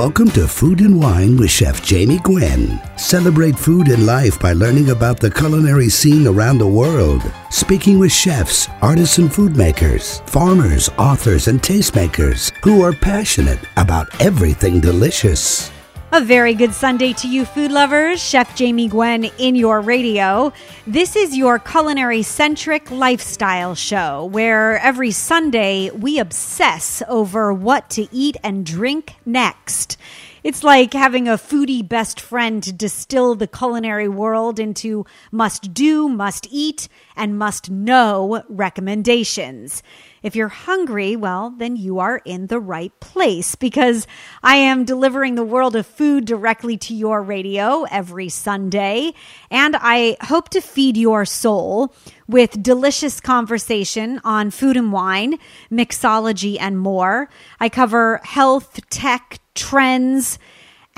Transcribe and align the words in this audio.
Welcome 0.00 0.30
to 0.30 0.48
Food 0.48 0.80
and 0.80 0.98
Wine 0.98 1.36
with 1.36 1.50
Chef 1.50 1.84
Jamie 1.84 2.20
Gwen. 2.20 2.80
Celebrate 2.96 3.58
food 3.58 3.88
and 3.88 4.06
life 4.06 4.40
by 4.40 4.54
learning 4.54 4.88
about 4.88 5.20
the 5.20 5.30
culinary 5.30 5.90
scene 5.90 6.26
around 6.26 6.56
the 6.56 6.66
world. 6.66 7.20
Speaking 7.50 7.98
with 7.98 8.10
chefs, 8.10 8.66
artisan 8.80 9.28
food 9.28 9.58
makers, 9.58 10.20
farmers, 10.20 10.88
authors, 10.96 11.48
and 11.48 11.60
tastemakers 11.60 12.50
who 12.64 12.80
are 12.80 12.94
passionate 12.94 13.60
about 13.76 14.08
everything 14.22 14.80
delicious. 14.80 15.70
A 16.12 16.20
very 16.20 16.54
good 16.54 16.74
Sunday 16.74 17.12
to 17.12 17.28
you, 17.28 17.44
food 17.44 17.70
lovers. 17.70 18.20
Chef 18.20 18.56
Jamie 18.56 18.88
Gwen 18.88 19.26
in 19.38 19.54
your 19.54 19.80
radio. 19.80 20.52
This 20.84 21.14
is 21.14 21.36
your 21.36 21.60
culinary 21.60 22.24
centric 22.24 22.90
lifestyle 22.90 23.76
show 23.76 24.24
where 24.24 24.76
every 24.78 25.12
Sunday 25.12 25.88
we 25.90 26.18
obsess 26.18 27.00
over 27.06 27.54
what 27.54 27.90
to 27.90 28.08
eat 28.10 28.36
and 28.42 28.66
drink 28.66 29.14
next. 29.24 29.96
It's 30.42 30.64
like 30.64 30.94
having 30.94 31.28
a 31.28 31.38
foodie 31.38 31.86
best 31.86 32.20
friend 32.20 32.60
to 32.64 32.72
distill 32.72 33.36
the 33.36 33.46
culinary 33.46 34.08
world 34.08 34.58
into 34.58 35.06
must 35.30 35.72
do, 35.72 36.08
must 36.08 36.48
eat, 36.50 36.88
and 37.14 37.38
must 37.38 37.70
know 37.70 38.42
recommendations. 38.48 39.80
If 40.22 40.36
you're 40.36 40.48
hungry, 40.48 41.16
well, 41.16 41.50
then 41.56 41.76
you 41.76 41.98
are 41.98 42.20
in 42.24 42.48
the 42.48 42.60
right 42.60 42.92
place 43.00 43.54
because 43.54 44.06
I 44.42 44.56
am 44.56 44.84
delivering 44.84 45.34
the 45.34 45.44
world 45.44 45.76
of 45.76 45.86
food 45.86 46.26
directly 46.26 46.76
to 46.78 46.94
your 46.94 47.22
radio 47.22 47.84
every 47.90 48.28
Sunday. 48.28 49.12
And 49.50 49.76
I 49.78 50.16
hope 50.22 50.50
to 50.50 50.60
feed 50.60 50.96
your 50.96 51.24
soul 51.24 51.94
with 52.28 52.62
delicious 52.62 53.18
conversation 53.20 54.20
on 54.22 54.50
food 54.50 54.76
and 54.76 54.92
wine, 54.92 55.38
mixology, 55.70 56.58
and 56.60 56.78
more. 56.78 57.28
I 57.58 57.68
cover 57.68 58.20
health, 58.22 58.78
tech, 58.90 59.40
trends, 59.54 60.38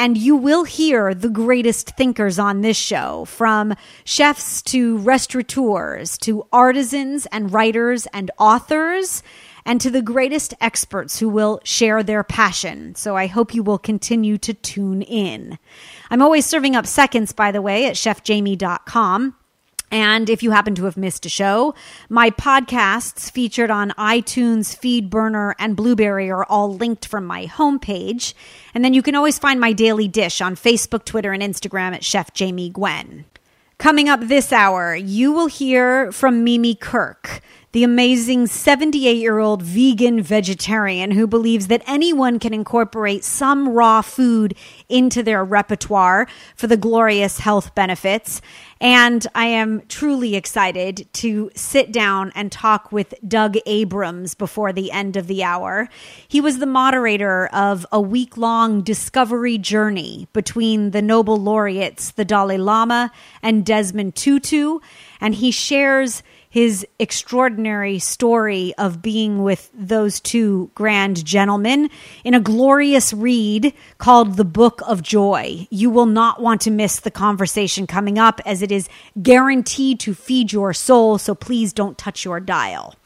and 0.03 0.19
you 0.19 0.34
will 0.34 0.64
hear 0.64 1.14
the 1.14 1.28
greatest 1.28 1.91
thinkers 1.91 2.36
on 2.36 2.61
this 2.61 2.77
show, 2.77 3.25
from 3.25 3.72
chefs 4.05 4.61
to 4.61 4.98
restaurateurs 4.98 6.19
to 6.19 6.45
artisans 6.53 7.25
and 7.27 7.53
writers 7.53 8.06
and 8.12 8.28
authors, 8.36 9.23
and 9.64 9.80
to 9.80 9.92
the 9.92 10.03
greatest 10.03 10.55
experts 10.61 11.20
who 11.20 11.28
will 11.28 11.61
share 11.62 12.03
their 12.03 12.25
passion. 12.25 12.97
So 12.97 13.17
I 13.17 13.28
hope 13.28 13.55
you 13.55 13.62
will 13.62 13.78
continue 13.78 14.39
to 14.39 14.53
tune 14.53 15.03
in. 15.03 15.56
I'm 16.11 16.20
always 16.20 16.47
serving 16.47 16.75
up 16.75 16.89
seconds, 16.89 17.33
by 17.33 17.53
the 17.53 17.62
way, 17.62 17.86
at 17.86 17.95
chefjamie.com. 17.95 19.36
And 19.92 20.30
if 20.30 20.42
you 20.42 20.52
happen 20.52 20.74
to 20.76 20.86
have 20.86 20.96
missed 20.96 21.26
a 21.26 21.28
show, 21.28 21.74
my 22.08 22.30
podcasts 22.30 23.30
featured 23.30 23.70
on 23.70 23.90
iTunes, 23.90 24.74
Feedburner, 24.74 25.52
and 25.58 25.76
Blubrry 25.76 26.30
are 26.30 26.46
all 26.46 26.74
linked 26.74 27.04
from 27.04 27.26
my 27.26 27.44
homepage. 27.44 28.32
And 28.72 28.82
then 28.82 28.94
you 28.94 29.02
can 29.02 29.14
always 29.14 29.38
find 29.38 29.60
my 29.60 29.74
daily 29.74 30.08
dish 30.08 30.40
on 30.40 30.56
Facebook, 30.56 31.04
Twitter, 31.04 31.34
and 31.34 31.42
Instagram 31.42 31.92
at 31.94 32.02
Chef 32.02 32.32
Jamie 32.32 32.70
Gwen. 32.70 33.26
Coming 33.76 34.08
up 34.08 34.20
this 34.20 34.50
hour, 34.50 34.94
you 34.94 35.30
will 35.30 35.48
hear 35.48 36.10
from 36.10 36.42
Mimi 36.42 36.74
Kirk 36.74 37.42
the 37.72 37.84
amazing 37.84 38.46
78 38.46 39.16
year 39.16 39.38
old 39.38 39.62
vegan 39.62 40.22
vegetarian 40.22 41.10
who 41.10 41.26
believes 41.26 41.68
that 41.68 41.82
anyone 41.86 42.38
can 42.38 42.52
incorporate 42.52 43.24
some 43.24 43.70
raw 43.70 44.02
food 44.02 44.54
into 44.88 45.22
their 45.22 45.42
repertoire 45.42 46.26
for 46.54 46.66
the 46.66 46.76
glorious 46.76 47.38
health 47.38 47.74
benefits. 47.74 48.42
And 48.78 49.26
I 49.34 49.46
am 49.46 49.82
truly 49.88 50.34
excited 50.34 51.08
to 51.14 51.50
sit 51.54 51.92
down 51.92 52.32
and 52.34 52.52
talk 52.52 52.92
with 52.92 53.14
Doug 53.26 53.56
Abrams 53.64 54.34
before 54.34 54.72
the 54.72 54.90
end 54.90 55.16
of 55.16 55.26
the 55.26 55.42
hour. 55.42 55.88
He 56.28 56.40
was 56.40 56.58
the 56.58 56.66
moderator 56.66 57.46
of 57.46 57.86
a 57.90 58.00
week 58.00 58.36
long 58.36 58.82
discovery 58.82 59.56
journey 59.56 60.28
between 60.32 60.90
the 60.90 61.00
Nobel 61.00 61.36
laureates, 61.36 62.11
the 62.11 62.24
Dalai 62.24 62.58
Lama 62.58 63.12
and 63.40 63.64
Desmond 63.64 64.14
Tutu. 64.14 64.80
And 65.20 65.36
he 65.36 65.52
shares 65.52 66.22
his 66.52 66.86
extraordinary 66.98 67.98
story 67.98 68.74
of 68.77 69.01
being 69.01 69.42
with 69.42 69.70
those 69.73 70.20
two 70.20 70.70
grand 70.74 71.24
gentlemen 71.24 71.89
in 72.24 72.35
a 72.35 72.40
glorious 72.40 73.14
read 73.14 73.73
called 73.96 74.36
The 74.36 74.45
Book 74.45 74.83
of 74.86 75.01
Joy. 75.01 75.67
You 75.70 75.89
will 75.89 76.05
not 76.05 76.42
want 76.42 76.61
to 76.61 76.70
miss 76.70 77.01
the 77.01 77.11
conversation 77.11 77.86
coming 77.86 78.18
up 78.18 78.39
as 78.45 78.61
it 78.61 78.70
is 78.70 78.91
guaranteed 79.23 79.98
to 80.01 80.12
feed 80.12 80.52
your 80.52 80.74
soul, 80.74 81.17
so 81.17 81.35
please 81.35 81.73
don't 81.73 81.96
touch 81.96 82.23
your 82.23 82.39
dial. 82.39 82.96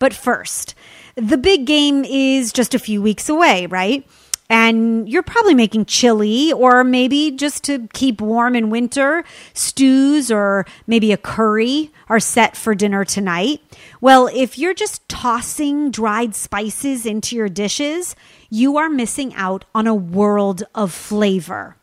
But 0.00 0.12
first, 0.12 0.74
the 1.14 1.38
big 1.38 1.64
game 1.64 2.04
is 2.04 2.52
just 2.52 2.74
a 2.74 2.80
few 2.80 3.00
weeks 3.00 3.28
away, 3.28 3.66
right? 3.66 4.04
And 4.48 5.08
you're 5.08 5.22
probably 5.22 5.54
making 5.54 5.86
chili 5.86 6.52
or 6.52 6.84
maybe 6.84 7.30
just 7.32 7.64
to 7.64 7.88
keep 7.92 8.20
warm 8.20 8.54
in 8.54 8.70
winter, 8.70 9.24
stews 9.54 10.30
or 10.30 10.66
maybe 10.86 11.12
a 11.12 11.16
curry 11.16 11.90
are 12.08 12.20
set 12.20 12.56
for 12.56 12.74
dinner 12.74 13.04
tonight. 13.04 13.60
Well, 14.00 14.28
if 14.32 14.58
you're 14.58 14.74
just 14.74 15.08
tossing 15.08 15.90
dried 15.90 16.34
spices 16.34 17.06
into 17.06 17.34
your 17.34 17.48
dishes, 17.48 18.14
you 18.50 18.76
are 18.76 18.88
missing 18.88 19.34
out 19.34 19.64
on 19.74 19.86
a 19.86 19.94
world 19.94 20.62
of 20.74 20.92
flavor. 20.92 21.76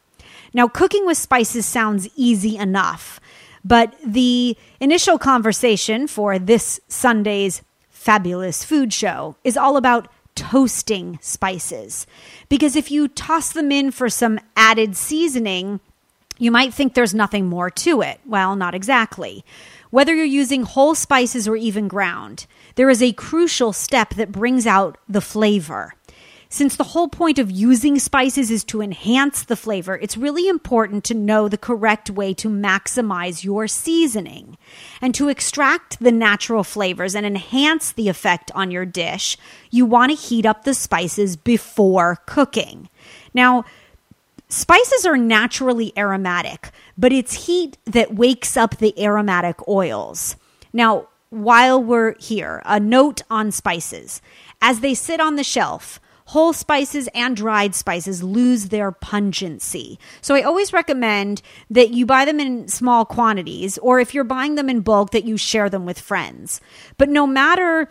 Now, 0.53 0.67
cooking 0.67 1.05
with 1.05 1.17
spices 1.17 1.65
sounds 1.65 2.07
easy 2.15 2.57
enough, 2.57 3.19
but 3.65 3.95
the 4.05 4.55
initial 4.79 5.17
conversation 5.17 6.07
for 6.07 6.37
this 6.37 6.79
Sunday's 6.87 7.61
fabulous 7.89 8.63
food 8.63 8.93
show 8.93 9.35
is 9.43 9.57
all 9.57 9.77
about 9.77 10.09
toasting 10.35 11.19
spices. 11.21 12.07
Because 12.49 12.75
if 12.75 12.91
you 12.91 13.07
toss 13.07 13.51
them 13.51 13.71
in 13.71 13.91
for 13.91 14.09
some 14.09 14.39
added 14.55 14.95
seasoning, 14.95 15.79
you 16.37 16.51
might 16.51 16.73
think 16.73 16.93
there's 16.93 17.13
nothing 17.13 17.47
more 17.47 17.69
to 17.69 18.01
it. 18.01 18.19
Well, 18.25 18.55
not 18.55 18.75
exactly. 18.75 19.45
Whether 19.91 20.15
you're 20.15 20.25
using 20.25 20.63
whole 20.63 20.95
spices 20.95 21.47
or 21.47 21.55
even 21.55 21.87
ground, 21.87 22.47
there 22.75 22.89
is 22.89 23.01
a 23.03 23.13
crucial 23.13 23.73
step 23.73 24.15
that 24.15 24.31
brings 24.31 24.65
out 24.65 24.97
the 25.07 25.21
flavor. 25.21 25.93
Since 26.53 26.75
the 26.75 26.83
whole 26.83 27.07
point 27.07 27.39
of 27.39 27.49
using 27.49 27.97
spices 27.97 28.51
is 28.51 28.63
to 28.65 28.79
enhance 28.79 29.41
the 29.41 29.55
flavor, 29.55 29.95
it's 29.95 30.15
really 30.15 30.47
important 30.47 31.03
to 31.05 31.15
know 31.15 31.49
the 31.49 31.57
correct 31.57 32.11
way 32.11 32.31
to 32.35 32.47
maximize 32.47 33.43
your 33.43 33.67
seasoning. 33.67 34.59
And 35.01 35.15
to 35.15 35.29
extract 35.29 35.99
the 35.99 36.11
natural 36.11 36.63
flavors 36.63 37.15
and 37.15 37.25
enhance 37.25 37.91
the 37.91 38.07
effect 38.07 38.51
on 38.53 38.69
your 38.69 38.85
dish, 38.85 39.35
you 39.71 39.87
want 39.87 40.11
to 40.11 40.15
heat 40.15 40.45
up 40.45 40.63
the 40.63 40.75
spices 40.75 41.35
before 41.35 42.19
cooking. 42.27 42.87
Now, 43.33 43.65
Spices 44.47 45.07
are 45.07 45.17
naturally 45.17 45.91
aromatic, 45.97 46.69
but 46.95 47.11
it's 47.11 47.47
heat 47.47 47.79
that 47.85 48.13
wakes 48.13 48.55
up 48.55 48.77
the 48.77 48.93
aromatic 49.03 49.67
oils. 49.67 50.35
Now, 50.71 51.07
while 51.31 51.81
we're 51.81 52.13
here, 52.19 52.61
a 52.63 52.79
note 52.79 53.23
on 53.31 53.51
spices. 53.51 54.21
As 54.61 54.81
they 54.81 54.93
sit 54.93 55.19
on 55.19 55.35
the 55.37 55.43
shelf, 55.43 55.99
whole 56.25 56.53
spices 56.53 57.09
and 57.13 57.35
dried 57.35 57.75
spices 57.75 58.23
lose 58.23 58.69
their 58.69 58.91
pungency. 58.91 59.99
So 60.21 60.35
I 60.35 60.41
always 60.41 60.73
recommend 60.73 61.41
that 61.69 61.91
you 61.91 62.05
buy 62.05 62.25
them 62.25 62.39
in 62.39 62.67
small 62.67 63.05
quantities, 63.05 63.77
or 63.79 63.99
if 63.99 64.13
you're 64.13 64.23
buying 64.23 64.55
them 64.55 64.69
in 64.69 64.81
bulk, 64.81 65.11
that 65.11 65.25
you 65.25 65.37
share 65.37 65.69
them 65.69 65.85
with 65.85 65.99
friends. 65.99 66.61
But 66.97 67.09
no 67.09 67.27
matter 67.27 67.89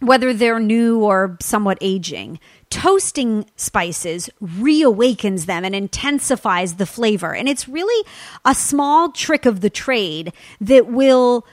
whether 0.00 0.32
they're 0.32 0.60
new 0.60 1.00
or 1.00 1.36
somewhat 1.40 1.78
aging, 1.80 2.38
toasting 2.70 3.46
spices 3.56 4.30
reawakens 4.40 5.46
them 5.46 5.64
and 5.64 5.74
intensifies 5.74 6.76
the 6.76 6.86
flavor. 6.86 7.34
And 7.34 7.48
it's 7.48 7.68
really 7.68 8.06
a 8.44 8.54
small 8.54 9.10
trick 9.10 9.44
of 9.44 9.60
the 9.60 9.70
trade 9.70 10.32
that 10.60 10.86
will 10.86 11.44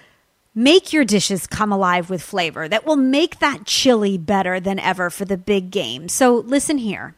make 0.55 0.93
your 0.93 1.03
dishes 1.03 1.45
come 1.45 1.71
alive 1.71 2.09
with 2.09 2.23
flavor 2.23 2.67
that 2.69 2.85
will 2.85 2.95
make 2.95 3.39
that 3.39 3.65
chili 3.65 4.17
better 4.17 4.59
than 4.59 4.79
ever 4.79 5.09
for 5.09 5.25
the 5.25 5.37
big 5.37 5.69
game. 5.69 6.07
So 6.07 6.37
listen 6.37 6.77
here. 6.77 7.13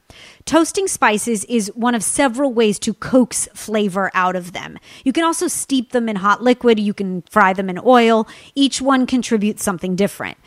Toasting 0.46 0.88
spices 0.88 1.46
is 1.46 1.72
one 1.76 1.94
of 1.94 2.04
several 2.04 2.52
ways 2.52 2.80
to 2.80 2.94
coax 2.96 3.48
flavor 3.54 4.10
out 4.16 4.36
of 4.36 4.54
them. 4.54 4.80
You 5.04 5.14
can 5.14 5.24
also 5.24 5.48
steep 5.48 5.92
them 5.92 6.10
in 6.10 6.16
hot 6.16 6.42
liquid, 6.42 6.80
you 6.80 6.94
can 6.94 7.22
fry 7.30 7.54
them 7.54 7.70
in 7.70 7.80
oil. 7.86 8.28
Each 8.56 8.82
one 8.82 9.06
contributes 9.06 9.64
something 9.64 9.96
different. 9.96 10.38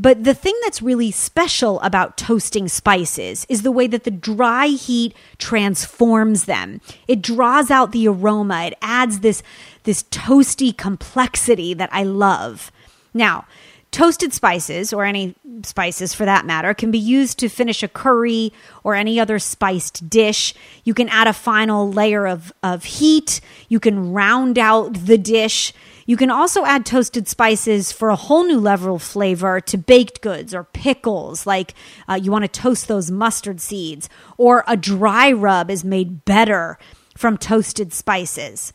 But 0.00 0.24
the 0.24 0.32
thing 0.32 0.58
that's 0.62 0.80
really 0.80 1.10
special 1.10 1.78
about 1.80 2.16
toasting 2.16 2.68
spices 2.68 3.44
is 3.50 3.60
the 3.60 3.70
way 3.70 3.86
that 3.86 4.04
the 4.04 4.10
dry 4.10 4.68
heat 4.68 5.14
transforms 5.36 6.46
them. 6.46 6.80
It 7.06 7.20
draws 7.20 7.70
out 7.70 7.92
the 7.92 8.08
aroma, 8.08 8.62
it 8.62 8.78
adds 8.80 9.20
this, 9.20 9.42
this 9.82 10.04
toasty 10.04 10.74
complexity 10.74 11.74
that 11.74 11.90
I 11.92 12.04
love. 12.04 12.72
Now, 13.12 13.44
Toasted 13.90 14.32
spices, 14.32 14.92
or 14.92 15.04
any 15.04 15.34
spices 15.64 16.14
for 16.14 16.24
that 16.24 16.46
matter, 16.46 16.74
can 16.74 16.92
be 16.92 16.98
used 16.98 17.38
to 17.40 17.48
finish 17.48 17.82
a 17.82 17.88
curry 17.88 18.52
or 18.84 18.94
any 18.94 19.18
other 19.18 19.40
spiced 19.40 20.08
dish. 20.08 20.54
You 20.84 20.94
can 20.94 21.08
add 21.08 21.26
a 21.26 21.32
final 21.32 21.90
layer 21.90 22.26
of, 22.26 22.52
of 22.62 22.84
heat. 22.84 23.40
You 23.68 23.80
can 23.80 24.12
round 24.12 24.58
out 24.58 24.94
the 24.94 25.18
dish. 25.18 25.72
You 26.06 26.16
can 26.16 26.30
also 26.30 26.64
add 26.64 26.86
toasted 26.86 27.26
spices 27.26 27.92
for 27.92 28.10
a 28.10 28.16
whole 28.16 28.44
new 28.44 28.58
level 28.58 28.94
of 28.94 29.02
flavor 29.02 29.60
to 29.60 29.76
baked 29.76 30.20
goods 30.20 30.54
or 30.54 30.64
pickles, 30.64 31.46
like 31.46 31.74
uh, 32.08 32.14
you 32.14 32.30
want 32.30 32.44
to 32.44 32.60
toast 32.60 32.86
those 32.86 33.10
mustard 33.10 33.60
seeds, 33.60 34.08
or 34.36 34.64
a 34.66 34.76
dry 34.76 35.32
rub 35.32 35.70
is 35.70 35.84
made 35.84 36.24
better 36.24 36.78
from 37.16 37.36
toasted 37.36 37.92
spices. 37.92 38.72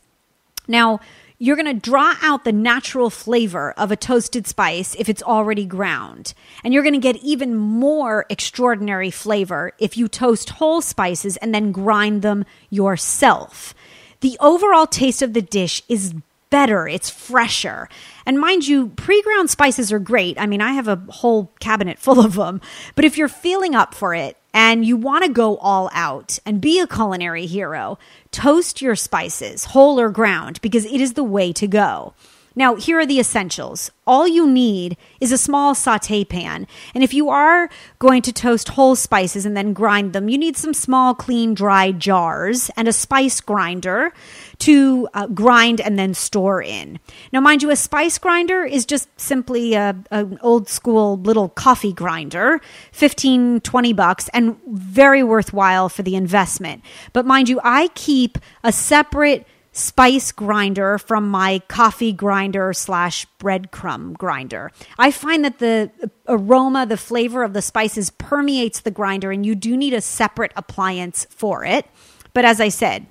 Now, 0.68 1.00
you're 1.38 1.56
going 1.56 1.66
to 1.66 1.74
draw 1.90 2.14
out 2.22 2.44
the 2.44 2.52
natural 2.52 3.10
flavor 3.10 3.72
of 3.76 3.90
a 3.90 3.96
toasted 3.96 4.46
spice 4.46 4.94
if 4.94 5.08
it's 5.08 5.22
already 5.22 5.66
ground. 5.66 6.32
And 6.64 6.72
you're 6.72 6.82
going 6.82 6.94
to 6.94 6.98
get 6.98 7.16
even 7.16 7.54
more 7.54 8.24
extraordinary 8.30 9.10
flavor 9.10 9.72
if 9.78 9.96
you 9.96 10.08
toast 10.08 10.50
whole 10.50 10.80
spices 10.80 11.36
and 11.38 11.54
then 11.54 11.72
grind 11.72 12.22
them 12.22 12.44
yourself. 12.70 13.74
The 14.20 14.36
overall 14.40 14.86
taste 14.86 15.20
of 15.20 15.34
the 15.34 15.42
dish 15.42 15.82
is 15.88 16.14
better, 16.48 16.88
it's 16.88 17.10
fresher. 17.10 17.88
And 18.24 18.40
mind 18.40 18.66
you, 18.66 18.88
pre 18.88 19.20
ground 19.22 19.50
spices 19.50 19.92
are 19.92 19.98
great. 19.98 20.40
I 20.40 20.46
mean, 20.46 20.62
I 20.62 20.72
have 20.72 20.88
a 20.88 21.02
whole 21.08 21.52
cabinet 21.60 21.98
full 22.06 22.24
of 22.24 22.34
them. 22.34 22.60
But 22.94 23.04
if 23.04 23.18
you're 23.18 23.28
feeling 23.28 23.74
up 23.74 23.94
for 23.94 24.14
it 24.14 24.38
and 24.56 24.86
you 24.86 24.96
want 24.96 25.22
to 25.22 25.30
go 25.30 25.58
all 25.58 25.90
out 25.92 26.38
and 26.46 26.62
be 26.62 26.80
a 26.80 26.86
culinary 26.86 27.44
hero, 27.44 27.98
toast 28.30 28.80
your 28.80 28.96
spices, 28.96 29.66
whole 29.66 30.00
or 30.00 30.08
ground, 30.08 30.58
because 30.62 30.86
it 30.86 30.98
is 30.98 31.12
the 31.12 31.22
way 31.22 31.52
to 31.52 31.66
go. 31.66 32.14
Now, 32.58 32.74
here 32.74 32.98
are 32.98 33.06
the 33.06 33.20
essentials. 33.20 33.90
All 34.06 34.26
you 34.26 34.48
need 34.48 34.96
is 35.20 35.30
a 35.30 35.36
small 35.36 35.74
saute 35.74 36.24
pan. 36.24 36.66
And 36.94 37.04
if 37.04 37.12
you 37.12 37.28
are 37.28 37.68
going 37.98 38.22
to 38.22 38.32
toast 38.32 38.70
whole 38.70 38.96
spices 38.96 39.44
and 39.44 39.54
then 39.54 39.74
grind 39.74 40.14
them, 40.14 40.30
you 40.30 40.38
need 40.38 40.56
some 40.56 40.72
small, 40.72 41.14
clean, 41.14 41.52
dry 41.52 41.92
jars 41.92 42.70
and 42.74 42.88
a 42.88 42.94
spice 42.94 43.42
grinder 43.42 44.14
to 44.60 45.06
uh, 45.12 45.26
grind 45.26 45.82
and 45.82 45.98
then 45.98 46.14
store 46.14 46.62
in. 46.62 46.98
Now, 47.30 47.40
mind 47.40 47.62
you, 47.62 47.70
a 47.70 47.76
spice 47.76 48.16
grinder 48.16 48.64
is 48.64 48.86
just 48.86 49.08
simply 49.20 49.74
a, 49.74 49.94
an 50.10 50.38
old 50.40 50.70
school 50.70 51.18
little 51.18 51.50
coffee 51.50 51.92
grinder, 51.92 52.62
15, 52.92 53.60
20 53.60 53.92
bucks, 53.92 54.30
and 54.32 54.56
very 54.66 55.22
worthwhile 55.22 55.90
for 55.90 56.02
the 56.02 56.16
investment. 56.16 56.82
But 57.12 57.26
mind 57.26 57.50
you, 57.50 57.60
I 57.62 57.88
keep 57.88 58.38
a 58.64 58.72
separate 58.72 59.46
spice 59.76 60.32
grinder 60.32 60.96
from 60.96 61.28
my 61.28 61.60
coffee 61.68 62.12
grinder 62.12 62.72
slash 62.72 63.26
breadcrumb 63.38 64.16
grinder. 64.16 64.72
I 64.98 65.10
find 65.10 65.44
that 65.44 65.58
the 65.58 65.90
aroma, 66.26 66.86
the 66.86 66.96
flavor 66.96 67.42
of 67.42 67.52
the 67.52 67.62
spices 67.62 68.10
permeates 68.10 68.80
the 68.80 68.90
grinder, 68.90 69.30
and 69.30 69.44
you 69.44 69.54
do 69.54 69.76
need 69.76 69.92
a 69.92 70.00
separate 70.00 70.52
appliance 70.56 71.26
for 71.28 71.64
it. 71.64 71.86
But 72.32 72.44
as 72.44 72.60
I 72.60 72.68
said, 72.68 73.06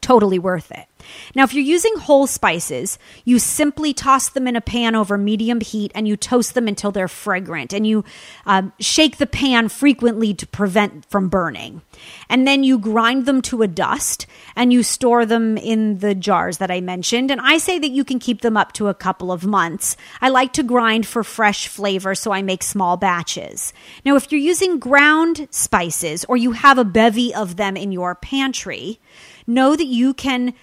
totally 0.00 0.38
worth 0.38 0.72
it. 0.72 0.86
Now, 1.34 1.44
if 1.44 1.54
you're 1.54 1.64
using 1.64 1.96
whole 1.98 2.26
spices, 2.26 2.98
you 3.24 3.38
simply 3.38 3.92
toss 3.94 4.28
them 4.28 4.46
in 4.46 4.56
a 4.56 4.60
pan 4.60 4.94
over 4.94 5.18
medium 5.18 5.60
heat 5.60 5.92
and 5.94 6.06
you 6.06 6.16
toast 6.16 6.54
them 6.54 6.68
until 6.68 6.90
they're 6.90 7.08
fragrant. 7.08 7.72
And 7.72 7.86
you 7.86 8.04
uh, 8.46 8.62
shake 8.80 9.18
the 9.18 9.26
pan 9.26 9.68
frequently 9.68 10.34
to 10.34 10.46
prevent 10.46 11.04
from 11.10 11.28
burning. 11.28 11.82
And 12.28 12.46
then 12.46 12.64
you 12.64 12.78
grind 12.78 13.26
them 13.26 13.42
to 13.42 13.62
a 13.62 13.68
dust 13.68 14.26
and 14.56 14.72
you 14.72 14.82
store 14.82 15.26
them 15.26 15.56
in 15.56 15.98
the 15.98 16.14
jars 16.14 16.58
that 16.58 16.70
I 16.70 16.80
mentioned. 16.80 17.30
And 17.30 17.40
I 17.40 17.58
say 17.58 17.78
that 17.78 17.90
you 17.90 18.04
can 18.04 18.18
keep 18.18 18.40
them 18.40 18.56
up 18.56 18.72
to 18.74 18.88
a 18.88 18.94
couple 18.94 19.32
of 19.32 19.44
months. 19.44 19.96
I 20.20 20.28
like 20.28 20.52
to 20.54 20.62
grind 20.62 21.06
for 21.06 21.24
fresh 21.24 21.68
flavor, 21.68 22.14
so 22.14 22.32
I 22.32 22.42
make 22.42 22.62
small 22.62 22.96
batches. 22.96 23.72
Now, 24.04 24.16
if 24.16 24.30
you're 24.30 24.40
using 24.40 24.78
ground 24.78 25.48
spices 25.50 26.24
or 26.28 26.36
you 26.36 26.52
have 26.52 26.78
a 26.78 26.84
bevy 26.84 27.34
of 27.34 27.56
them 27.56 27.76
in 27.76 27.92
your 27.92 28.14
pantry, 28.14 29.00
know 29.46 29.76
that 29.76 29.86
you 29.86 30.14
can 30.14 30.54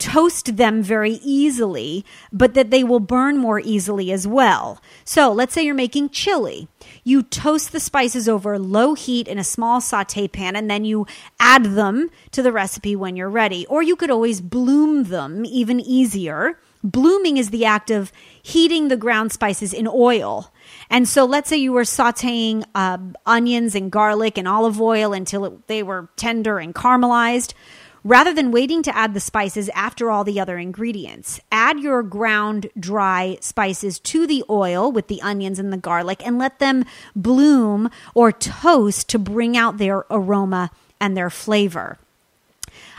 toast 0.00 0.56
them 0.56 0.82
very 0.82 1.20
easily, 1.22 2.04
but 2.32 2.54
that 2.54 2.70
they 2.70 2.82
will 2.82 2.98
burn 2.98 3.36
more 3.36 3.60
easily 3.60 4.10
as 4.10 4.26
well. 4.26 4.82
So 5.04 5.30
let's 5.30 5.54
say 5.54 5.62
you're 5.62 5.74
making 5.74 6.08
chili. 6.08 6.66
You 7.04 7.22
toast 7.22 7.70
the 7.70 7.78
spices 7.78 8.28
over 8.28 8.58
low 8.58 8.94
heat 8.94 9.28
in 9.28 9.38
a 9.38 9.44
small 9.44 9.80
saute 9.80 10.26
pan 10.26 10.56
and 10.56 10.68
then 10.68 10.84
you 10.84 11.06
add 11.38 11.64
them 11.64 12.10
to 12.32 12.42
the 12.42 12.50
recipe 12.50 12.96
when 12.96 13.14
you're 13.14 13.30
ready. 13.30 13.66
Or 13.66 13.82
you 13.82 13.94
could 13.94 14.10
always 14.10 14.40
bloom 14.40 15.04
them 15.04 15.44
even 15.44 15.78
easier. 15.78 16.58
Blooming 16.82 17.36
is 17.36 17.50
the 17.50 17.66
act 17.66 17.90
of 17.90 18.10
heating 18.42 18.88
the 18.88 18.96
ground 18.96 19.32
spices 19.32 19.74
in 19.74 19.86
oil. 19.86 20.50
And 20.88 21.06
so 21.06 21.26
let's 21.26 21.50
say 21.50 21.58
you 21.58 21.72
were 21.72 21.82
sauteing 21.82 22.64
uh, 22.74 22.96
onions 23.26 23.74
and 23.74 23.92
garlic 23.92 24.38
and 24.38 24.48
olive 24.48 24.80
oil 24.80 25.12
until 25.12 25.44
it, 25.44 25.68
they 25.68 25.82
were 25.82 26.08
tender 26.16 26.58
and 26.58 26.74
caramelized 26.74 27.52
rather 28.04 28.32
than 28.32 28.52
waiting 28.52 28.82
to 28.82 28.96
add 28.96 29.14
the 29.14 29.20
spices 29.20 29.68
after 29.74 30.10
all 30.10 30.24
the 30.24 30.40
other 30.40 30.58
ingredients. 30.58 31.40
Add 31.52 31.80
your 31.80 32.02
ground 32.02 32.70
dry 32.78 33.38
spices 33.40 33.98
to 34.00 34.26
the 34.26 34.44
oil 34.48 34.90
with 34.90 35.08
the 35.08 35.22
onions 35.22 35.58
and 35.58 35.72
the 35.72 35.76
garlic 35.76 36.24
and 36.24 36.38
let 36.38 36.58
them 36.58 36.84
bloom 37.14 37.90
or 38.14 38.32
toast 38.32 39.08
to 39.10 39.18
bring 39.18 39.56
out 39.56 39.78
their 39.78 40.04
aroma 40.10 40.70
and 41.00 41.16
their 41.16 41.30
flavor. 41.30 41.98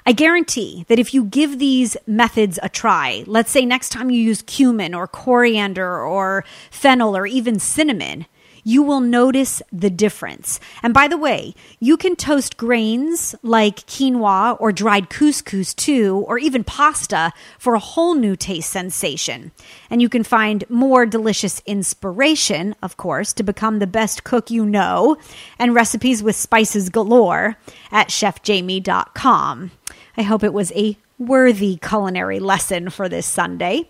I 0.05 0.13
guarantee 0.13 0.85
that 0.87 0.99
if 0.99 1.13
you 1.13 1.23
give 1.23 1.59
these 1.59 1.95
methods 2.07 2.57
a 2.63 2.69
try, 2.69 3.23
let's 3.27 3.51
say 3.51 3.65
next 3.65 3.89
time 3.89 4.09
you 4.09 4.19
use 4.19 4.41
cumin 4.41 4.95
or 4.95 5.07
coriander 5.07 6.03
or 6.03 6.43
fennel 6.71 7.15
or 7.15 7.27
even 7.27 7.59
cinnamon, 7.59 8.25
you 8.63 8.83
will 8.83 8.99
notice 8.99 9.61
the 9.71 9.89
difference. 9.89 10.59
And 10.83 10.93
by 10.93 11.07
the 11.07 11.17
way, 11.17 11.53
you 11.79 11.97
can 11.97 12.15
toast 12.15 12.57
grains 12.57 13.35
like 13.43 13.85
quinoa 13.87 14.57
or 14.59 14.71
dried 14.71 15.09
couscous 15.09 15.75
too, 15.75 16.23
or 16.27 16.37
even 16.37 16.63
pasta 16.63 17.31
for 17.57 17.73
a 17.73 17.79
whole 17.79 18.15
new 18.15 18.35
taste 18.35 18.69
sensation. 18.69 19.51
And 19.89 20.01
you 20.01 20.09
can 20.09 20.23
find 20.23 20.63
more 20.69 21.05
delicious 21.05 21.61
inspiration, 21.65 22.75
of 22.81 22.97
course, 22.97 23.33
to 23.33 23.43
become 23.43 23.79
the 23.79 23.87
best 23.87 24.23
cook 24.23 24.49
you 24.49 24.65
know 24.65 25.17
and 25.59 25.75
recipes 25.75 26.23
with 26.23 26.35
spices 26.35 26.89
galore 26.89 27.57
at 27.91 28.09
chefjamie.com. 28.09 29.71
I 30.17 30.21
hope 30.23 30.43
it 30.43 30.53
was 30.53 30.71
a 30.73 30.97
worthy 31.17 31.77
culinary 31.81 32.39
lesson 32.39 32.89
for 32.89 33.07
this 33.07 33.25
Sunday. 33.25 33.89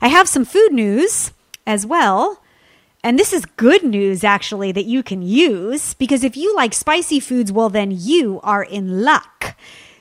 I 0.00 0.08
have 0.08 0.28
some 0.28 0.44
food 0.44 0.72
news 0.72 1.32
as 1.66 1.86
well. 1.86 2.41
And 3.04 3.18
this 3.18 3.32
is 3.32 3.44
good 3.44 3.82
news, 3.82 4.22
actually, 4.22 4.70
that 4.72 4.84
you 4.84 5.02
can 5.02 5.22
use 5.22 5.94
because 5.94 6.22
if 6.22 6.36
you 6.36 6.54
like 6.54 6.72
spicy 6.72 7.18
foods, 7.18 7.50
well, 7.50 7.68
then 7.68 7.90
you 7.90 8.38
are 8.44 8.62
in 8.62 9.02
luck. 9.02 9.56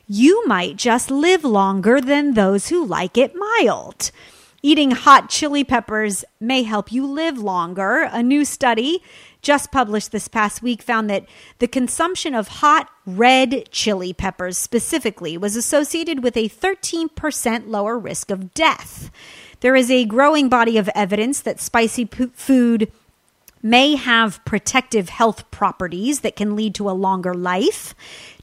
You 0.06 0.45
might 0.45 0.75
just 0.75 1.09
live 1.09 1.44
longer 1.44 2.00
than 2.00 2.33
those 2.33 2.68
who 2.68 2.86
like 2.86 3.18
it 3.18 3.33
mild. 3.36 4.12
Eating 4.62 4.92
hot 4.92 5.30
chili 5.30 5.63
peppers 5.63 6.24
may 6.39 6.62
help 6.62 6.91
you 6.91 7.08
live 7.08 7.39
longer. 7.39 8.08
A 8.12 8.22
new 8.22 8.46
study 8.46 9.01
just 9.41 9.71
published 9.71 10.12
this 10.12 10.27
past 10.27 10.62
week 10.62 10.81
found 10.81 11.10
that 11.10 11.25
the 11.60 11.67
consumption 11.67 12.36
of 12.36 12.48
hot 12.48 12.89
red 13.05 13.69
chili 13.71 14.13
peppers 14.13 14.57
specifically 14.57 15.38
was 15.38 15.55
associated 15.55 16.24
with 16.24 16.38
a 16.38 16.50
13% 16.50 17.67
lower 17.67 17.98
risk 17.98 18.31
of 18.31 18.53
death. 18.53 19.12
There 19.62 19.75
is 19.75 19.91
a 19.91 20.05
growing 20.05 20.50
body 20.50 20.77
of 20.77 20.89
evidence 20.95 21.41
that 21.41 21.60
spicy 21.60 22.05
food 22.05 22.91
may 23.63 23.95
have 23.95 24.43
protective 24.45 25.10
health 25.10 25.50
properties 25.51 26.21
that 26.21 26.36
can 26.36 26.55
lead 26.55 26.74
to 26.75 26.89
a 26.89 26.91
longer 26.91 27.33
life. 27.33 27.93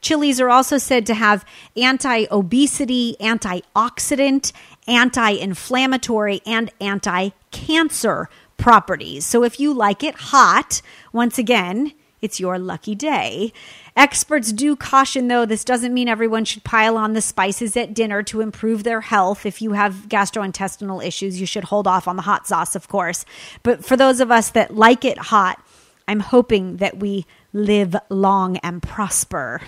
Chilies 0.00 0.40
are 0.40 0.48
also 0.50 0.78
said 0.78 1.06
to 1.06 1.14
have 1.14 1.44
anti 1.76 2.26
obesity, 2.30 3.16
antioxidant, 3.20 4.52
anti 4.86 5.30
inflammatory, 5.30 6.40
and 6.46 6.70
anti 6.80 7.30
cancer 7.50 8.28
properties. 8.58 9.24
So 9.24 9.42
if 9.42 9.58
you 9.58 9.72
like 9.72 10.04
it 10.04 10.14
hot, 10.14 10.82
once 11.12 11.38
again, 11.38 11.94
it's 12.20 12.40
your 12.40 12.58
lucky 12.58 12.94
day. 12.94 13.52
Experts 13.96 14.52
do 14.52 14.76
caution, 14.76 15.28
though, 15.28 15.46
this 15.46 15.64
doesn't 15.64 15.94
mean 15.94 16.08
everyone 16.08 16.44
should 16.44 16.64
pile 16.64 16.96
on 16.96 17.12
the 17.12 17.20
spices 17.22 17.76
at 17.76 17.94
dinner 17.94 18.22
to 18.24 18.40
improve 18.40 18.82
their 18.82 19.00
health. 19.00 19.46
If 19.46 19.62
you 19.62 19.72
have 19.72 20.08
gastrointestinal 20.08 21.04
issues, 21.04 21.40
you 21.40 21.46
should 21.46 21.64
hold 21.64 21.86
off 21.86 22.08
on 22.08 22.16
the 22.16 22.22
hot 22.22 22.46
sauce, 22.46 22.74
of 22.74 22.88
course. 22.88 23.24
But 23.62 23.84
for 23.84 23.96
those 23.96 24.20
of 24.20 24.30
us 24.30 24.50
that 24.50 24.76
like 24.76 25.04
it 25.04 25.18
hot, 25.18 25.62
I'm 26.06 26.20
hoping 26.20 26.78
that 26.78 26.98
we 26.98 27.26
live 27.52 27.94
long 28.08 28.56
and 28.58 28.82
prosper. 28.82 29.60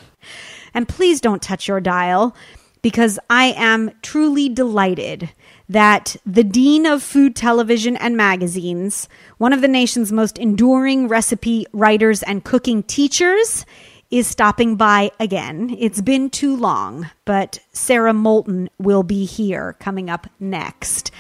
And 0.75 0.89
please 0.89 1.21
don't 1.21 1.43
touch 1.43 1.69
your 1.69 1.81
dial 1.81 2.35
because 2.83 3.19
I 3.29 3.53
am 3.57 3.93
truly 4.03 4.49
delighted 4.49 5.31
that 5.71 6.17
the 6.27 6.43
Dean 6.43 6.85
of 6.85 7.01
Food 7.01 7.37
Television 7.37 7.97
and 7.97 8.17
Magazines, 8.17 9.09
one 9.39 9.53
of 9.53 9.61
the 9.61 9.69
nation's 9.69 10.11
most 10.11 10.37
enduring 10.37 11.07
recipe 11.07 11.65
writers 11.73 12.25
and 12.25 12.45
cooking 12.45 12.83
teachers, 12.83 13.65
is 14.11 14.27
stopping 14.27 14.75
by 14.75 15.13
again. 15.21 15.77
It's 15.79 16.01
been 16.01 16.29
too 16.29 16.57
long, 16.57 17.09
but 17.25 17.61
Sara 17.73 18.13
Moulton 18.13 18.69
will 18.79 19.05
be 19.05 19.25
here 19.25 19.77
coming 19.79 20.11
up 20.11 20.27
next. 20.41 21.13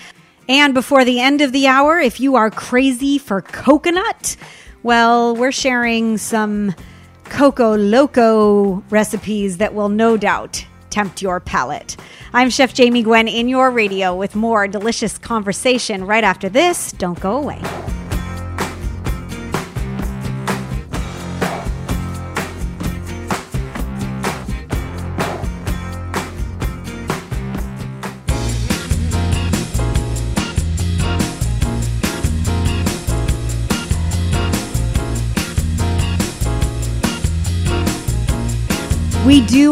And 0.48 0.74
before 0.74 1.04
the 1.04 1.20
end 1.20 1.40
of 1.42 1.52
the 1.52 1.68
hour, 1.68 2.00
if 2.00 2.18
you 2.18 2.34
are 2.34 2.50
crazy 2.50 3.18
for 3.18 3.40
coconut, 3.40 4.36
well, 4.82 5.36
we're 5.36 5.52
sharing 5.52 6.18
some 6.18 6.74
Coco 7.22 7.76
Loco 7.76 8.82
recipes 8.90 9.58
that 9.58 9.74
will 9.74 9.90
no 9.90 10.16
doubt 10.16 10.66
tempt 10.90 11.22
your 11.22 11.38
palate. 11.38 11.96
I'm 12.32 12.48
Chef 12.48 12.72
Jamie 12.72 13.02
Gwen 13.02 13.26
in 13.26 13.48
your 13.48 13.72
radio 13.72 14.14
with 14.14 14.36
more 14.36 14.68
delicious 14.68 15.18
conversation 15.18 16.06
right 16.06 16.22
after 16.22 16.48
this. 16.48 16.92
Don't 16.92 17.18
go 17.18 17.36
away. 17.36 17.60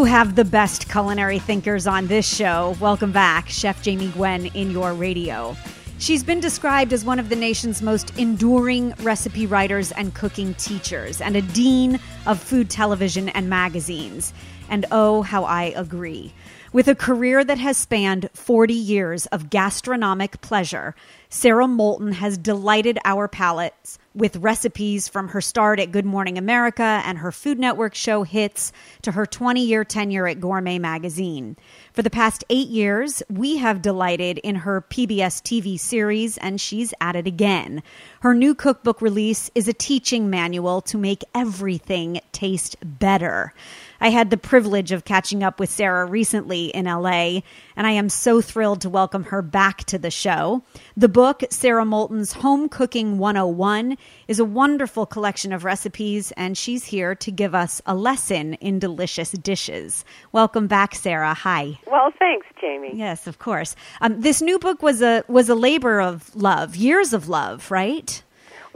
Have 0.05 0.35
the 0.35 0.45
best 0.45 0.89
culinary 0.89 1.39
thinkers 1.39 1.85
on 1.85 2.07
this 2.07 2.27
show. 2.27 2.75
Welcome 2.79 3.11
back, 3.11 3.47
Chef 3.47 3.83
Jamie 3.83 4.07
Gwen 4.07 4.47
in 4.47 4.71
your 4.71 4.93
radio. 4.93 5.55
She's 5.99 6.23
been 6.23 6.39
described 6.39 6.93
as 6.93 7.05
one 7.05 7.19
of 7.19 7.29
the 7.29 7.35
nation's 7.35 7.81
most 7.81 8.17
enduring 8.17 8.93
recipe 9.01 9.45
writers 9.45 9.91
and 9.91 10.13
cooking 10.15 10.55
teachers, 10.55 11.21
and 11.21 11.35
a 11.35 11.41
dean 11.41 11.99
of 12.25 12.41
food 12.41 12.69
television 12.69 13.29
and 13.29 13.49
magazines. 13.49 14.33
And 14.69 14.85
oh, 14.89 15.21
how 15.21 15.43
I 15.43 15.73
agree. 15.75 16.33
With 16.71 16.87
a 16.87 16.95
career 16.95 17.43
that 17.43 17.59
has 17.59 17.77
spanned 17.77 18.29
40 18.33 18.73
years 18.73 19.25
of 19.27 19.49
gastronomic 19.49 20.41
pleasure, 20.41 20.95
Sara 21.29 21.67
Moulton 21.67 22.13
has 22.13 22.37
delighted 22.37 22.97
our 23.05 23.27
palates 23.27 23.98
with 24.15 24.37
recipes 24.37 25.07
from 25.07 25.29
her 25.29 25.41
start 25.41 25.79
at 25.79 25.91
Good 25.91 26.05
Morning 26.05 26.37
America 26.37 27.01
and 27.05 27.19
her 27.19 27.31
Food 27.31 27.59
Network 27.59 27.93
show 27.95 28.23
hits 28.23 28.71
to 29.03 29.11
her 29.11 29.25
20 29.25 29.63
year 29.63 29.83
tenure 29.83 30.27
at 30.27 30.39
Gourmet 30.39 30.79
Magazine. 30.79 31.55
For 31.93 32.01
the 32.01 32.09
past 32.09 32.43
eight 32.49 32.69
years, 32.69 33.21
we 33.29 33.57
have 33.57 33.81
delighted 33.81 34.39
in 34.39 34.55
her 34.55 34.81
PBS 34.81 35.41
TV 35.41 35.79
series, 35.79 36.37
and 36.37 36.59
she's 36.59 36.93
at 36.99 37.15
it 37.15 37.27
again. 37.27 37.83
Her 38.21 38.33
new 38.33 38.55
cookbook 38.55 39.01
release 39.01 39.51
is 39.53 39.67
a 39.67 39.73
teaching 39.73 40.29
manual 40.29 40.81
to 40.81 40.97
make 40.97 41.23
everything 41.35 42.21
taste 42.31 42.77
better. 42.83 43.53
I 44.01 44.09
had 44.09 44.29
the 44.29 44.37
privilege 44.37 44.91
of 44.91 45.05
catching 45.05 45.43
up 45.43 45.59
with 45.59 45.69
Sara 45.69 46.05
recently 46.05 46.67
in 46.67 46.85
LA, 46.85 47.41
and 47.75 47.85
I 47.85 47.91
am 47.91 48.09
so 48.09 48.41
thrilled 48.41 48.81
to 48.81 48.89
welcome 48.89 49.25
her 49.25 49.41
back 49.41 49.83
to 49.85 49.97
the 49.97 50.11
show. 50.11 50.63
The 50.95 51.09
book, 51.09 51.43
Sara 51.49 51.83
Moulton's 51.83 52.33
Home 52.33 52.69
Cooking 52.69 53.17
101, 53.17 53.97
is 54.27 54.39
a 54.39 54.45
wonderful 54.45 55.05
collection 55.05 55.51
of 55.51 55.65
recipes, 55.65 56.31
and 56.37 56.57
she's 56.57 56.85
here 56.85 57.13
to 57.15 57.31
give 57.31 57.53
us 57.53 57.81
a 57.85 57.95
lesson 57.95 58.53
in 58.55 58.79
delicious 58.79 59.31
dishes. 59.31 60.05
Welcome 60.31 60.67
back, 60.67 60.95
Sara. 60.95 61.33
Hi. 61.33 61.79
Well, 61.85 62.11
thanks, 62.17 62.47
Jamie. 62.59 62.91
Yes, 62.93 63.27
of 63.27 63.39
course. 63.39 63.75
Um, 64.01 64.21
this 64.21 64.41
new 64.41 64.59
book 64.59 64.81
was 64.81 65.01
a 65.01 65.23
was 65.27 65.49
a 65.49 65.55
labor 65.55 65.99
of 65.99 66.33
love, 66.35 66.75
years 66.75 67.13
of 67.13 67.27
love, 67.27 67.69
right? 67.69 68.23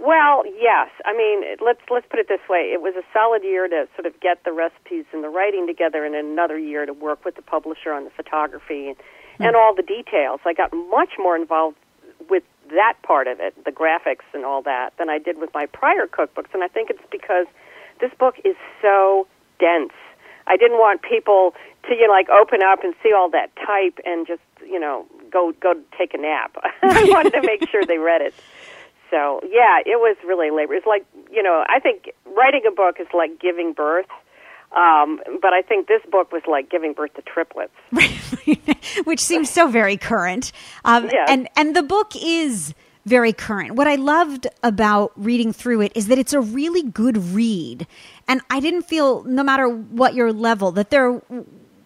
Well, 0.03 0.43
yes. 0.59 0.89
I 1.05 1.15
mean, 1.15 1.43
let's 1.63 1.79
let's 1.89 2.05
put 2.09 2.19
it 2.19 2.27
this 2.27 2.41
way: 2.49 2.71
it 2.73 2.81
was 2.81 2.93
a 2.97 3.03
solid 3.13 3.41
year 3.41 3.69
to 3.69 3.87
sort 3.95 4.05
of 4.05 4.19
get 4.19 4.43
the 4.43 4.51
recipes 4.51 5.05
and 5.13 5.23
the 5.23 5.29
writing 5.29 5.65
together, 5.65 6.03
and 6.03 6.13
another 6.13 6.59
year 6.59 6.85
to 6.85 6.91
work 6.91 7.23
with 7.23 7.35
the 7.35 7.41
publisher 7.41 7.93
on 7.93 8.03
the 8.03 8.09
photography 8.09 8.89
and, 8.89 8.97
mm. 9.39 9.47
and 9.47 9.55
all 9.55 9.73
the 9.73 9.81
details. 9.81 10.41
I 10.45 10.51
got 10.51 10.73
much 10.73 11.11
more 11.17 11.37
involved 11.37 11.77
with 12.29 12.43
that 12.71 12.95
part 13.01 13.27
of 13.27 13.39
it, 13.39 13.55
the 13.63 13.71
graphics 13.71 14.27
and 14.33 14.43
all 14.43 14.61
that, 14.63 14.91
than 14.97 15.09
I 15.09 15.19
did 15.19 15.39
with 15.39 15.53
my 15.53 15.67
prior 15.67 16.05
cookbooks, 16.05 16.53
and 16.53 16.65
I 16.65 16.67
think 16.67 16.89
it's 16.89 17.03
because 17.09 17.45
this 18.01 18.11
book 18.19 18.35
is 18.43 18.57
so 18.81 19.25
dense. 19.57 19.93
I 20.47 20.57
didn't 20.57 20.79
want 20.79 21.01
people 21.01 21.53
to 21.87 21.95
you 21.95 22.07
know 22.07 22.13
like 22.13 22.27
open 22.27 22.61
up 22.61 22.83
and 22.83 22.93
see 23.01 23.13
all 23.13 23.29
that 23.29 23.55
type 23.55 23.99
and 24.05 24.27
just 24.27 24.41
you 24.67 24.81
know 24.81 25.05
go 25.31 25.53
go 25.61 25.75
take 25.97 26.13
a 26.13 26.17
nap. 26.17 26.57
I 26.83 27.05
wanted 27.05 27.31
to 27.33 27.41
make 27.41 27.69
sure 27.69 27.85
they 27.85 27.99
read 27.99 28.21
it. 28.21 28.33
So 29.13 29.41
yeah, 29.43 29.77
it 29.85 29.99
was 29.99 30.17
really 30.25 30.49
labor. 30.49 30.73
It's 30.73 30.87
like 30.87 31.05
you 31.31 31.43
know, 31.43 31.63
I 31.69 31.79
think 31.79 32.11
writing 32.25 32.63
a 32.67 32.71
book 32.71 32.95
is 32.99 33.07
like 33.13 33.39
giving 33.39 33.73
birth. 33.73 34.07
Um, 34.75 35.21
but 35.39 35.53
I 35.53 35.61
think 35.61 35.87
this 35.87 36.01
book 36.11 36.31
was 36.31 36.41
like 36.47 36.71
giving 36.71 36.93
birth 36.93 37.13
to 37.13 37.21
triplets, 37.21 37.75
which 39.03 39.19
seems 39.19 39.51
so 39.51 39.67
very 39.67 39.97
current. 39.97 40.51
Um, 40.83 41.09
yes. 41.11 41.27
And 41.29 41.47
and 41.55 41.75
the 41.75 41.83
book 41.83 42.13
is 42.19 42.73
very 43.05 43.33
current. 43.33 43.75
What 43.75 43.87
I 43.87 43.95
loved 43.95 44.47
about 44.63 45.11
reading 45.15 45.53
through 45.53 45.81
it 45.81 45.91
is 45.93 46.07
that 46.07 46.17
it's 46.17 46.33
a 46.33 46.41
really 46.41 46.81
good 46.81 47.17
read, 47.17 47.85
and 48.27 48.41
I 48.49 48.59
didn't 48.59 48.83
feel, 48.83 49.23
no 49.25 49.43
matter 49.43 49.69
what 49.69 50.15
your 50.15 50.33
level, 50.33 50.71
that 50.71 50.89
there 50.89 51.21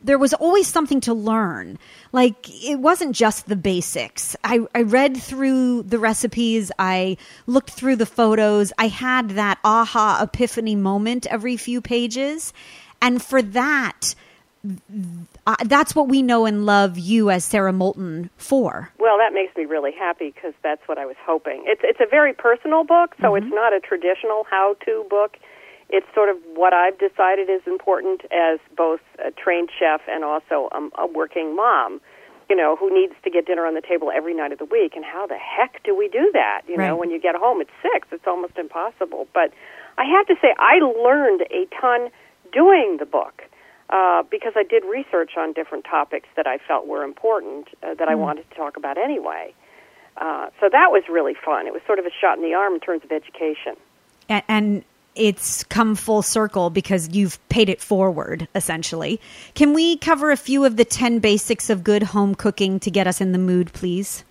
there 0.07 0.17
was 0.17 0.33
always 0.33 0.67
something 0.67 1.01
to 1.01 1.13
learn. 1.13 1.77
Like 2.11 2.49
it 2.49 2.79
wasn't 2.79 3.15
just 3.15 3.47
the 3.47 3.55
basics. 3.55 4.35
I, 4.43 4.65
I 4.73 4.81
read 4.81 5.17
through 5.17 5.83
the 5.83 5.99
recipes, 5.99 6.71
I 6.79 7.17
looked 7.45 7.71
through 7.71 7.97
the 7.97 8.05
photos, 8.05 8.73
I 8.77 8.87
had 8.87 9.31
that 9.31 9.59
aha 9.63 10.19
epiphany 10.23 10.75
moment 10.75 11.27
every 11.27 11.57
few 11.57 11.81
pages. 11.81 12.53
And 13.01 13.21
for 13.21 13.41
that, 13.41 14.15
uh, 15.45 15.55
that's 15.65 15.95
what 15.95 16.07
we 16.07 16.21
know 16.21 16.45
and 16.45 16.65
love 16.65 16.97
you 16.97 17.29
as 17.29 17.45
Sara 17.45 17.71
Moulton 17.71 18.29
for. 18.37 18.91
Well, 18.97 19.17
that 19.17 19.33
makes 19.33 19.55
me 19.55 19.65
really 19.65 19.91
happy 19.91 20.31
because 20.31 20.53
that's 20.63 20.85
what 20.87 20.97
I 20.97 21.05
was 21.05 21.15
hoping. 21.23 21.63
It's 21.65 21.81
it's 21.83 21.99
a 21.99 22.07
very 22.09 22.33
personal 22.33 22.83
book, 22.83 23.15
so 23.21 23.27
mm-hmm. 23.27 23.45
it's 23.45 23.53
not 23.53 23.73
a 23.73 23.79
traditional 23.79 24.45
how-to 24.49 25.05
book 25.09 25.37
it's 25.89 26.08
sort 26.13 26.29
of 26.29 26.38
what 26.53 26.74
I've 26.74 26.98
decided 27.00 27.50
is 27.50 27.62
important 27.65 28.22
as 28.32 28.60
both 28.75 29.00
a 29.24 29.32
trained 29.32 29.70
chef 29.77 30.01
and 30.08 30.24
also 30.24 30.70
um, 30.74 30.91
a 30.98 31.08
working 31.08 31.56
mom. 31.56 32.01
You 32.50 32.56
know, 32.56 32.77
who 32.77 32.94
needs 32.94 33.13
to 33.25 33.29
get 33.29 33.46
dinner 33.46 33.65
on 33.65 33.74
the 33.74 33.82
table 33.82 34.10
every 34.13 34.34
night 34.34 34.53
of 34.53 34.60
the 34.60 34.65
week, 34.65 34.96
and 34.96 35.03
how 35.03 35.27
the 35.27 35.36
heck 35.36 35.84
do 35.84 35.94
we 35.94 36.08
do 36.08 36.32
that? 36.34 36.62
You 36.65 36.75
right. 36.75 36.88
know, 36.88 36.96
when 36.96 37.12
you 37.12 37.20
get 37.20 37.36
home 37.36 37.60
at 37.60 37.67
six, 37.82 38.08
it's 38.12 38.25
almost 38.25 38.58
impossible. 38.58 39.27
But 39.34 39.51
I 39.98 40.06
have 40.06 40.27
to 40.27 40.36
say, 40.41 40.56
I 40.58 40.79
learned 40.79 41.41
a 41.51 41.67
ton 41.82 42.10
doing 42.53 42.98
the 43.00 43.06
book 43.06 43.44
uh, 43.89 44.24
because 44.29 44.53
I 44.56 44.63
did 44.63 44.84
research 44.86 45.32
on 45.38 45.51
different 45.53 45.84
topics 45.84 46.29
that 46.38 46.48
I 46.48 46.58
felt 46.58 46.88
were 46.88 47.03
important 47.03 47.67
uh, 47.84 47.96
that 47.96 48.08
mm. 48.08 48.12
I 48.12 48.13
hmm. 48.13 48.22
wanted 48.22 48.50
to 48.50 48.56
talk 48.56 48.77
about 48.77 48.98
anyway. 48.98 49.53
Uh, 50.15 50.48
so 50.60 50.70
that 50.72 50.91
was 50.91 51.03
really 51.10 51.34
fun. 51.34 51.67
It 51.67 51.74
was 51.74 51.82
sort 51.86 52.00
of 52.00 52.06
a 52.06 52.12
shot 52.22 52.38
in 52.38 52.44
the 52.44 52.53
arm 52.53 52.74
in 52.75 52.79
terms 52.79 53.03
of 53.03 53.12
education. 53.12 53.75
And, 54.29 54.44
and 54.48 54.84
it's 55.17 55.63
come 55.65 55.95
full 55.95 56.21
circle 56.21 56.69
because 56.69 57.09
you've 57.09 57.39
paid 57.50 57.69
it 57.69 57.81
forward, 57.81 58.47
essentially. 58.55 59.19
Can 59.55 59.74
we 59.74 59.97
cover 59.97 60.31
a 60.31 60.38
few 60.38 60.65
of 60.65 60.77
the 60.77 60.86
10 60.86 61.19
basics 61.19 61.69
of 61.69 61.83
good 61.83 62.03
home 62.03 62.36
cooking 62.36 62.79
to 62.81 62.91
get 62.91 63.07
us 63.07 63.19
in 63.19 63.31
the 63.31 63.38
mood, 63.38 63.74
please? 63.74 64.24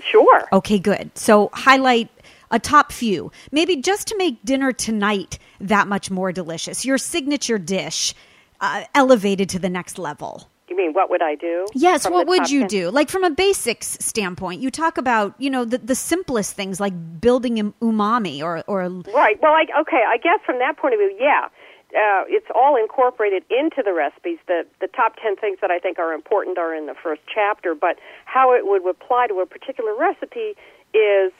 Sure. 0.00 0.48
Okay, 0.52 0.78
good. 0.78 1.16
So, 1.16 1.50
highlight 1.52 2.10
a 2.50 2.58
top 2.58 2.92
few, 2.92 3.32
maybe 3.50 3.76
just 3.76 4.08
to 4.08 4.16
make 4.18 4.44
dinner 4.44 4.72
tonight 4.72 5.38
that 5.60 5.88
much 5.88 6.10
more 6.10 6.32
delicious. 6.32 6.84
Your 6.84 6.98
signature 6.98 7.58
dish 7.58 8.14
uh, 8.60 8.84
elevated 8.94 9.48
to 9.50 9.58
the 9.58 9.70
next 9.70 9.98
level. 9.98 10.48
You 10.72 10.78
mean 10.78 10.94
what 10.94 11.10
would 11.10 11.20
I 11.20 11.34
do? 11.34 11.66
Yes, 11.74 12.08
what 12.08 12.26
would 12.26 12.50
you 12.50 12.60
10? 12.60 12.68
do? 12.68 12.90
Like 12.90 13.10
from 13.10 13.24
a 13.24 13.30
basics 13.30 13.98
standpoint, 14.00 14.62
you 14.62 14.70
talk 14.70 14.96
about 14.96 15.34
you 15.36 15.50
know 15.50 15.66
the 15.66 15.76
the 15.76 15.94
simplest 15.94 16.56
things 16.56 16.80
like 16.80 16.94
building 17.20 17.74
umami 17.82 18.42
or 18.42 18.64
or 18.66 18.88
right. 19.12 19.36
Well, 19.42 19.52
I, 19.52 19.66
okay, 19.82 20.02
I 20.08 20.16
guess 20.16 20.40
from 20.46 20.58
that 20.60 20.78
point 20.78 20.94
of 20.94 21.00
view, 21.00 21.14
yeah. 21.20 21.48
Uh, 21.94 22.24
it's 22.26 22.46
all 22.54 22.74
incorporated 22.74 23.44
into 23.50 23.82
the 23.84 23.92
recipes. 23.92 24.38
The 24.48 24.64
the 24.80 24.86
top 24.88 25.16
ten 25.22 25.36
things 25.36 25.58
that 25.60 25.70
I 25.70 25.78
think 25.78 25.98
are 25.98 26.14
important 26.14 26.56
are 26.56 26.74
in 26.74 26.86
the 26.86 26.94
first 26.94 27.20
chapter, 27.32 27.74
but 27.74 27.98
how 28.24 28.54
it 28.54 28.64
would 28.64 28.88
apply 28.88 29.26
to 29.26 29.40
a 29.40 29.46
particular 29.46 29.94
recipe 29.94 30.56
is 30.94 31.32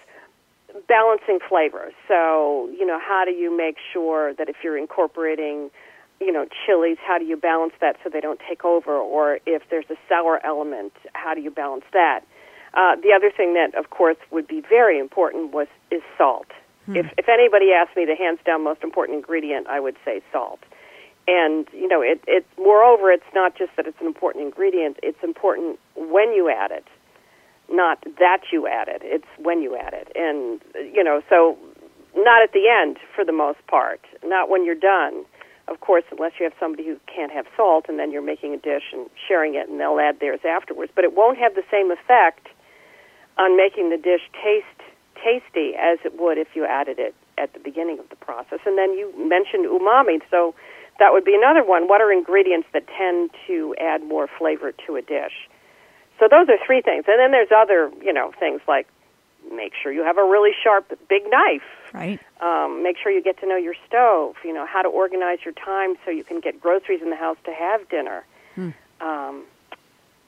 balancing 0.88 1.38
flavors. 1.48 1.94
So 2.06 2.68
you 2.78 2.84
know, 2.84 3.00
how 3.00 3.24
do 3.24 3.30
you 3.30 3.56
make 3.56 3.76
sure 3.94 4.34
that 4.34 4.50
if 4.50 4.56
you're 4.62 4.76
incorporating 4.76 5.70
you 6.24 6.32
know, 6.32 6.46
chilies, 6.66 6.98
how 7.06 7.18
do 7.18 7.24
you 7.24 7.36
balance 7.36 7.74
that 7.80 7.96
so 8.02 8.10
they 8.10 8.20
don't 8.20 8.40
take 8.48 8.64
over? 8.64 8.96
Or 8.96 9.38
if 9.46 9.62
there's 9.70 9.86
a 9.90 9.96
sour 10.08 10.40
element, 10.44 10.92
how 11.12 11.34
do 11.34 11.40
you 11.40 11.50
balance 11.50 11.84
that? 11.92 12.20
Uh, 12.74 12.96
the 12.96 13.12
other 13.14 13.30
thing 13.30 13.54
that, 13.54 13.74
of 13.74 13.90
course, 13.90 14.16
would 14.30 14.46
be 14.46 14.60
very 14.60 14.98
important 14.98 15.52
was 15.52 15.68
is 15.90 16.02
salt. 16.16 16.46
Hmm. 16.86 16.96
If 16.96 17.06
if 17.18 17.28
anybody 17.28 17.72
asked 17.72 17.96
me 17.96 18.04
the 18.06 18.16
hands 18.16 18.40
down 18.46 18.64
most 18.64 18.82
important 18.82 19.16
ingredient, 19.16 19.66
I 19.66 19.80
would 19.80 19.96
say 20.04 20.22
salt. 20.32 20.60
And 21.28 21.68
you 21.72 21.86
know, 21.86 22.00
it 22.00 22.20
it 22.26 22.46
moreover, 22.56 23.12
it's 23.12 23.30
not 23.34 23.56
just 23.56 23.76
that 23.76 23.86
it's 23.86 24.00
an 24.00 24.06
important 24.06 24.44
ingredient; 24.44 24.98
it's 25.02 25.22
important 25.22 25.78
when 25.94 26.32
you 26.32 26.48
add 26.50 26.70
it, 26.70 26.86
not 27.70 28.02
that 28.18 28.40
you 28.50 28.66
add 28.66 28.88
it. 28.88 29.02
It's 29.04 29.28
when 29.38 29.60
you 29.60 29.76
add 29.76 29.92
it, 29.92 30.10
and 30.16 30.60
you 30.94 31.04
know, 31.04 31.22
so 31.28 31.58
not 32.16 32.42
at 32.42 32.52
the 32.52 32.68
end 32.68 32.98
for 33.14 33.24
the 33.24 33.32
most 33.32 33.64
part, 33.66 34.00
not 34.24 34.48
when 34.48 34.64
you're 34.64 34.74
done 34.74 35.24
of 35.68 35.80
course, 35.80 36.04
unless 36.10 36.32
you 36.38 36.44
have 36.44 36.54
somebody 36.58 36.84
who 36.84 36.98
can't 37.06 37.32
have 37.32 37.46
salt, 37.56 37.86
and 37.88 37.98
then 37.98 38.10
you're 38.10 38.22
making 38.22 38.54
a 38.54 38.58
dish 38.58 38.92
and 38.92 39.08
sharing 39.28 39.54
it, 39.54 39.68
and 39.68 39.78
they'll 39.78 40.00
add 40.00 40.20
theirs 40.20 40.40
afterwards. 40.44 40.92
But 40.94 41.04
it 41.04 41.14
won't 41.14 41.38
have 41.38 41.54
the 41.54 41.64
same 41.70 41.90
effect 41.90 42.48
on 43.38 43.56
making 43.56 43.90
the 43.90 43.96
dish 43.96 44.22
taste 44.42 44.66
tasty 45.14 45.74
as 45.78 45.98
it 46.04 46.18
would 46.20 46.36
if 46.36 46.48
you 46.54 46.64
added 46.66 46.98
it 46.98 47.14
at 47.38 47.52
the 47.52 47.60
beginning 47.60 47.98
of 47.98 48.08
the 48.10 48.16
process. 48.16 48.58
And 48.66 48.76
then 48.76 48.92
you 48.92 49.12
mentioned 49.16 49.66
umami, 49.66 50.20
so 50.30 50.54
that 50.98 51.12
would 51.12 51.24
be 51.24 51.34
another 51.34 51.64
one. 51.64 51.88
What 51.88 52.00
are 52.00 52.12
ingredients 52.12 52.68
that 52.72 52.86
tend 52.88 53.30
to 53.46 53.74
add 53.80 54.02
more 54.02 54.28
flavor 54.38 54.72
to 54.86 54.96
a 54.96 55.02
dish? 55.02 55.48
So 56.18 56.28
those 56.30 56.48
are 56.48 56.58
three 56.64 56.82
things. 56.82 57.04
And 57.08 57.18
then 57.18 57.30
there's 57.30 57.50
other, 57.54 57.90
you 58.02 58.12
know, 58.12 58.32
things 58.38 58.60
like 58.68 58.86
make 59.50 59.72
sure 59.80 59.92
you 59.92 60.04
have 60.04 60.18
a 60.18 60.24
really 60.24 60.50
sharp 60.62 60.92
big 61.08 61.22
knife. 61.28 61.62
Right. 61.92 62.20
Um, 62.40 62.82
make 62.82 62.96
sure 63.02 63.12
you 63.12 63.22
get 63.22 63.38
to 63.40 63.46
know 63.46 63.56
your 63.56 63.74
stove, 63.86 64.36
you 64.44 64.52
know, 64.52 64.66
how 64.66 64.82
to 64.82 64.88
organize 64.88 65.38
your 65.44 65.54
time 65.54 65.94
so 66.04 66.10
you 66.10 66.24
can 66.24 66.40
get 66.40 66.60
groceries 66.60 67.02
in 67.02 67.10
the 67.10 67.16
house 67.16 67.36
to 67.44 67.52
have 67.52 67.88
dinner. 67.88 68.24
Hmm. 68.54 68.70
Um, 69.00 69.44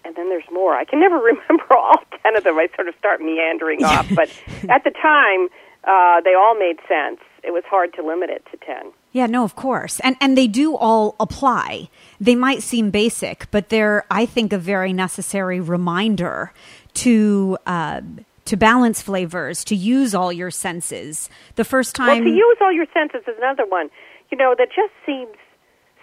and 0.04 0.14
then 0.16 0.28
there's 0.28 0.44
more. 0.52 0.74
I 0.74 0.84
can 0.84 1.00
never 1.00 1.16
remember 1.32 1.74
all 1.76 2.02
ten 2.22 2.36
of 2.36 2.44
them. 2.44 2.58
I 2.58 2.68
sort 2.74 2.88
of 2.88 2.94
start 2.98 3.20
meandering 3.20 3.84
off. 3.84 4.08
But 4.14 4.28
at 4.68 4.84
the 4.84 4.90
time, 4.90 5.48
uh, 5.84 6.20
they 6.22 6.34
all 6.34 6.58
made 6.58 6.78
sense. 6.88 7.20
It 7.42 7.52
was 7.52 7.64
hard 7.66 7.92
to 7.94 8.02
limit 8.02 8.30
it 8.30 8.44
to 8.50 8.56
ten. 8.58 8.92
Yeah, 9.12 9.26
no, 9.26 9.44
of 9.44 9.56
course. 9.56 10.00
And 10.00 10.16
and 10.20 10.36
they 10.36 10.46
do 10.46 10.76
all 10.76 11.16
apply. 11.20 11.88
They 12.20 12.34
might 12.34 12.62
seem 12.62 12.90
basic, 12.90 13.50
but 13.50 13.68
they're 13.68 14.04
I 14.10 14.26
think 14.26 14.52
a 14.52 14.58
very 14.58 14.92
necessary 14.92 15.60
reminder 15.60 16.52
to 16.94 17.58
uh, 17.66 18.00
to 18.46 18.56
balance 18.56 19.00
flavors, 19.00 19.64
to 19.64 19.74
use 19.74 20.14
all 20.14 20.32
your 20.32 20.50
senses. 20.50 21.28
The 21.54 21.64
first 21.64 21.94
time. 21.94 22.24
Well, 22.24 22.32
to 22.32 22.36
use 22.36 22.58
all 22.60 22.72
your 22.72 22.86
senses 22.92 23.22
is 23.26 23.34
another 23.38 23.64
one. 23.66 23.90
You 24.30 24.38
know, 24.38 24.54
that 24.58 24.68
just 24.68 24.92
seems 25.06 25.36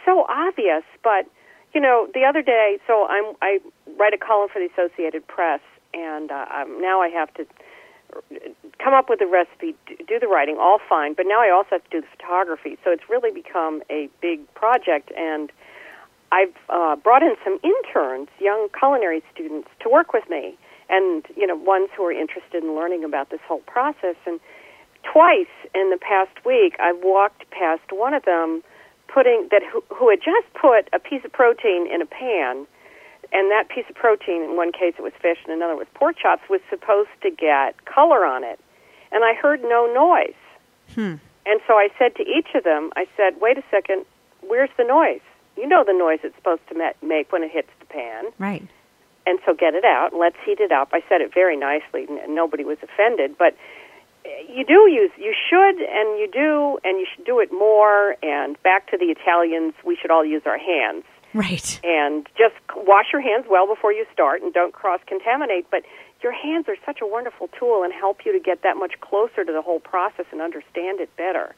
so 0.05 0.25
obvious, 0.29 0.83
but 1.03 1.25
you 1.73 1.79
know, 1.79 2.07
the 2.13 2.23
other 2.23 2.41
day, 2.41 2.79
so 2.87 3.07
I'm 3.07 3.35
I 3.41 3.59
write 3.97 4.13
a 4.13 4.17
column 4.17 4.49
for 4.51 4.59
the 4.59 4.69
Associated 4.73 5.25
Press, 5.27 5.61
and 5.93 6.31
uh, 6.31 6.45
um, 6.53 6.81
now 6.81 7.01
I 7.01 7.09
have 7.09 7.33
to 7.35 7.45
come 8.83 8.93
up 8.93 9.09
with 9.09 9.21
a 9.21 9.27
recipe, 9.27 9.75
do 10.07 10.19
the 10.19 10.27
writing, 10.27 10.57
all 10.59 10.79
fine, 10.89 11.13
but 11.13 11.25
now 11.27 11.41
I 11.41 11.49
also 11.49 11.69
have 11.71 11.83
to 11.85 11.89
do 11.89 12.01
the 12.01 12.07
photography. 12.17 12.77
So 12.83 12.91
it's 12.91 13.03
really 13.09 13.31
become 13.31 13.83
a 13.89 14.09
big 14.21 14.53
project, 14.53 15.11
and 15.17 15.51
I've 16.31 16.53
uh, 16.69 16.95
brought 16.97 17.23
in 17.23 17.35
some 17.43 17.59
interns, 17.63 18.27
young 18.39 18.67
culinary 18.77 19.23
students, 19.33 19.69
to 19.81 19.89
work 19.89 20.13
with 20.13 20.29
me, 20.29 20.57
and 20.91 21.25
you 21.35 21.47
know, 21.47 21.55
ones 21.55 21.89
who 21.95 22.03
are 22.03 22.11
interested 22.11 22.63
in 22.63 22.75
learning 22.75 23.03
about 23.03 23.31
this 23.31 23.39
whole 23.47 23.61
process. 23.61 24.15
And 24.27 24.39
twice 25.03 25.51
in 25.73 25.89
the 25.89 25.97
past 25.97 26.45
week, 26.45 26.75
I've 26.79 27.01
walked 27.01 27.49
past 27.49 27.91
one 27.91 28.13
of 28.13 28.25
them 28.25 28.61
putting 29.07 29.47
that 29.51 29.63
who, 29.63 29.83
who 29.93 30.09
had 30.09 30.19
just 30.19 30.53
put 30.53 30.89
a 30.93 30.99
piece 30.99 31.23
of 31.25 31.31
protein 31.31 31.87
in 31.91 32.01
a 32.01 32.05
pan, 32.05 32.67
and 33.31 33.49
that 33.51 33.69
piece 33.69 33.85
of 33.89 33.95
protein, 33.95 34.43
in 34.43 34.55
one 34.55 34.71
case 34.71 34.93
it 34.99 35.01
was 35.01 35.13
fish, 35.21 35.37
and 35.45 35.53
another 35.53 35.75
was 35.75 35.87
pork 35.93 36.17
chops, 36.21 36.43
was 36.49 36.61
supposed 36.69 37.09
to 37.23 37.31
get 37.31 37.85
color 37.85 38.25
on 38.25 38.43
it, 38.43 38.59
and 39.11 39.23
I 39.23 39.33
heard 39.33 39.63
no 39.63 39.87
noise. 39.91 40.39
Hmm. 40.93 41.15
And 41.45 41.59
so 41.65 41.73
I 41.73 41.89
said 41.97 42.15
to 42.17 42.23
each 42.23 42.53
of 42.53 42.63
them, 42.63 42.91
I 42.95 43.07
said, 43.15 43.39
"Wait 43.39 43.57
a 43.57 43.63
second, 43.71 44.05
where's 44.41 44.69
the 44.77 44.83
noise? 44.83 45.21
You 45.57 45.67
know 45.67 45.83
the 45.83 45.93
noise 45.93 46.19
it's 46.23 46.35
supposed 46.35 46.67
to 46.69 46.93
make 47.01 47.31
when 47.31 47.43
it 47.43 47.51
hits 47.51 47.69
the 47.79 47.85
pan." 47.85 48.25
right. 48.37 48.67
And 49.25 49.39
so 49.45 49.53
get 49.53 49.73
it 49.75 49.85
out 49.85 50.11
and 50.11 50.19
let's 50.19 50.37
heat 50.45 50.59
it 50.59 50.71
up. 50.71 50.89
I 50.93 51.03
said 51.07 51.21
it 51.21 51.33
very 51.33 51.57
nicely, 51.57 52.07
and 52.09 52.35
nobody 52.35 52.63
was 52.63 52.77
offended. 52.81 53.37
But 53.37 53.55
uh, 54.25 54.29
you 54.49 54.65
do 54.65 54.89
use, 54.89 55.11
you 55.17 55.33
should, 55.49 55.77
and 55.81 56.19
you 56.19 56.29
do, 56.31 56.79
and 56.83 56.99
you 56.99 57.07
should 57.13 57.25
do 57.25 57.39
it 57.39 57.51
more. 57.51 58.15
And 58.23 58.61
back 58.63 58.89
to 58.91 58.97
the 58.97 59.05
Italians, 59.05 59.73
we 59.85 59.95
should 59.95 60.11
all 60.11 60.25
use 60.25 60.43
our 60.45 60.57
hands 60.57 61.03
Right. 61.33 61.79
and 61.83 62.27
just 62.37 62.55
wash 62.75 63.07
your 63.13 63.21
hands 63.21 63.45
well 63.49 63.67
before 63.67 63.93
you 63.93 64.05
start, 64.13 64.41
and 64.41 64.53
don't 64.53 64.73
cross 64.73 64.99
contaminate. 65.07 65.67
But 65.71 65.83
your 66.21 66.33
hands 66.33 66.67
are 66.67 66.75
such 66.85 66.99
a 67.01 67.07
wonderful 67.07 67.47
tool 67.57 67.83
and 67.83 67.91
help 67.93 68.25
you 68.25 68.31
to 68.33 68.39
get 68.39 68.61
that 68.63 68.77
much 68.77 68.99
closer 69.01 69.43
to 69.43 69.51
the 69.51 69.61
whole 69.61 69.79
process 69.79 70.25
and 70.31 70.41
understand 70.41 70.99
it 70.99 71.09
better. 71.15 71.55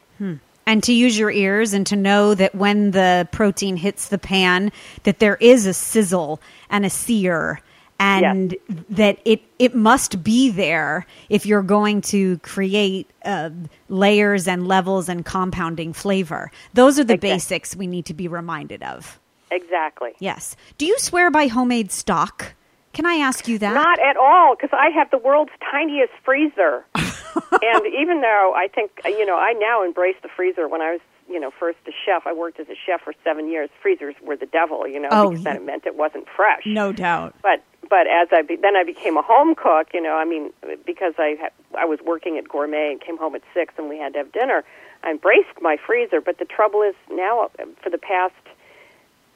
And 0.66 0.82
to 0.84 0.94
use 0.94 1.18
your 1.18 1.32
ears 1.32 1.74
and 1.74 1.86
to 1.88 1.96
know 1.96 2.34
that 2.36 2.56
when 2.56 2.92
the 2.92 3.28
protein 3.32 3.76
hits 3.78 4.08
the 4.10 4.18
pan 4.18 4.72
that 5.04 5.20
there 5.20 5.36
is 5.38 5.66
a 5.66 5.74
sizzle 5.74 6.42
and 6.70 6.86
a 6.86 6.90
sear 6.90 7.62
and 8.00 8.56
that 8.90 9.20
it 9.24 9.42
it 9.60 9.76
must 9.76 10.24
be 10.24 10.50
there 10.50 11.06
if 11.30 11.46
you're 11.46 11.62
going 11.62 12.02
to 12.02 12.38
create 12.40 13.10
uh, 13.24 13.50
layers 13.90 14.48
and 14.48 14.68
levels 14.68 15.08
and 15.10 15.26
compounding 15.26 15.94
flavor 15.94 16.52
those 16.74 16.98
are 17.00 17.04
the 17.04 17.14
Exactly. 17.14 17.30
basics 17.36 17.76
we 17.76 17.88
need 17.88 18.06
to 18.06 18.14
be 18.14 18.28
reminded 18.28 18.82
of 18.84 19.20
Exactly. 19.52 20.12
yes 20.20 20.56
do 20.78 20.86
you 20.86 20.98
swear 21.00 21.30
by 21.30 21.48
homemade 21.48 21.92
stock 21.92 22.54
can 22.94 23.06
i 23.06 23.16
ask 23.16 23.48
you 23.48 23.58
that 23.60 23.74
Not 23.74 24.00
at 24.00 24.18
all, 24.18 24.56
because 24.56 24.70
I 24.74 24.90
have 24.92 25.10
the 25.12 25.18
world's 25.18 25.52
tiniest 25.72 26.14
freezer. 26.24 26.86
and 26.96 27.86
even 27.88 28.22
though 28.22 28.54
I 28.56 28.68
think, 28.74 28.92
you 29.06 29.26
know, 29.26 29.38
I 29.38 29.54
now 29.54 29.84
embrace 29.84 30.16
the 30.22 30.30
freezer. 30.30 30.68
When 30.68 30.82
I 30.82 30.92
was, 30.94 31.02
you 31.28 31.40
know, 31.40 31.52
first 31.60 31.80
a 31.88 31.92
chef, 32.06 32.24
I 32.28 32.34
worked 32.34 32.60
as 32.60 32.68
a 32.70 32.76
chef 32.86 33.02
for 33.02 33.14
seven 33.24 33.50
years. 33.50 33.70
Freezers 33.82 34.16
were 34.22 34.36
the 34.36 34.46
devil, 34.46 34.88
you 34.88 35.00
know, 35.00 35.10
Oh, 35.12 35.30
because 35.30 35.44
yeah. 35.44 35.54
then 35.54 35.62
it 35.62 35.66
meant 35.66 35.86
it 35.86 35.96
wasn't 35.96 36.28
fresh. 36.36 36.62
no 36.66 36.92
doubt 36.92 37.36
But 37.42 37.64
but 37.90 38.08
as 38.08 38.28
I 38.32 38.42
be, 38.44 38.56
then 38.56 38.76
I 38.76 38.84
became 38.84 39.18
a 39.18 39.22
home 39.22 39.56
cook, 39.56 39.88
you 39.94 40.02
know, 40.02 40.16
I 40.16 40.26
mean, 40.26 40.52
because 40.86 41.14
I 41.18 41.36
had, 41.42 41.52
I 41.78 41.86
was 41.86 42.00
working 42.06 42.38
at 42.38 42.48
Gourmet 42.48 42.92
and 42.92 43.02
came 43.02 43.18
home 43.18 43.36
at 43.36 43.42
six, 43.54 43.74
and 43.78 43.90
we 43.90 43.98
had 43.98 44.14
to 44.14 44.20
have 44.20 44.32
dinner. 44.32 44.64
I 45.04 45.12
embraced 45.12 45.62
my 45.62 45.76
freezer, 45.86 46.22
but 46.22 46.40
the 46.40 46.46
trouble 46.46 46.82
is 46.82 46.96
now, 47.12 47.50
for 47.84 47.90
the 47.90 47.98
past 47.98 48.34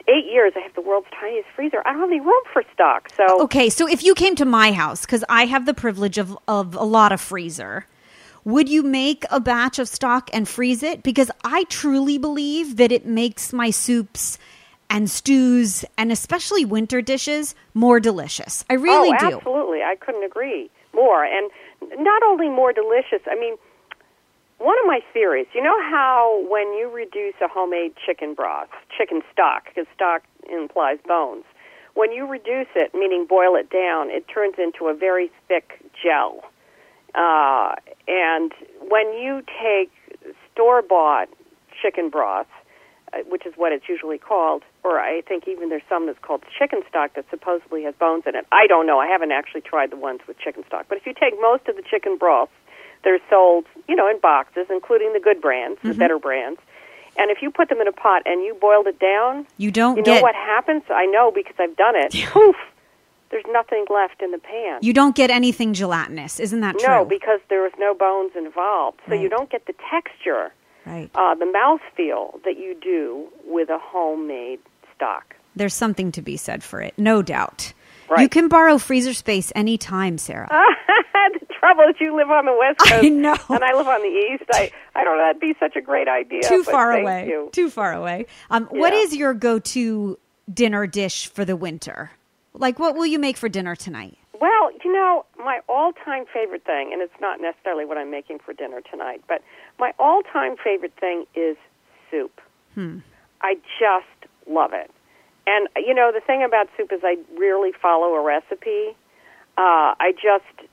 eight 0.08 0.26
years, 0.32 0.54
I 0.56 0.60
have 0.60 0.74
the 0.74 0.82
world's 0.82 1.08
tiniest 1.20 1.48
freezer. 1.56 1.82
I 1.86 1.92
don't 1.92 2.02
have 2.02 2.10
any 2.10 2.22
room 2.22 2.42
for 2.54 2.64
stock, 2.74 3.10
so 3.16 3.44
Okay, 3.44 3.70
so 3.70 3.88
if 3.88 4.04
you 4.04 4.16
came 4.16 4.36
to 4.36 4.46
my 4.46 4.72
house, 4.72 5.02
because 5.02 5.24
I 5.30 5.46
have 5.46 5.66
the 5.66 5.74
privilege 5.74 6.18
of, 6.18 6.38
of 6.48 6.76
a 6.76 6.84
lot 6.84 7.12
of 7.12 7.22
freezer, 7.22 7.86
would 8.44 8.70
you 8.70 8.82
make 8.84 9.26
a 9.30 9.40
batch 9.40 9.78
of 9.80 9.90
stock 9.90 10.30
and 10.34 10.48
freeze 10.48 10.82
it? 10.82 11.04
Because 11.04 11.30
I 11.44 11.66
truly 11.66 12.18
believe 12.18 12.78
that 12.78 12.92
it 12.92 13.06
makes 13.06 13.52
my 13.52 13.72
soups 13.72 14.38
and 14.90 15.10
stews 15.10 15.84
and 15.98 16.12
especially 16.12 16.64
winter 16.64 17.02
dishes 17.02 17.56
more 17.74 18.00
delicious. 18.00 18.64
I 18.70 18.76
oh, 18.76 18.80
really 18.80 19.10
oh, 19.22 19.30
do. 19.30 19.36
absolutely. 19.38 19.82
I 19.82 19.96
couldn't 20.00 20.24
agree 20.24 20.70
more. 20.94 21.26
And 21.26 21.52
not 21.98 22.24
only 22.24 22.50
more 22.50 22.72
delicious, 22.72 23.22
I 23.30 23.36
mean, 23.36 23.56
one 24.58 24.76
of 24.80 24.86
my 24.88 25.00
theories, 25.14 25.48
you 25.54 25.62
know 25.62 25.80
how 25.90 26.46
when 26.50 26.74
you 26.74 26.90
reduce 26.94 27.36
a 27.42 27.48
homemade 27.48 27.94
chicken 28.04 28.34
broth, 28.34 28.70
chicken 28.98 29.22
stock, 29.32 29.66
because 29.66 29.86
stock 29.94 30.24
implies 30.52 30.98
bones, 31.08 31.44
when 31.94 32.12
you 32.12 32.28
reduce 32.28 32.68
it, 32.76 32.94
meaning 32.94 33.26
boil 33.28 33.56
it 33.56 33.70
down, 33.70 34.10
it 34.10 34.26
turns 34.28 34.56
into 34.58 34.88
a 34.88 34.94
very 34.94 35.32
thick 35.48 35.82
gel. 36.02 36.44
Uh, 37.16 37.76
and 38.08 38.52
when 38.82 39.14
you 39.14 39.42
take 39.62 39.92
store 40.52 40.82
bought 40.82 41.28
chicken 41.82 42.10
broth, 42.10 42.48
uh, 43.14 43.20
which 43.30 43.46
is 43.46 43.54
what 43.56 43.72
it's 43.72 43.88
usually 43.88 44.18
called, 44.18 44.64
or 44.84 45.00
I 45.00 45.22
think 45.22 45.48
even 45.48 45.70
there's 45.70 45.88
some 45.88 46.06
that's 46.06 46.20
called 46.22 46.44
chicken 46.58 46.82
stock 46.90 47.16
that 47.16 47.26
supposedly 47.30 47.84
has 47.84 47.96
bones 47.96 48.24
in 48.28 48.36
it. 48.36 48.46
I 48.52 48.68
don't 48.68 48.86
know. 48.86 49.00
I 49.00 49.08
haven't 49.08 49.32
actually 49.32 49.62
tried 49.62 49.92
the 49.92 49.98
ones 49.98 50.20
with 50.28 50.38
chicken 50.38 50.64
stock. 50.68 50.86
But 50.90 50.98
if 50.98 51.06
you 51.06 51.14
take 51.14 51.40
most 51.40 51.68
of 51.68 51.78
the 51.78 51.84
chicken 51.90 52.18
broths, 52.18 52.52
they're 53.04 53.20
sold, 53.30 53.66
you 53.88 53.96
know, 53.96 54.10
in 54.10 54.20
boxes, 54.20 54.68
including 54.70 55.14
the 55.14 55.20
good 55.20 55.42
brands, 55.42 55.80
the 55.84 55.94
better 55.94 56.20
brands. 56.20 56.60
And 57.18 57.32
if 57.32 57.42
you 57.42 57.50
put 57.50 57.70
them 57.70 57.82
in 57.82 57.88
a 57.88 57.92
pot 57.92 58.22
and 58.26 58.44
you 58.44 58.54
boiled 58.54 58.88
it 58.88 59.00
down, 59.00 59.48
You 59.58 59.72
don't 59.72 59.98
you 59.98 60.04
know 60.04 60.14
get 60.14 60.22
what 60.24 60.36
happens? 60.36 60.84
I 60.90 61.06
know 61.08 61.32
because 61.34 61.56
I've 61.60 61.76
done 61.76 61.96
it. 61.96 62.14
Poof! 62.32 62.56
There's 63.30 63.44
nothing 63.50 63.86
left 63.90 64.22
in 64.22 64.32
the 64.32 64.38
pan. 64.38 64.80
you 64.82 64.94
don't 64.94 65.16
get 65.16 65.30
anything 65.30 65.74
gelatinous, 65.74 66.40
isn't 66.40 66.62
that 66.62 66.78
true? 66.80 66.88
no, 66.88 67.06
because 67.06 67.42
there 67.50 67.62
was 67.62 67.74
no 67.78 67.94
bones 67.94 68.32
involved. 68.38 69.02
So 69.10 69.16
you 69.16 69.28
don't 69.30 69.50
get 69.50 69.66
the 69.66 69.74
texture, 69.92 70.54
right. 70.86 71.10
uh, 71.16 71.36
the 71.36 71.46
mouthfeel 71.46 72.42
that 72.44 72.58
you 72.58 72.74
do 72.80 73.28
with 73.46 73.70
a 73.70 73.80
homemade 73.80 74.60
stock. 74.96 75.36
There's 75.58 75.74
something 75.74 76.12
to 76.14 76.22
be 76.22 76.38
said 76.38 76.64
for 76.64 76.80
it, 76.82 76.94
no 76.98 77.22
doubt. 77.22 77.74
Right. 78.10 78.22
You 78.22 78.30
can 78.30 78.48
borrow 78.48 78.78
freezer 78.78 79.14
space 79.14 79.52
anytime, 79.56 80.18
Sara. 80.18 80.48
the 81.40 81.46
trouble 81.60 81.84
is 81.90 81.96
you 82.00 82.16
live 82.16 82.30
on 82.30 82.46
the 82.46 82.56
west 82.58 82.78
I 82.86 82.90
coast 83.02 83.12
know. 83.12 83.36
and 83.50 83.64
I 83.64 83.74
live 83.76 83.88
on 83.88 84.02
the 84.02 84.08
east. 84.34 84.44
I 84.54 84.72
I 84.96 85.04
don't 85.04 85.18
know 85.18 85.24
that'd 85.26 85.42
be 85.42 85.56
such 85.60 85.76
a 85.76 85.82
great 85.82 86.08
idea. 86.08 86.42
too 86.44 86.64
far 86.64 86.94
away. 86.94 87.28
you. 87.28 87.50
Too 87.52 87.70
far 87.70 87.94
away. 87.94 88.26
Um, 88.50 88.70
Yeah. 88.74 88.90
is 88.94 89.16
your 89.16 89.34
go-to 89.34 90.18
dinner 90.54 90.88
dish 90.88 91.28
for 91.28 91.44
the 91.46 91.56
winter? 91.56 92.12
Like, 92.54 92.80
what 92.80 92.96
will 92.96 93.06
you 93.06 93.20
make 93.20 93.38
for 93.38 93.50
dinner 93.50 93.76
tonight? 93.76 94.18
Well, 94.40 94.72
you 94.84 94.94
know, 94.94 95.26
my 95.38 95.60
all-time 95.68 96.26
favorite 96.34 96.64
thing, 96.64 96.92
and 96.94 97.02
it's 97.02 97.14
not 97.20 97.42
necessarily 97.42 97.86
what 97.86 97.98
I'm 97.98 98.10
making 98.12 98.40
for 98.40 98.54
dinner 98.54 98.82
tonight, 98.90 99.22
but 99.28 99.42
my 99.80 99.94
all-time 100.00 100.56
favorite 100.64 100.94
thing 101.00 101.26
is 101.36 101.58
soup. 102.10 102.40
Hmm. 102.76 103.00
I 103.42 103.56
just 103.80 104.32
love 104.50 104.74
it. 104.74 104.90
And 105.48 105.68
you 105.78 105.94
know, 105.96 106.12
the 106.14 106.20
thing 106.20 106.44
about 106.44 106.68
soup 106.78 106.92
is 106.92 107.00
I 107.04 107.18
rarely 107.40 107.72
follow 107.72 108.14
a 108.14 108.22
recipe. 108.24 108.90
Uh, 109.58 109.96
I 110.00 110.12
just 110.14 110.70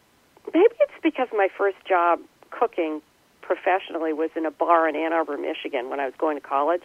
maybe 0.52 0.74
it's 0.80 0.92
because 1.02 1.28
my 1.32 1.48
first 1.56 1.76
job 1.88 2.20
cooking 2.50 3.00
professionally 3.40 4.12
was 4.12 4.30
in 4.36 4.44
a 4.46 4.50
bar 4.50 4.88
in 4.88 4.96
Ann 4.96 5.12
Arbor, 5.12 5.36
Michigan 5.38 5.88
when 5.90 6.00
I 6.00 6.06
was 6.06 6.14
going 6.18 6.36
to 6.36 6.40
college. 6.46 6.82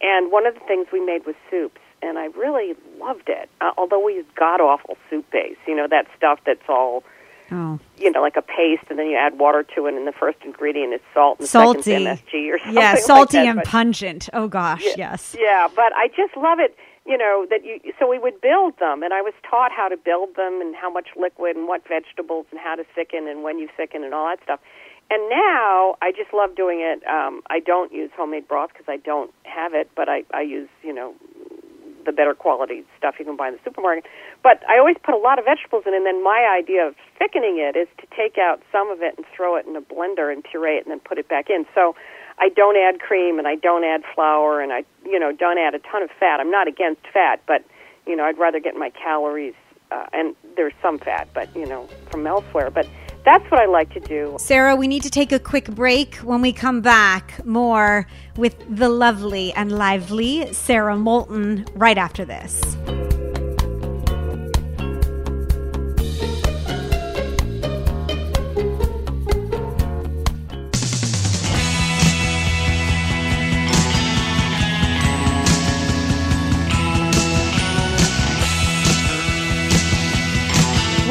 And 0.00 0.32
one 0.32 0.46
of 0.46 0.54
the 0.54 0.60
things 0.60 0.88
we 0.92 1.00
made 1.04 1.24
was 1.26 1.36
soups, 1.48 1.80
and 2.02 2.18
I 2.18 2.26
really 2.26 2.74
loved 2.98 3.28
it. 3.28 3.48
Uh, 3.60 3.70
although 3.78 4.04
we 4.04 4.14
used 4.14 4.34
god 4.34 4.60
awful 4.60 4.96
soup 5.08 5.30
base, 5.30 5.56
you 5.66 5.76
know, 5.76 5.86
that 5.88 6.06
stuff 6.16 6.40
that's 6.44 6.68
all 6.68 7.04
Oh. 7.54 7.78
you 7.98 8.10
know, 8.10 8.22
like 8.22 8.36
a 8.36 8.42
paste, 8.42 8.84
and 8.88 8.98
then 8.98 9.08
you 9.08 9.16
add 9.16 9.38
water 9.38 9.62
to 9.74 9.86
it, 9.86 9.92
and 9.94 10.06
the 10.06 10.12
first 10.12 10.38
ingredient 10.42 10.94
is 10.94 11.00
salt, 11.12 11.38
and 11.38 11.44
the 11.44 11.50
Salty. 11.50 11.82
second's 11.82 12.22
MSG 12.22 12.50
or 12.50 12.58
something 12.64 12.74
Yeah, 12.74 12.92
like 12.92 13.02
salty 13.02 13.36
that, 13.36 13.46
and 13.46 13.56
but- 13.58 13.66
pungent. 13.66 14.28
Oh 14.32 14.48
gosh, 14.48 14.82
yes. 14.96 15.36
yeah, 15.38 15.68
but 15.76 15.92
I 15.94 16.08
just 16.16 16.34
love 16.36 16.58
it. 16.60 16.74
You 17.04 17.18
know 17.18 17.46
that 17.50 17.64
you. 17.64 17.80
So 17.98 18.08
we 18.08 18.18
would 18.18 18.40
build 18.40 18.78
them, 18.78 19.02
and 19.02 19.12
I 19.12 19.22
was 19.22 19.34
taught 19.48 19.72
how 19.72 19.88
to 19.88 19.96
build 19.96 20.36
them, 20.36 20.60
and 20.60 20.74
how 20.76 20.90
much 20.90 21.08
liquid, 21.16 21.56
and 21.56 21.66
what 21.66 21.82
vegetables, 21.88 22.46
and 22.50 22.60
how 22.60 22.76
to 22.76 22.84
thicken, 22.94 23.26
and 23.26 23.42
when 23.42 23.58
you 23.58 23.68
thicken, 23.76 24.04
and 24.04 24.14
all 24.14 24.26
that 24.28 24.42
stuff. 24.42 24.60
And 25.10 25.28
now 25.28 25.96
I 26.00 26.12
just 26.12 26.32
love 26.32 26.54
doing 26.54 26.80
it. 26.80 27.04
Um, 27.06 27.42
I 27.50 27.58
don't 27.58 27.92
use 27.92 28.10
homemade 28.16 28.46
broth 28.46 28.70
because 28.72 28.86
I 28.88 28.96
don't 28.96 29.32
have 29.42 29.74
it, 29.74 29.90
but 29.96 30.08
I 30.08 30.22
I 30.32 30.42
use 30.42 30.68
you 30.82 30.94
know 30.94 31.14
the 32.04 32.12
better 32.12 32.34
quality 32.34 32.84
stuff 32.98 33.16
you 33.18 33.24
can 33.24 33.36
buy 33.36 33.48
in 33.48 33.54
the 33.54 33.60
supermarket. 33.64 34.04
But 34.42 34.62
I 34.68 34.78
always 34.78 34.96
put 35.02 35.14
a 35.14 35.18
lot 35.18 35.38
of 35.38 35.44
vegetables 35.44 35.84
in, 35.86 35.94
and 35.94 36.06
then 36.06 36.22
my 36.22 36.46
idea 36.46 36.86
of 36.86 36.94
thickening 37.18 37.58
it 37.58 37.76
is 37.76 37.88
to 37.98 38.06
take 38.16 38.38
out 38.38 38.62
some 38.70 38.90
of 38.90 39.02
it 39.02 39.14
and 39.16 39.26
throw 39.34 39.56
it 39.56 39.66
in 39.66 39.76
a 39.76 39.82
blender 39.82 40.32
and 40.32 40.42
puree 40.42 40.78
it, 40.78 40.86
and 40.86 40.90
then 40.90 41.00
put 41.00 41.18
it 41.18 41.28
back 41.28 41.50
in. 41.50 41.66
So 41.74 41.94
I 42.38 42.48
don't 42.48 42.76
add 42.76 43.00
cream, 43.00 43.38
and 43.38 43.46
I 43.46 43.56
don't 43.56 43.84
add 43.84 44.02
flour, 44.14 44.60
and 44.60 44.72
I 44.72 44.84
you 45.04 45.18
know 45.18 45.32
don't 45.32 45.58
add 45.58 45.74
a 45.74 45.78
ton 45.78 46.02
of 46.02 46.10
fat. 46.18 46.40
I'm 46.40 46.50
not 46.50 46.68
against 46.68 47.02
fat, 47.12 47.42
but 47.46 47.64
you 48.06 48.16
know 48.16 48.24
I'd 48.24 48.38
rather 48.38 48.60
get 48.60 48.74
my 48.76 48.90
calories, 48.90 49.54
uh, 49.90 50.06
and 50.12 50.34
there's 50.56 50.74
some 50.82 50.98
fat, 50.98 51.28
but 51.34 51.54
you 51.56 51.66
know 51.66 51.88
from 52.10 52.26
elsewhere. 52.26 52.70
But 52.70 52.86
that's 53.24 53.48
what 53.50 53.60
I 53.60 53.66
like 53.66 53.92
to 53.94 54.00
do. 54.00 54.36
Sara, 54.38 54.74
we 54.74 54.88
need 54.88 55.02
to 55.04 55.10
take 55.10 55.30
a 55.32 55.38
quick 55.38 55.66
break. 55.66 56.16
When 56.16 56.40
we 56.40 56.52
come 56.52 56.80
back, 56.80 57.44
more 57.44 58.06
with 58.36 58.56
the 58.68 58.88
lovely 58.88 59.52
and 59.52 59.70
lively 59.70 60.52
Sara 60.52 60.96
Moulton 60.96 61.66
right 61.74 61.98
after 61.98 62.24
this. 62.24 62.60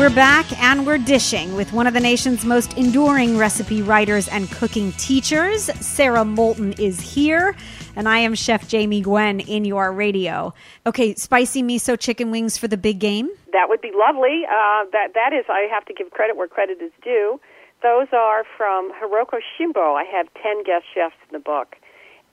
We're 0.01 0.09
back 0.09 0.59
and 0.59 0.87
we're 0.87 0.97
dishing 0.97 1.53
with 1.53 1.73
one 1.73 1.85
of 1.85 1.93
the 1.93 1.99
nation's 1.99 2.43
most 2.43 2.75
enduring 2.75 3.37
recipe 3.37 3.83
writers 3.83 4.27
and 4.27 4.49
cooking 4.49 4.93
teachers. 4.93 5.65
Sara 5.79 6.25
Moulton 6.25 6.73
is 6.79 6.99
here, 6.99 7.55
and 7.95 8.09
I 8.09 8.17
am 8.17 8.33
Chef 8.33 8.67
Jamie 8.67 9.01
Gwen 9.01 9.41
in 9.41 9.63
your 9.63 9.91
radio. 9.91 10.55
Okay, 10.87 11.13
spicy 11.13 11.61
miso 11.61 11.99
chicken 11.99 12.31
wings 12.31 12.57
for 12.57 12.67
the 12.67 12.77
big 12.77 12.97
game. 12.97 13.29
That 13.53 13.69
would 13.69 13.79
be 13.79 13.91
lovely. 13.93 14.41
Uh, 14.45 14.89
that 14.91 15.13
that 15.13 15.33
is, 15.33 15.45
I 15.47 15.67
have 15.71 15.85
to 15.85 15.93
give 15.93 16.09
credit 16.09 16.35
where 16.35 16.47
credit 16.47 16.81
is 16.81 16.91
due. 17.03 17.39
Those 17.83 18.07
are 18.11 18.43
from 18.57 18.91
Hiroko 18.93 19.37
Shimbo. 19.53 19.95
I 19.95 20.05
have 20.11 20.33
ten 20.41 20.63
guest 20.63 20.85
chefs 20.91 21.13
in 21.29 21.33
the 21.33 21.39
book. 21.39 21.75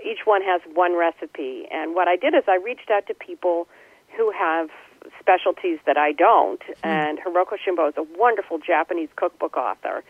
Each 0.03 0.21
one 0.25 0.41
has 0.41 0.63
one 0.73 0.97
recipe, 0.97 1.69
and 1.71 1.95
what 1.95 2.09
I 2.09 2.17
did 2.17 2.33
is 2.33 2.45
I 2.49 2.57
reached 2.57 2.91
out 2.91 3.07
to 3.09 3.15
people 3.15 3.69
who 4.17 4.33
have 4.33 4.71
specialties 5.21 5.79
that 5.87 5.97
I 5.97 6.13
don't. 6.13 6.63
And 6.83 7.19
Hiroko 7.19 7.57
Shimbo 7.65 7.89
is 7.89 7.95
a 7.97 8.05
wonderful 8.19 8.59
Japanese 8.59 9.09
cookbook 9.17 9.57
author. 9.57 10.03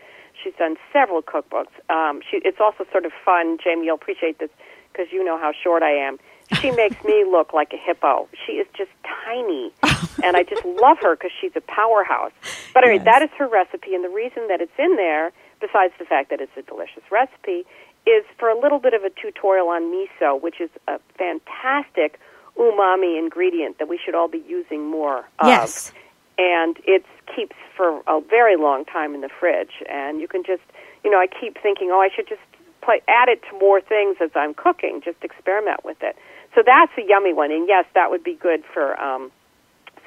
She's 0.43 0.53
done 0.57 0.75
several 0.93 1.21
cookbooks. 1.21 1.73
Um, 1.89 2.21
she, 2.29 2.37
it's 2.45 2.59
also 2.61 2.85
sort 2.91 3.05
of 3.05 3.11
fun, 3.25 3.57
Jamie. 3.63 3.85
You'll 3.87 3.95
appreciate 3.95 4.39
this 4.39 4.49
because 4.91 5.11
you 5.11 5.23
know 5.23 5.37
how 5.37 5.51
short 5.51 5.83
I 5.83 5.91
am. 5.91 6.17
She 6.61 6.71
makes 6.83 7.03
me 7.03 7.25
look 7.29 7.53
like 7.53 7.73
a 7.73 7.77
hippo. 7.77 8.27
She 8.45 8.53
is 8.53 8.67
just 8.77 8.91
tiny, 9.25 9.71
and 10.23 10.37
I 10.37 10.43
just 10.43 10.63
love 10.65 10.97
her 11.01 11.15
because 11.15 11.31
she's 11.39 11.51
a 11.55 11.61
powerhouse. 11.61 12.31
But 12.73 12.83
anyway, 12.85 13.03
Yes. 13.03 13.13
that 13.13 13.21
is 13.23 13.29
her 13.37 13.47
recipe, 13.47 13.93
and 13.93 14.03
the 14.03 14.09
reason 14.09 14.47
that 14.47 14.61
it's 14.61 14.71
in 14.79 14.95
there, 14.95 15.31
besides 15.59 15.93
the 15.99 16.05
fact 16.05 16.29
that 16.29 16.39
it's 16.41 16.55
a 16.57 16.61
delicious 16.63 17.03
recipe, 17.11 17.65
is 18.07 18.23
for 18.39 18.49
a 18.49 18.57
little 18.59 18.79
bit 18.79 18.93
of 18.93 19.03
a 19.03 19.09
tutorial 19.09 19.67
on 19.67 19.83
miso, 19.93 20.41
which 20.41 20.59
is 20.61 20.69
a 20.87 20.99
fantastic 21.17 22.19
umami 22.59 23.17
ingredient 23.17 23.79
that 23.79 23.87
we 23.87 23.97
should 24.03 24.13
all 24.15 24.27
be 24.27 24.43
using 24.47 24.85
more 24.85 25.19
of 25.39 25.47
Yes. 25.47 25.91
and 26.37 26.77
it 26.85 27.05
keeps 27.35 27.55
for 27.75 28.01
a 28.07 28.19
very 28.21 28.57
long 28.57 28.85
time 28.85 29.15
in 29.15 29.21
the 29.21 29.29
fridge. 29.29 29.81
And 29.89 30.19
you 30.19 30.27
can 30.27 30.43
just, 30.43 30.61
you 31.03 31.09
know, 31.09 31.17
I 31.19 31.27
keep 31.27 31.57
thinking, 31.61 31.89
oh, 31.91 32.01
I 32.01 32.09
should 32.13 32.27
just 32.27 32.41
play, 32.81 33.01
add 33.07 33.29
it 33.29 33.41
to 33.49 33.57
more 33.59 33.79
things 33.81 34.17
as 34.21 34.31
I'm 34.35 34.53
cooking. 34.53 35.01
Just 35.03 35.23
experiment 35.23 35.85
with 35.85 35.97
it. 36.01 36.15
So 36.55 36.61
that's 36.65 36.91
a 36.97 37.03
yummy 37.07 37.33
one, 37.33 37.51
and 37.51 37.67
yes, 37.67 37.85
that 37.93 38.09
would 38.09 38.23
be 38.23 38.33
good 38.33 38.63
for 38.73 38.99
um, 38.99 39.31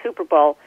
Super 0.03 0.25
Bowl. 0.25 0.59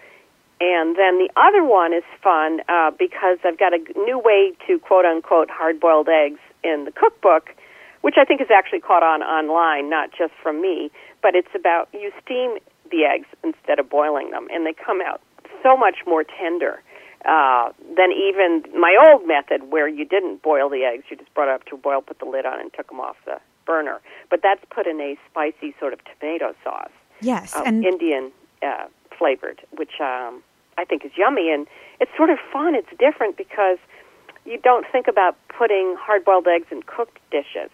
And 0.61 0.95
then 0.95 1.19
the 1.19 1.29
other 1.35 1.63
one 1.65 1.93
is 1.93 2.03
fun 2.23 2.61
uh, 2.69 2.91
because 2.97 3.39
I've 3.43 3.59
got 3.59 3.73
a 3.73 3.79
new 3.97 4.17
way 4.17 4.53
to 4.67 4.79
quote 4.79 5.03
unquote 5.05 5.49
hard 5.49 5.79
boiled 5.81 6.07
eggs 6.07 6.39
in 6.63 6.85
the 6.85 6.91
cookbook, 6.91 7.49
which 8.05 8.17
I 8.21 8.23
think 8.23 8.39
is 8.39 8.51
actually 8.53 8.81
caught 8.81 9.01
on 9.01 9.23
online, 9.23 9.89
not 9.89 10.11
just 10.15 10.31
from 10.43 10.61
me. 10.61 10.91
But 11.23 11.33
it's 11.33 11.49
about 11.55 11.89
you 11.91 12.11
steam 12.23 12.59
the 12.91 13.03
eggs 13.03 13.25
instead 13.43 13.79
of 13.79 13.89
boiling 13.89 14.29
them, 14.29 14.47
and 14.53 14.63
they 14.63 14.73
come 14.73 15.01
out 15.01 15.21
so 15.63 15.75
much 15.75 16.05
more 16.05 16.23
tender 16.23 16.83
uh, 17.25 17.71
than 17.97 18.11
even 18.11 18.61
my 18.79 18.95
old 19.09 19.27
method 19.27 19.71
where 19.71 19.87
you 19.87 20.05
didn't 20.05 20.43
boil 20.43 20.69
the 20.69 20.83
eggs. 20.83 21.05
You 21.09 21.17
just 21.17 21.33
brought 21.33 21.49
it 21.49 21.55
up 21.55 21.65
to 21.65 21.73
a 21.73 21.77
boil, 21.79 22.01
put 22.01 22.19
the 22.19 22.25
lid 22.25 22.45
on, 22.45 22.59
and 22.59 22.71
took 22.73 22.89
them 22.89 22.99
off 22.99 23.15
the 23.25 23.39
burner. 23.65 23.99
But 24.29 24.41
that's 24.43 24.63
put 24.69 24.85
in 24.85 25.01
a 25.01 25.17
spicy 25.27 25.73
sort 25.79 25.91
of 25.91 25.99
tomato 26.05 26.53
sauce 26.63 26.93
Yes, 27.21 27.55
um, 27.55 27.63
and 27.65 27.83
Indian 27.83 28.31
uh, 28.61 28.85
flavored, 29.17 29.61
which 29.77 29.99
um, 29.99 30.43
I 30.77 30.85
think 30.85 31.05
is 31.05 31.11
yummy. 31.17 31.51
And 31.51 31.65
it's 31.99 32.11
sort 32.15 32.29
of 32.29 32.37
fun. 32.53 32.75
It's 32.75 32.95
different 32.99 33.35
because 33.35 33.79
you 34.45 34.59
don't 34.59 34.85
think 34.91 35.07
about 35.07 35.35
putting 35.49 35.95
hard 35.99 36.23
boiled 36.23 36.45
eggs 36.47 36.67
in 36.69 36.83
cooked 36.83 37.17
dishes, 37.31 37.71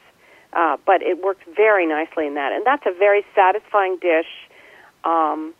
uh, 0.53 0.77
but 0.85 1.01
it 1.01 1.23
works 1.23 1.41
very 1.55 1.85
nicely 1.87 2.27
in 2.27 2.35
that. 2.35 2.51
And 2.51 2.65
that's 2.65 2.85
a 2.85 2.97
very 2.97 3.25
satisfying 3.35 3.97
dish. 4.01 4.27
Um, 5.03 5.53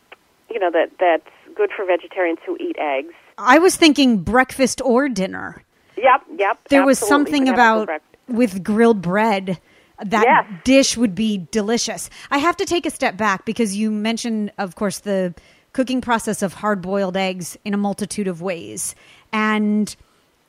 you 0.50 0.60
know 0.60 0.72
that 0.72 0.92
that's 1.00 1.56
good 1.56 1.72
for 1.76 1.86
vegetarians 1.86 2.40
who 2.46 2.58
eat 2.60 2.76
eggs. 2.78 3.14
I 3.38 3.60
was 3.60 3.76
thinking 3.76 4.18
breakfast 4.24 4.82
or 4.84 5.10
dinner. 5.10 5.64
Yep, 5.98 6.22
yep. 6.38 6.60
There 6.70 6.86
was 6.86 7.00
something 7.00 7.46
You 7.46 7.54
can 7.54 7.60
have 7.60 7.78
it 7.84 7.86
for 7.86 7.94
about 7.94 8.02
with 8.28 8.64
grilled 8.64 9.02
bread 9.02 9.60
that 10.04 10.24
Yes. 10.26 10.62
dish 10.64 10.98
would 10.98 11.16
be 11.16 11.48
delicious. 11.52 12.10
I 12.32 12.40
have 12.40 12.58
to 12.58 12.66
take 12.66 12.86
a 12.86 12.90
step 12.90 13.18
back 13.18 13.46
because 13.46 13.76
you 13.76 13.92
mentioned, 13.92 14.52
of 14.58 14.76
course, 14.76 15.00
the 15.00 15.34
cooking 15.74 16.02
process 16.02 16.42
of 16.42 16.56
hard 16.56 16.82
boiled 16.82 17.16
eggs 17.16 17.58
in 17.64 17.74
a 17.74 17.78
multitude 17.78 18.28
of 18.28 18.42
ways. 18.42 18.96
And 19.32 19.96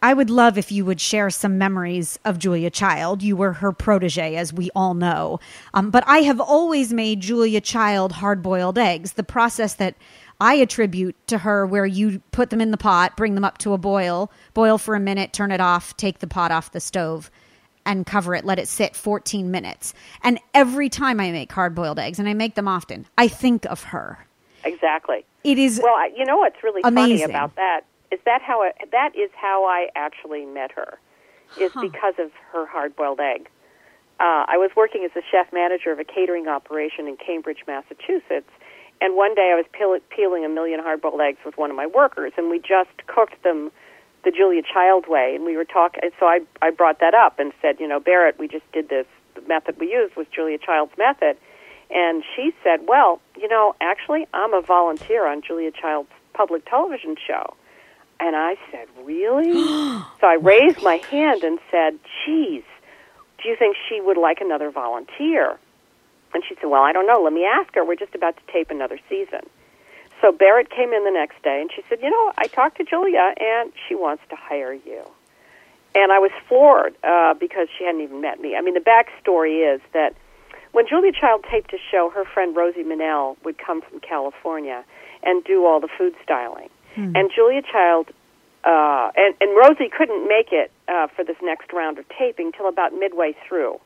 I 0.03 0.15
would 0.15 0.31
love 0.31 0.59
if 0.59 0.73
you 0.73 0.85
would 0.85 1.01
share 1.01 1.31
some 1.31 1.59
memories 1.59 2.19
of 2.25 2.39
Julia 2.39 2.71
Child. 2.71 3.23
You 3.23 3.37
were 3.37 3.53
her 3.55 3.71
protege, 3.71 4.35
as 4.35 4.53
we 4.53 4.69
all 4.75 4.95
know. 4.95 5.39
Um, 5.75 5.91
but 5.91 6.03
I 6.09 6.19
have 6.19 6.41
always 6.41 6.93
made 6.93 7.21
Julia 7.21 7.61
Child 7.61 8.13
hard 8.13 8.43
boiled 8.43 8.79
eggs. 8.79 9.13
The 9.13 9.23
process 9.23 9.75
that 9.75 9.95
I 10.41 10.55
attribute 10.55 11.15
to 11.29 11.39
her, 11.39 11.65
where 11.65 11.87
you 11.87 12.21
put 12.33 12.51
them 12.51 12.61
in 12.61 12.73
the 12.73 12.77
pot, 12.77 13.17
bring 13.17 13.37
them 13.37 13.45
up 13.45 13.59
to 13.59 13.75
a 13.75 13.79
boil, 13.79 14.31
boil 14.55 14.77
for 14.77 14.97
a 14.97 15.01
minute, 15.01 15.33
turn 15.33 15.53
it 15.53 15.61
off, 15.61 15.97
take 15.97 16.19
the 16.19 16.27
pot 16.27 16.51
off 16.51 16.73
the 16.73 16.81
stove, 16.81 17.31
and 17.87 18.05
cover 18.05 18.35
it, 18.35 18.45
let 18.45 18.59
it 18.59 18.67
sit 18.67 18.97
14 18.97 19.53
minutes. 19.53 19.95
And 20.25 20.41
every 20.53 20.89
time 20.89 21.21
I 21.21 21.31
make 21.31 21.53
hard 21.53 21.77
boiled 21.77 22.01
eggs, 22.01 22.19
and 22.19 22.29
I 22.29 22.35
make 22.35 22.57
them 22.57 22.67
often, 22.67 23.07
I 23.17 23.29
think 23.29 23.67
of 23.67 23.85
her. 23.85 24.27
exactly. 24.65 25.25
It 25.45 25.59
is 25.59 25.81
Well, 25.83 25.95
you 26.17 26.25
know 26.25 26.39
what's 26.39 26.61
really 26.65 26.83
funny 26.83 27.03
Amazing. 27.03 27.31
about 27.31 27.55
that 27.57 27.83
is 28.13 28.21
that 28.25 28.43
how 28.43 28.63
I, 28.63 28.73
that 28.93 29.17
is 29.17 29.31
how 29.35 29.65
I 29.65 29.89
actually 29.97 30.45
met 30.45 30.71
her, 30.73 30.99
is 31.59 31.73
because 31.81 32.15
of 32.19 32.31
her 32.53 32.67
hard-boiled 32.67 33.21
egg. 33.21 33.49
Uh, 34.21 34.45
I 34.47 34.57
was 34.59 34.71
working 34.77 35.05
as 35.05 35.11
a 35.17 35.23
chef 35.31 35.53
manager 35.53 35.91
of 35.91 35.99
a 35.99 36.05
catering 36.05 36.47
operation 36.47 37.09
in 37.09 37.17
Cambridge, 37.17 37.65
Massachusetts, 37.67 38.51
and 39.01 39.17
one 39.17 39.35
day 39.35 39.51
I 39.53 39.57
was 39.57 39.65
peel, 39.73 39.99
peeling 40.11 40.45
a 40.45 40.49
million 40.49 40.79
hard-boiled 40.81 41.21
eggs 41.21 41.39
with 41.45 41.57
one 41.59 41.71
of 41.71 41.77
my 41.77 41.87
workers, 41.87 42.33
and 42.37 42.51
we 42.51 42.59
just 42.61 42.95
cooked 43.07 43.43
them 43.43 43.73
the 44.25 44.31
Julia 44.31 44.63
Child 44.63 45.09
way, 45.09 45.35
and 45.35 45.45
we 45.45 45.57
were 45.57 45.65
talking. 45.65 46.03
So 46.21 46.27
I 46.27 46.41
I 46.61 46.71
brought 46.71 47.01
that 47.01 47.15
up 47.15 47.41
and 47.41 47.53
said, 47.61 47.81
you 47.81 47.89
know, 47.89 47.99
Barrett, 47.99 48.39
we 48.39 48.47
just 48.47 48.71
did 48.73 48.89
this. 48.89 49.07
The 49.35 49.41
method 49.49 49.81
we 49.81 49.91
used 49.91 50.15
was 50.15 50.27
Julia 50.31 50.59
Child's 50.59 50.97
method, 50.99 51.37
and 51.91 52.23
she 52.37 52.53
said, 52.63 52.87
well, 52.87 53.21
you 53.37 53.49
know, 53.49 53.75
actually, 53.81 54.29
I'm 54.33 54.53
a 54.55 54.61
volunteer 54.61 55.27
on 55.27 55.43
Julia 55.43 55.73
Child's 55.73 56.11
public 56.35 56.69
television 56.69 57.17
show. 57.27 57.57
And 58.23 58.37
I 58.37 58.55
said, 58.71 58.87
Really? 59.03 59.53
so 60.21 60.27
I 60.27 60.39
raised 60.41 60.81
my 60.81 60.97
hand 61.11 61.43
and 61.43 61.59
said, 61.73 61.99
Geez, 62.25 62.63
do 63.43 63.49
you 63.49 63.57
think 63.59 63.77
she 63.89 64.01
would 64.01 64.17
like 64.17 64.41
another 64.41 64.71
volunteer? 64.71 65.59
And 66.33 66.45
she 66.49 66.55
said, 66.55 66.71
Well, 66.71 66.83
I 66.83 66.93
don't 66.93 67.07
know. 67.07 67.21
Let 67.21 67.33
me 67.33 67.45
ask 67.45 67.75
her. 67.75 67.85
We're 67.85 67.97
just 67.97 68.15
about 68.15 68.37
to 68.37 68.53
tape 68.53 68.71
another 68.71 69.01
season. 69.09 69.41
So 70.21 70.31
Barrett 70.31 70.71
came 70.71 70.93
in 70.93 71.05
the 71.05 71.11
next 71.11 71.43
day 71.43 71.61
and 71.61 71.71
she 71.75 71.83
said, 71.89 71.99
You 72.01 72.11
know, 72.11 72.33
I 72.39 72.47
talked 72.47 72.77
to 72.79 72.85
Julia 72.85 73.35
and 73.41 73.73
she 73.89 73.97
wants 73.97 74.23
to 74.31 74.37
hire 74.37 74.73
you. 74.73 75.03
And 75.97 76.13
I 76.13 76.21
was 76.21 76.31
floored 76.49 76.95
uh, 77.03 77.35
because 77.35 77.67
she 77.77 77.85
hadn't 77.85 78.03
even 78.03 78.21
met 78.21 78.41
me. 78.41 78.55
I 78.55 78.63
mean, 78.63 78.75
the 78.75 78.81
backstory 78.81 79.75
is 79.75 79.81
that 79.93 80.15
when 80.71 80.87
Julia 80.89 81.11
Child 81.13 81.45
taped 81.51 81.75
a 81.75 81.79
show, 81.91 82.09
her 82.15 82.25
friend 82.25 82.57
Rosie 82.57 82.85
Manell 82.85 83.37
would 83.45 83.59
come 83.59 83.83
from 83.83 83.99
California 83.99 84.85
and 85.25 85.43
do 85.43 85.67
all 85.67 85.81
the 85.81 85.89
food 85.99 86.15
styling. 86.23 86.71
And 86.97 87.31
Julia 87.35 87.63
Child 87.63 88.11
uh, 88.65 89.11
and, 89.17 89.35
and 89.41 89.57
Rosie 89.57 89.91
couldn't 89.91 90.29
make 90.29 90.53
it 90.53 90.71
uh, 90.89 91.09
for 91.09 91.25
this 91.25 91.37
next 91.43 91.73
round 91.73 91.99
of 91.99 92.05
taping 92.17 92.53
till 92.53 92.69
about 92.69 92.93
midway 92.95 93.35
through. 93.49 93.81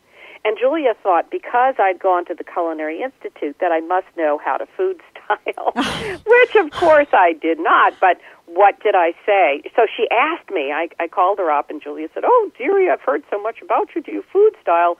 And 0.45 0.57
Julia 0.59 0.95
thought 1.03 1.31
because 1.31 1.75
I'd 1.79 1.99
gone 1.99 2.25
to 2.27 2.35
the 2.35 2.45
Culinary 2.45 3.03
Institute 3.03 3.57
that 3.61 3.73
I 3.73 3.81
must 3.81 4.07
know 4.16 4.38
how 4.45 4.57
to 4.59 4.66
food 4.77 5.01
style, 5.25 5.73
which 5.75 6.55
of 6.57 6.71
course 6.71 7.09
I 7.12 7.33
did 7.33 7.59
not. 7.59 7.95
But 8.01 8.21
what 8.47 8.81
did 8.83 8.95
I 8.95 9.12
say? 9.25 9.62
So 9.75 9.87
she 9.97 10.07
asked 10.11 10.51
me. 10.51 10.73
I, 10.73 10.88
I 11.01 11.09
called 11.09 11.38
her 11.38 11.51
up, 11.51 11.71
and 11.71 11.83
Julia 11.83 12.09
said, 12.14 12.23
"Oh, 12.25 12.51
dearie, 12.57 12.88
I've 12.90 13.01
heard 13.01 13.25
so 13.31 13.42
much 13.42 13.61
about 13.62 13.88
you. 13.95 14.03
Do 14.03 14.12
you 14.12 14.23
food 14.33 14.53
style?" 14.62 14.99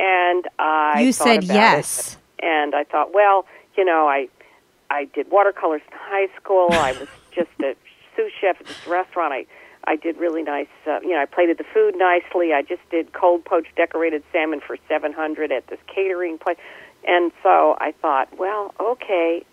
And 0.00 0.46
I 0.58 1.00
you 1.00 1.12
said 1.12 1.44
yes. 1.44 2.16
it, 2.38 2.44
and 2.46 2.74
I 2.74 2.84
thought, 2.84 3.12
well, 3.12 3.46
you 3.76 3.84
know, 3.84 4.06
I 4.08 4.28
I 4.90 5.04
did 5.06 5.30
watercolors 5.30 5.82
in 5.90 5.98
high 5.98 6.28
school. 6.40 6.68
I 6.70 6.92
was 6.92 7.08
just 7.38 7.50
a 7.60 7.74
sous 8.16 8.32
chef 8.40 8.60
at 8.60 8.66
this 8.66 8.86
restaurant. 8.86 9.32
I 9.32 9.46
I 9.84 9.96
did 9.96 10.18
really 10.18 10.42
nice. 10.42 10.66
Uh, 10.86 11.00
you 11.00 11.10
know, 11.10 11.20
I 11.20 11.24
plated 11.24 11.56
the 11.58 11.64
food 11.72 11.94
nicely. 11.96 12.52
I 12.52 12.62
just 12.62 12.82
did 12.90 13.12
cold 13.12 13.44
poached 13.44 13.74
decorated 13.76 14.22
salmon 14.32 14.60
for 14.60 14.76
seven 14.88 15.12
hundred 15.12 15.52
at 15.52 15.66
this 15.68 15.78
catering 15.86 16.38
place, 16.38 16.58
and 17.06 17.32
so 17.42 17.76
I 17.80 17.92
thought, 18.02 18.36
well, 18.36 18.74
okay, 18.80 19.44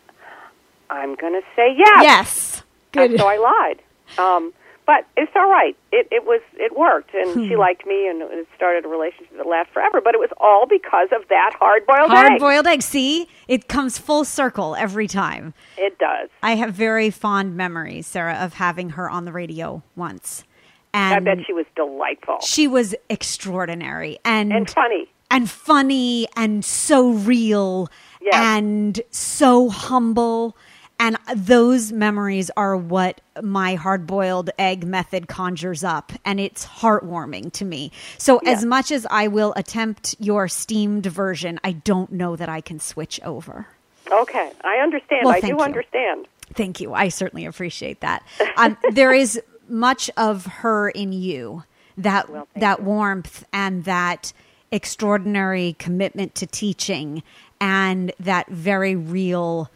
I'm 0.90 1.16
going 1.16 1.34
to 1.34 1.44
say 1.56 1.76
yes. 1.78 2.04
Yes. 2.04 2.64
And 2.94 3.20
so 3.20 3.28
I 3.28 3.38
lied. 3.38 3.82
Um, 4.18 4.54
but 4.86 5.06
it's 5.18 5.32
all 5.36 5.50
right. 5.50 5.76
It 5.92 6.08
it 6.12 6.26
was 6.26 6.42
it 6.56 6.78
worked, 6.78 7.14
and 7.14 7.34
Hmm. 7.34 7.48
she 7.48 7.56
liked 7.56 7.86
me, 7.86 8.08
and 8.08 8.22
it 8.22 8.48
started 8.56 8.86
a 8.86 8.88
relationship 8.88 9.36
that 9.38 9.48
lasted 9.48 9.74
forever. 9.74 10.02
But 10.02 10.14
it 10.14 10.20
was 10.20 10.30
all 10.38 10.66
because 10.68 11.10
of 11.12 11.28
that 11.30 11.52
hard 11.60 11.86
boiled 11.86 12.12
egg. 12.12 12.18
Hard 12.18 12.40
boiled 12.40 12.68
egg. 12.68 12.82
See, 12.82 13.28
it 13.48 13.68
comes 13.68 13.98
full 13.98 14.24
circle 14.26 14.76
every 14.76 15.08
time. 15.08 15.54
It 15.78 15.98
does. 15.98 16.30
I 16.44 16.56
have 16.56 16.74
very 16.74 17.10
fond 17.10 17.56
memories, 17.56 18.08
Sara, 18.08 18.36
of 18.36 18.54
having 18.56 18.92
her 18.92 19.10
on 19.10 19.26
the 19.26 19.32
radio 19.32 19.82
once. 19.96 20.44
And 20.94 21.16
I 21.30 21.36
bet 21.36 21.46
she 21.46 21.52
was 21.52 21.66
delightful 21.76 22.38
she 22.42 22.68
was 22.70 22.96
extraordinary 23.10 24.18
and 24.24 24.54
and 24.54 24.70
funny. 24.70 25.10
and 25.30 25.50
funny 25.50 26.26
and 26.38 26.64
so 26.64 27.10
real 27.12 27.90
Yes. 28.22 28.34
and 28.34 29.02
so 29.12 29.70
humble. 29.70 30.56
And 30.98 31.18
those 31.36 31.92
memories 31.92 32.50
are 32.56 32.78
what 32.78 33.20
my 33.44 33.76
hard 33.76 34.08
boiled 34.08 34.50
egg 34.58 34.86
method 34.86 35.28
conjures 35.28 35.84
up. 35.84 36.14
And 36.24 36.40
it's 36.40 36.66
heartwarming 36.66 37.52
to 37.54 37.66
me. 37.66 37.92
So, 38.18 38.38
as 38.46 38.64
much 38.64 38.92
as 38.92 39.06
I 39.12 39.28
will 39.28 39.54
attempt 39.58 40.16
your 40.20 40.48
steamed 40.48 41.06
version, 41.06 41.60
I 41.64 41.74
don't 41.74 42.12
know 42.12 42.36
that 42.38 42.48
I 42.50 42.62
can 42.62 42.80
switch 42.80 43.20
over. 43.24 43.68
Okay, 44.10 44.52
I 44.64 44.78
understand. 44.78 45.26
Well, 45.26 45.36
I 45.36 45.42
do 45.42 45.48
you. 45.48 45.60
understand. 45.60 46.28
Thank 46.54 46.80
you. 46.80 46.94
I 46.94 47.10
certainly 47.10 47.46
appreciate 47.46 48.02
that. 48.02 48.24
Um, 48.58 48.78
there 48.92 49.14
is 49.14 49.42
much 49.68 50.10
of 50.16 50.46
her 50.46 50.90
in 50.90 51.12
you 51.12 51.64
that 51.98 52.30
Well, 52.30 52.48
that 52.56 52.80
you. 52.80 52.86
warmth 52.86 53.46
and 53.52 53.84
that 53.84 54.32
extraordinary 54.72 55.76
commitment 55.80 56.36
to 56.36 56.46
teaching 56.48 57.22
and 57.60 58.12
that 58.20 58.48
very 58.48 58.96
real 58.96 59.70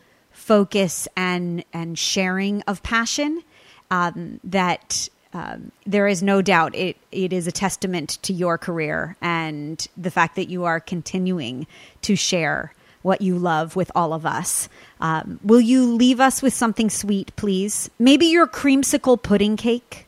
focus 0.50 1.08
and 1.16 1.64
and 1.74 2.00
sharing 2.00 2.64
of 2.64 2.82
passion 2.82 3.44
um, 3.92 4.40
that 4.44 5.08
um, 5.32 5.72
there 5.86 6.08
is 6.08 6.24
no 6.24 6.42
doubt 6.42 6.74
it, 6.74 6.98
it 7.12 7.32
is 7.32 7.46
a 7.46 7.52
testament 7.52 8.18
to 8.24 8.34
your 8.34 8.58
career 8.58 9.16
and 9.22 9.88
the 9.96 10.10
fact 10.10 10.36
that 10.38 10.50
you 10.50 10.64
are 10.64 10.80
continuing 10.80 11.68
to 12.02 12.16
share 12.16 12.74
what 13.04 13.22
you 13.22 13.38
love 13.38 13.76
with 13.76 13.92
all 13.94 14.12
of 14.12 14.26
us. 14.26 14.68
Um, 15.00 15.40
will 15.44 15.62
you 15.62 15.86
leave 15.86 16.20
us 16.20 16.42
with 16.42 16.56
something 16.56 16.90
sweet, 16.90 17.32
please? 17.36 17.92
Maybe 18.00 18.26
your 18.26 18.48
creamsicle 18.48 19.22
pudding 19.22 19.56
cake? 19.56 20.08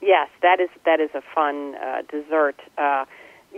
Yes, 0.00 0.28
that 0.42 0.60
is 0.60 0.70
that 0.84 1.00
is 1.00 1.10
a 1.14 1.22
fun 1.34 1.74
uh, 1.74 2.02
dessert. 2.08 2.60
Uh, 2.78 3.06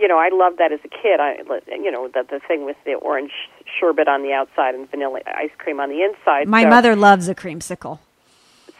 you 0.03 0.09
know, 0.09 0.19
I 0.19 0.27
loved 0.31 0.57
that 0.57 0.73
as 0.73 0.81
a 0.83 0.89
kid. 0.89 1.21
I, 1.21 1.37
you 1.85 1.89
know, 1.89 2.09
the 2.09 2.23
the 2.29 2.41
thing 2.45 2.65
with 2.65 2.75
the 2.83 2.95
orange 2.95 3.31
sherbet 3.79 4.09
on 4.09 4.21
the 4.21 4.33
outside 4.33 4.75
and 4.75 4.89
vanilla 4.91 5.21
ice 5.25 5.51
cream 5.57 5.79
on 5.79 5.87
the 5.89 6.03
inside. 6.03 6.47
My 6.49 6.63
So- 6.63 6.69
mother 6.69 6.95
loves 6.97 7.29
a 7.29 7.35
creamsicle. 7.35 7.99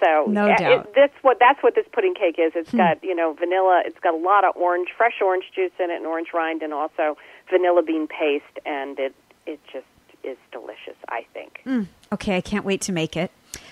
So 0.03 0.25
No 0.27 0.47
doubt. 0.47 0.59
Hmm. 0.59 0.87
It, 0.89 0.95
that's 0.95 1.13
what 1.21 1.37
that's 1.39 1.63
what 1.63 1.75
this 1.75 1.85
pudding 1.93 2.13
cake 2.13 2.35
is. 2.37 2.51
It's 2.55 2.71
got 2.73 3.01
you 3.03 3.15
know 3.15 3.31
vanilla. 3.33 3.83
It's 3.85 3.99
got 3.99 4.13
a 4.13 4.17
lot 4.17 4.43
of 4.43 4.53
orange, 4.57 4.89
fresh 4.97 5.21
orange 5.21 5.45
juice 5.55 5.71
in 5.79 5.89
it, 5.91 5.95
and 5.95 6.05
orange 6.05 6.29
rind, 6.33 6.61
and 6.61 6.73
also 6.73 7.17
vanilla 7.49 7.81
bean 7.83 8.07
paste, 8.07 8.59
and 8.65 8.99
it 8.99 9.15
it 9.45 9.61
just 9.71 9.85
is 10.23 10.37
delicious. 10.51 10.97
I 11.07 11.25
think. 11.33 11.61
Okay, 12.11 12.35
I 12.35 12.41
can't 12.41 12.65
wait 12.65 12.81
to 12.81 12.91
make 12.91 13.15
it. 13.15 13.31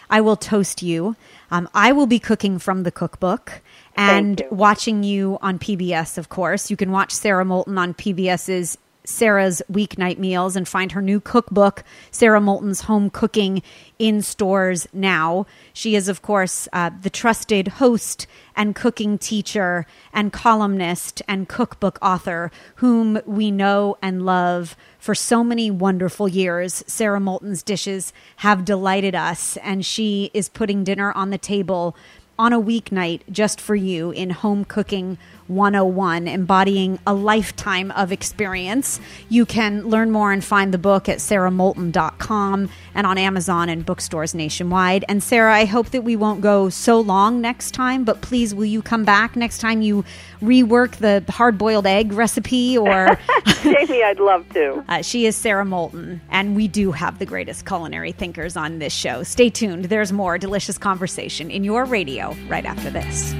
I 0.10 0.22
will 0.22 0.38
toast 0.38 0.82
you. 0.82 1.16
Um, 1.50 1.68
I 1.74 1.92
will 1.92 2.08
be 2.08 2.20
cooking 2.20 2.60
from 2.60 2.84
the 2.84 2.92
cookbook 2.92 3.62
and 3.96 4.40
you. 4.40 4.48
watching 4.56 5.04
you 5.04 5.38
on 5.42 5.60
PBS, 5.60 6.18
of 6.18 6.30
course. 6.30 6.70
You 6.70 6.78
can 6.78 6.92
watch 6.92 7.12
Sara 7.12 7.46
Moulton 7.46 7.78
on 7.78 7.94
PBS's 7.94 8.78
Sara's 9.04 9.62
Weeknight 9.72 10.18
Meals 10.18 10.56
and 10.56 10.68
find 10.68 10.92
her 10.92 11.02
new 11.02 11.20
cookbook, 11.20 11.84
Sara 12.12 12.40
Moulton's 12.40 12.82
Home 12.82 13.10
Cooking, 13.10 13.64
in 13.98 14.22
stores 14.22 14.88
now. 14.94 15.46
She 15.74 15.96
is, 15.96 16.08
of 16.08 16.22
course, 16.22 16.68
uh, 16.74 16.92
the 17.02 17.10
trusted 17.10 17.68
host 17.68 18.28
and 18.56 18.76
cooking 18.76 19.18
teacher 19.18 19.86
and 20.14 20.34
columnist 20.34 21.22
and 21.28 21.48
cookbook 21.48 21.98
author 22.02 22.52
whom 22.76 23.20
we 23.26 23.50
know 23.50 23.98
and 24.02 24.26
love 24.26 24.76
for 25.00 25.16
so 25.16 25.44
many 25.44 25.72
wonderful 25.72 26.28
years. 26.28 26.84
Sara 26.86 27.20
Moulton's 27.20 27.64
dishes 27.64 28.14
have 28.38 28.66
delighted 28.66 29.16
us, 29.16 29.58
and 29.58 29.86
she 29.86 30.30
is 30.34 30.50
putting 30.50 30.84
dinner 30.84 31.12
on 31.14 31.32
the 31.32 31.38
table 31.38 31.96
on 32.42 32.54
a 32.54 32.60
weeknight 32.60 33.22
just 33.32 33.62
for 33.62 33.76
you 33.76 34.10
in 34.10 34.32
Home 34.32 34.66
Cooking 34.66 35.20
101, 35.52 36.28
embodying 36.28 37.00
a 37.06 37.14
lifetime 37.14 37.92
of 37.92 38.12
experience. 38.12 39.00
You 39.30 39.46
can 39.46 39.88
learn 39.88 40.12
more 40.12 40.32
and 40.32 40.44
find 40.44 40.74
the 40.74 40.78
book 40.78 41.10
at 41.10 41.20
saramoulton.com 41.20 42.70
and 42.96 43.08
on 43.08 43.18
Amazon 43.18 43.70
and 43.70 43.86
bookstores 43.86 44.34
nationwide. 44.34 45.06
And 45.08 45.22
Sara, 45.22 45.54
I 45.56 45.66
hope 45.66 45.90
that 45.92 46.04
we 46.04 46.16
won't 46.16 46.42
go 46.42 46.70
so 46.70 47.00
long 47.00 47.42
next 47.42 47.72
time, 47.72 48.04
but 48.04 48.22
please 48.22 48.56
will 48.56 48.66
you 48.66 48.82
come 48.82 49.04
back 49.04 49.36
next 49.36 49.60
time 49.60 49.82
you 49.82 50.04
rework 50.42 50.96
the 50.98 51.24
hard 51.32 51.58
boiled 51.58 51.86
egg 51.86 52.14
recipe 52.14 52.78
or. 52.78 53.18
Jamie, 53.62 54.04
I'd 54.04 54.20
love 54.20 54.48
to. 54.54 54.84
Uh, 54.88 55.02
she 55.02 55.26
is 55.26 55.36
Sara 55.36 55.66
Moulton, 55.66 56.22
and 56.30 56.56
we 56.56 56.68
do 56.68 56.92
have 56.92 57.20
the 57.20 57.26
greatest 57.26 57.66
culinary 57.66 58.12
thinkers 58.12 58.56
on 58.56 58.80
this 58.80 58.94
show. 58.94 59.24
Stay 59.24 59.50
tuned. 59.50 59.86
There's 59.86 60.12
more 60.12 60.38
delicious 60.38 60.78
conversation 60.78 61.52
in 61.52 61.64
your 61.64 61.86
radio 61.86 62.36
right 62.48 62.66
after 62.66 62.90
this. 62.90 63.34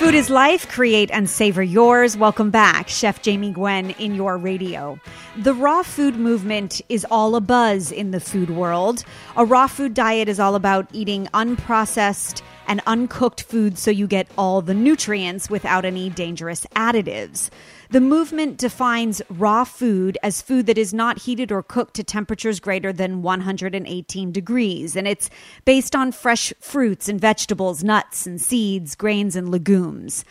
Food 0.00 0.14
is 0.14 0.30
life. 0.30 0.66
Create 0.66 1.10
and 1.10 1.28
savor 1.28 1.62
yours. 1.62 2.16
Welcome 2.16 2.50
back, 2.50 2.88
Chef 2.88 3.20
Jamie 3.20 3.50
Gwen 3.50 3.90
in 3.90 4.14
your 4.14 4.38
radio. 4.38 4.98
The 5.36 5.52
raw 5.52 5.82
food 5.82 6.16
movement 6.16 6.80
is 6.88 7.06
all 7.10 7.36
a 7.36 7.40
buzz 7.42 7.92
in 7.92 8.10
the 8.10 8.18
food 8.18 8.48
world. 8.48 9.04
A 9.36 9.44
raw 9.44 9.66
food 9.66 9.92
diet 9.92 10.26
is 10.26 10.40
all 10.40 10.54
about 10.54 10.88
eating 10.94 11.28
unprocessed 11.34 12.40
and 12.66 12.80
uncooked 12.86 13.42
food 13.42 13.76
so 13.76 13.90
you 13.90 14.06
get 14.06 14.26
all 14.38 14.62
the 14.62 14.72
nutrients 14.72 15.50
without 15.50 15.84
any 15.84 16.08
dangerous 16.08 16.64
additives. 16.74 17.50
The 17.90 18.00
movement 18.00 18.56
defines 18.56 19.20
raw 19.28 19.64
food 19.64 20.16
as 20.22 20.40
food 20.40 20.66
that 20.66 20.78
is 20.78 20.94
not 20.94 21.22
heated 21.22 21.50
or 21.50 21.60
cooked 21.60 21.94
to 21.94 22.04
temperatures 22.04 22.60
greater 22.60 22.92
than 22.92 23.20
118 23.20 24.30
degrees, 24.30 24.94
and 24.94 25.08
it's 25.08 25.28
based 25.64 25.96
on 25.96 26.12
fresh 26.12 26.52
fruits 26.60 27.08
and 27.08 27.20
vegetables, 27.20 27.82
nuts 27.82 28.28
and 28.28 28.40
seeds, 28.40 28.94
grains 28.94 29.34
and 29.34 29.50
legumes. 29.50 30.24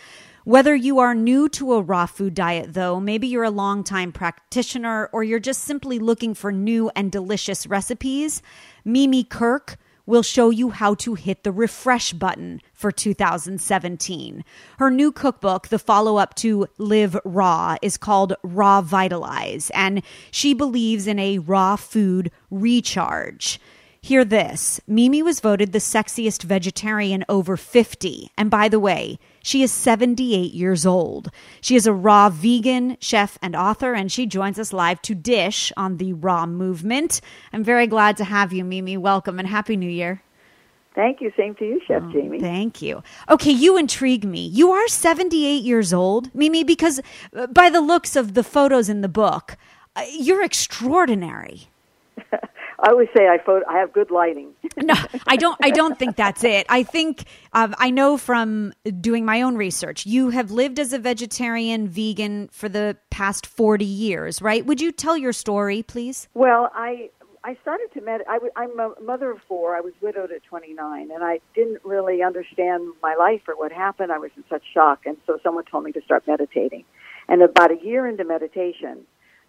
Whether 0.45 0.73
you 0.73 0.99
are 0.99 1.13
new 1.13 1.49
to 1.49 1.73
a 1.73 1.81
raw 1.81 2.05
food 2.05 2.33
diet, 2.33 2.75
though, 2.75 2.97
maybe 3.01 3.27
you're 3.27 3.43
a 3.43 3.49
longtime 3.49 4.13
practitioner 4.13 5.09
or 5.11 5.25
you're 5.25 5.37
just 5.37 5.63
simply 5.63 5.99
looking 5.99 6.33
for 6.33 6.53
new 6.53 6.89
and 6.95 7.11
delicious 7.11 7.67
recipes, 7.67 8.41
Mimi 8.85 9.25
Kirk 9.25 9.77
will 10.09 10.23
show 10.23 10.49
you 10.49 10.71
how 10.71 10.95
to 10.95 11.13
hit 11.13 11.43
the 11.43 11.51
refresh 11.51 12.13
button 12.13 12.61
for 12.73 12.91
2017. 12.91 14.43
Her 14.79 14.89
new 14.89 15.11
cookbook, 15.11 15.67
the 15.67 15.77
follow 15.77 16.17
up 16.17 16.33
to 16.35 16.67
Live 16.79 17.15
Raw, 17.23 17.77
is 17.83 17.95
called 17.95 18.33
Raw 18.43 18.81
Vitalize, 18.81 19.69
and 19.73 20.01
she 20.31 20.55
believes 20.55 21.05
in 21.05 21.19
a 21.19 21.37
raw 21.37 21.75
food 21.75 22.31
recharge. 22.49 23.59
Hear 24.01 24.25
this 24.25 24.81
Mimi 24.87 25.21
was 25.21 25.41
voted 25.41 25.73
the 25.73 25.79
sexiest 25.79 26.43
vegetarian 26.43 27.23
over 27.29 27.55
50. 27.55 28.31
And 28.37 28.49
by 28.49 28.67
the 28.67 28.79
way, 28.79 29.19
she 29.41 29.63
is 29.63 29.71
78 29.71 30.53
years 30.53 30.85
old. 30.85 31.31
She 31.61 31.75
is 31.75 31.87
a 31.87 31.93
raw 31.93 32.29
vegan 32.29 32.97
chef 32.99 33.37
and 33.41 33.55
author, 33.55 33.93
and 33.93 34.11
she 34.11 34.25
joins 34.25 34.59
us 34.59 34.73
live 34.73 35.01
to 35.03 35.15
dish 35.15 35.71
on 35.77 35.97
the 35.97 36.13
raw 36.13 36.45
movement. 36.45 37.21
I'm 37.53 37.63
very 37.63 37.87
glad 37.87 38.17
to 38.17 38.23
have 38.23 38.53
you, 38.53 38.63
Mimi. 38.63 38.97
Welcome 38.97 39.39
and 39.39 39.47
Happy 39.47 39.77
New 39.77 39.89
Year. 39.89 40.21
Thank 40.95 41.21
you. 41.21 41.31
Same 41.37 41.55
to 41.55 41.65
you, 41.65 41.81
Chef 41.87 42.01
oh, 42.05 42.11
Jamie. 42.11 42.39
Thank 42.39 42.81
you. 42.81 43.03
Okay, 43.29 43.51
you 43.51 43.77
intrigue 43.77 44.25
me. 44.25 44.45
You 44.47 44.71
are 44.71 44.87
78 44.87 45.63
years 45.63 45.93
old, 45.93 46.33
Mimi, 46.35 46.63
because 46.63 46.99
uh, 47.33 47.47
by 47.47 47.69
the 47.69 47.81
looks 47.81 48.15
of 48.15 48.33
the 48.33 48.43
photos 48.43 48.89
in 48.89 49.01
the 49.01 49.07
book, 49.07 49.55
uh, 49.95 50.03
you're 50.11 50.43
extraordinary. 50.43 51.69
I 52.81 52.91
always 52.91 53.09
say 53.15 53.27
I 53.27 53.37
photo, 53.45 53.65
I 53.69 53.77
have 53.79 53.91
good 53.91 54.11
lighting. 54.11 54.53
no, 54.77 54.93
I 55.27 55.35
don't. 55.35 55.57
I 55.61 55.69
don't 55.69 55.97
think 55.99 56.15
that's 56.15 56.43
it. 56.43 56.65
I 56.69 56.83
think 56.83 57.25
um, 57.53 57.75
I 57.77 57.89
know 57.89 58.17
from 58.17 58.73
doing 59.01 59.25
my 59.25 59.41
own 59.41 59.55
research. 59.55 60.05
You 60.05 60.29
have 60.29 60.51
lived 60.51 60.79
as 60.79 60.93
a 60.93 60.99
vegetarian, 60.99 61.87
vegan 61.87 62.47
for 62.51 62.69
the 62.69 62.97
past 63.09 63.45
forty 63.45 63.85
years, 63.85 64.41
right? 64.41 64.65
Would 64.65 64.81
you 64.81 64.91
tell 64.91 65.17
your 65.17 65.33
story, 65.33 65.83
please? 65.83 66.29
Well, 66.33 66.71
I 66.73 67.09
I 67.43 67.57
started 67.61 67.89
to 67.93 68.01
med. 68.01 68.21
i 68.27 68.33
w- 68.33 68.51
I'm 68.55 68.79
a 68.79 68.93
mother 69.01 69.31
of 69.31 69.39
four. 69.47 69.75
I 69.75 69.81
was 69.81 69.93
widowed 70.01 70.31
at 70.31 70.43
29, 70.43 71.09
and 71.11 71.23
I 71.23 71.39
didn't 71.55 71.83
really 71.83 72.21
understand 72.21 72.93
my 73.01 73.15
life 73.15 73.41
or 73.47 73.55
what 73.55 73.71
happened. 73.71 74.11
I 74.11 74.17
was 74.17 74.31
in 74.35 74.43
such 74.49 74.63
shock, 74.73 75.05
and 75.05 75.17
so 75.25 75.39
someone 75.41 75.63
told 75.65 75.85
me 75.85 75.91
to 75.93 76.01
start 76.01 76.27
meditating. 76.27 76.83
And 77.27 77.41
about 77.41 77.71
a 77.71 77.77
year 77.83 78.07
into 78.07 78.25
meditation, 78.25 79.05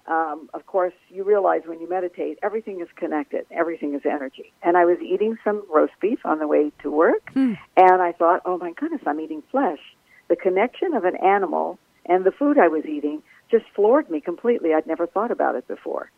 um, 0.06 0.48
of 0.54 0.66
course, 0.66 0.94
you 1.08 1.24
realize 1.24 1.62
when 1.66 1.80
you 1.80 1.88
meditate, 1.88 2.38
everything 2.42 2.80
is 2.80 2.88
connected. 2.96 3.46
Everything 3.50 3.94
is 3.94 4.02
energy. 4.04 4.52
And 4.62 4.76
I 4.76 4.84
was 4.84 4.98
eating 5.00 5.36
some 5.44 5.62
roast 5.72 5.92
beef 6.00 6.20
on 6.24 6.38
the 6.38 6.46
way 6.46 6.72
to 6.82 6.90
work, 6.90 7.32
mm. 7.34 7.56
and 7.76 8.02
I 8.02 8.12
thought, 8.12 8.42
oh 8.44 8.58
my 8.58 8.72
goodness, 8.72 9.02
I'm 9.06 9.20
eating 9.20 9.42
flesh. 9.50 9.80
The 10.28 10.36
connection 10.36 10.94
of 10.94 11.04
an 11.04 11.16
animal 11.16 11.78
and 12.06 12.24
the 12.24 12.32
food 12.32 12.58
I 12.58 12.68
was 12.68 12.84
eating 12.86 13.22
just 13.50 13.64
floored 13.74 14.10
me 14.10 14.20
completely. 14.20 14.74
I'd 14.74 14.86
never 14.86 15.06
thought 15.06 15.30
about 15.30 15.54
it 15.56 15.66
before. 15.66 16.10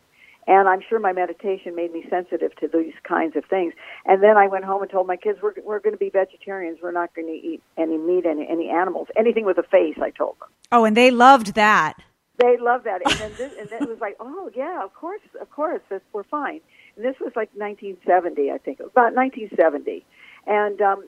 And 0.45 0.67
I'm 0.67 0.81
sure 0.87 0.99
my 0.99 1.13
meditation 1.13 1.75
made 1.75 1.93
me 1.93 2.05
sensitive 2.09 2.53
to 2.57 2.67
these 2.67 2.93
kinds 3.03 3.35
of 3.35 3.45
things. 3.45 3.73
And 4.05 4.21
then 4.21 4.37
I 4.37 4.47
went 4.47 4.65
home 4.65 4.81
and 4.81 4.91
told 4.91 5.07
my 5.07 5.15
kids, 5.15 5.39
we're, 5.41 5.53
we're 5.63 5.79
going 5.79 5.93
to 5.93 5.99
be 5.99 6.09
vegetarians. 6.09 6.79
We're 6.81 6.91
not 6.91 7.13
going 7.15 7.27
to 7.27 7.33
eat 7.33 7.61
any 7.77 7.97
meat, 7.97 8.25
any, 8.25 8.45
any 8.49 8.69
animals, 8.69 9.07
anything 9.15 9.45
with 9.45 9.57
a 9.57 9.63
face, 9.63 9.95
I 10.01 10.09
told 10.09 10.39
them. 10.39 10.49
Oh, 10.71 10.83
and 10.83 10.97
they 10.97 11.11
loved 11.11 11.55
that. 11.55 11.93
They 12.37 12.57
love 12.57 12.83
that. 12.85 13.01
And 13.05 13.19
then, 13.19 13.31
this, 13.37 13.53
and 13.59 13.69
then 13.69 13.83
it 13.83 13.89
was 13.89 14.01
like, 14.01 14.15
oh, 14.19 14.49
yeah, 14.55 14.83
of 14.83 14.93
course, 14.93 15.21
of 15.39 15.49
course, 15.51 15.81
we're 16.11 16.23
fine. 16.23 16.61
And 16.95 17.05
this 17.05 17.15
was 17.19 17.33
like 17.35 17.49
1970, 17.53 18.51
I 18.51 18.57
think, 18.57 18.79
about 18.79 19.13
1970. 19.13 20.05
And 20.47 20.81
um, 20.81 21.05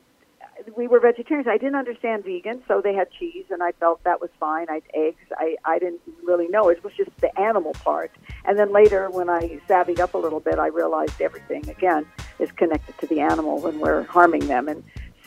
we 0.75 0.88
were 0.88 0.99
vegetarians. 0.99 1.47
I 1.47 1.57
didn't 1.57 1.75
understand 1.75 2.23
vegan, 2.23 2.63
so 2.67 2.81
they 2.81 2.93
had 2.93 3.11
cheese, 3.11 3.45
and 3.49 3.61
I 3.61 3.71
felt 3.73 4.03
that 4.03 4.21
was 4.21 4.29
fine. 4.39 4.67
I 4.69 4.75
had 4.75 4.83
eggs. 4.93 5.21
I 5.38 5.57
I 5.65 5.79
didn't 5.79 6.01
really 6.23 6.47
know 6.47 6.69
it 6.69 6.83
was 6.83 6.93
just 6.93 7.09
the 7.17 7.38
animal 7.39 7.73
part. 7.73 8.11
And 8.45 8.57
then 8.57 8.71
later, 8.71 9.09
when 9.09 9.29
I 9.29 9.59
savvied 9.67 9.99
up 9.99 10.13
a 10.13 10.17
little 10.17 10.39
bit, 10.39 10.59
I 10.59 10.67
realized 10.67 11.21
everything 11.21 11.67
again 11.69 12.05
is 12.39 12.51
connected 12.51 12.97
to 12.99 13.07
the 13.07 13.19
animal 13.21 13.59
when 13.59 13.79
we're 13.79 14.03
harming 14.03 14.47
them, 14.47 14.67
and 14.67 14.83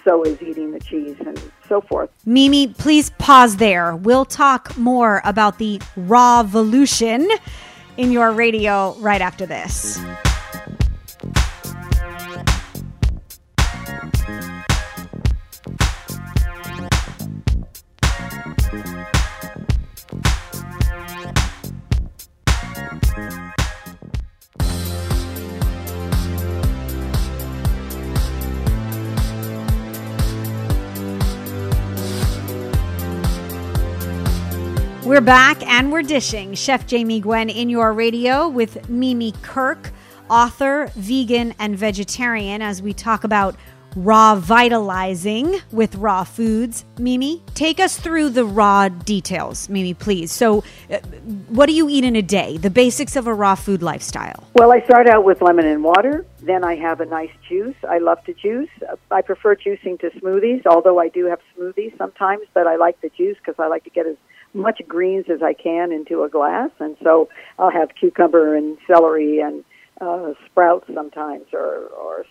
so 0.09 0.23
is 0.23 0.41
eating 0.41 0.71
the 0.71 0.81
cheese 0.81 1.17
and 1.21 1.39
so 1.69 1.83
forth. 1.83 2.09
Mimi, 2.25 2.69
please 2.69 3.11
pause 3.19 3.57
there. 3.59 3.95
We'll 3.95 4.25
talk 4.25 4.75
more 4.79 5.21
about 5.25 5.59
the 5.59 5.83
raw 5.97 6.41
evolution 6.41 7.29
in 7.99 8.11
your 8.11 8.33
radio 8.33 8.95
right 9.01 9.21
after 9.21 9.45
this. 9.45 10.01
We're 35.19 35.25
back 35.25 35.67
and 35.67 35.91
we're 35.91 36.05
dishing. 36.05 36.55
Chef 36.55 36.87
Jamie 36.87 37.19
Gwen 37.19 37.51
in 37.51 37.69
your 37.69 37.93
radio 37.93 38.47
with 38.47 38.89
Mimi 38.89 39.33
Kirk, 39.43 39.91
author, 40.31 40.93
vegan, 40.95 41.57
and 41.59 41.77
vegetarian, 41.77 42.63
as 42.63 42.81
we 42.81 42.93
talk 42.93 43.25
about 43.25 43.57
raw 43.97 44.37
vitalizing 44.37 45.61
with 45.73 45.97
raw 45.97 46.23
foods. 46.23 46.85
Mimi, 47.01 47.43
take 47.55 47.81
us 47.81 47.99
through 47.99 48.29
the 48.29 48.45
raw 48.45 48.89
details, 48.89 49.69
Mimi, 49.69 49.93
please. 49.93 50.31
So, 50.31 50.63
uh, 50.89 50.99
what 51.49 51.67
do 51.67 51.73
you 51.73 51.89
eat 51.89 52.05
in 52.05 52.15
a 52.15 52.23
day? 52.23 52.57
The 52.57 52.71
basics 52.71 53.17
of 53.17 53.27
a 53.27 53.35
raw 53.35 53.57
food 53.57 53.83
lifestyle. 53.83 54.45
Well, 54.55 54.71
I 54.71 54.83
start 54.83 55.09
out 55.09 55.25
with 55.25 55.43
lemon 55.43 55.67
and 55.67 55.83
water. 55.83 56.27
Then 56.43 56.63
I 56.63 56.77
have 56.77 57.01
a 57.01 57.07
nice 57.07 57.33
juice. 57.49 57.75
I 57.89 57.99
love 57.99 58.23
to 58.27 58.35
juice. 58.35 58.71
I 59.11 59.23
prefer 59.23 59.57
juicing 59.57 59.99
to 59.99 60.11
smoothies, 60.11 60.65
although 60.65 61.01
I 61.01 61.09
do 61.09 61.27
have 61.27 61.41
smoothies 61.59 61.99
sometimes, 61.99 62.47
but 62.55 62.69
I 62.69 62.77
like 62.77 63.01
the 63.01 63.09
juice 63.09 63.37
because 63.39 63.57
I 63.59 63.67
like 63.67 63.83
to 63.83 63.91
get 63.91 64.07
as 64.07 64.15
much 64.55 64.81
greens 64.87 65.27
as 65.33 65.43
I 65.43 65.53
can 65.53 65.93
into 65.93 66.23
a 66.25 66.29
glass. 66.29 66.71
And 66.79 66.97
so 67.03 67.29
I'll 67.59 67.71
have 67.71 67.91
cucumber 67.99 68.57
and 68.57 68.79
celery 68.87 69.41
and 69.41 69.65
uh, 70.01 70.33
sprouts 70.47 70.87
sometimes 70.95 71.47
or, 71.53 71.89
or 71.89 72.25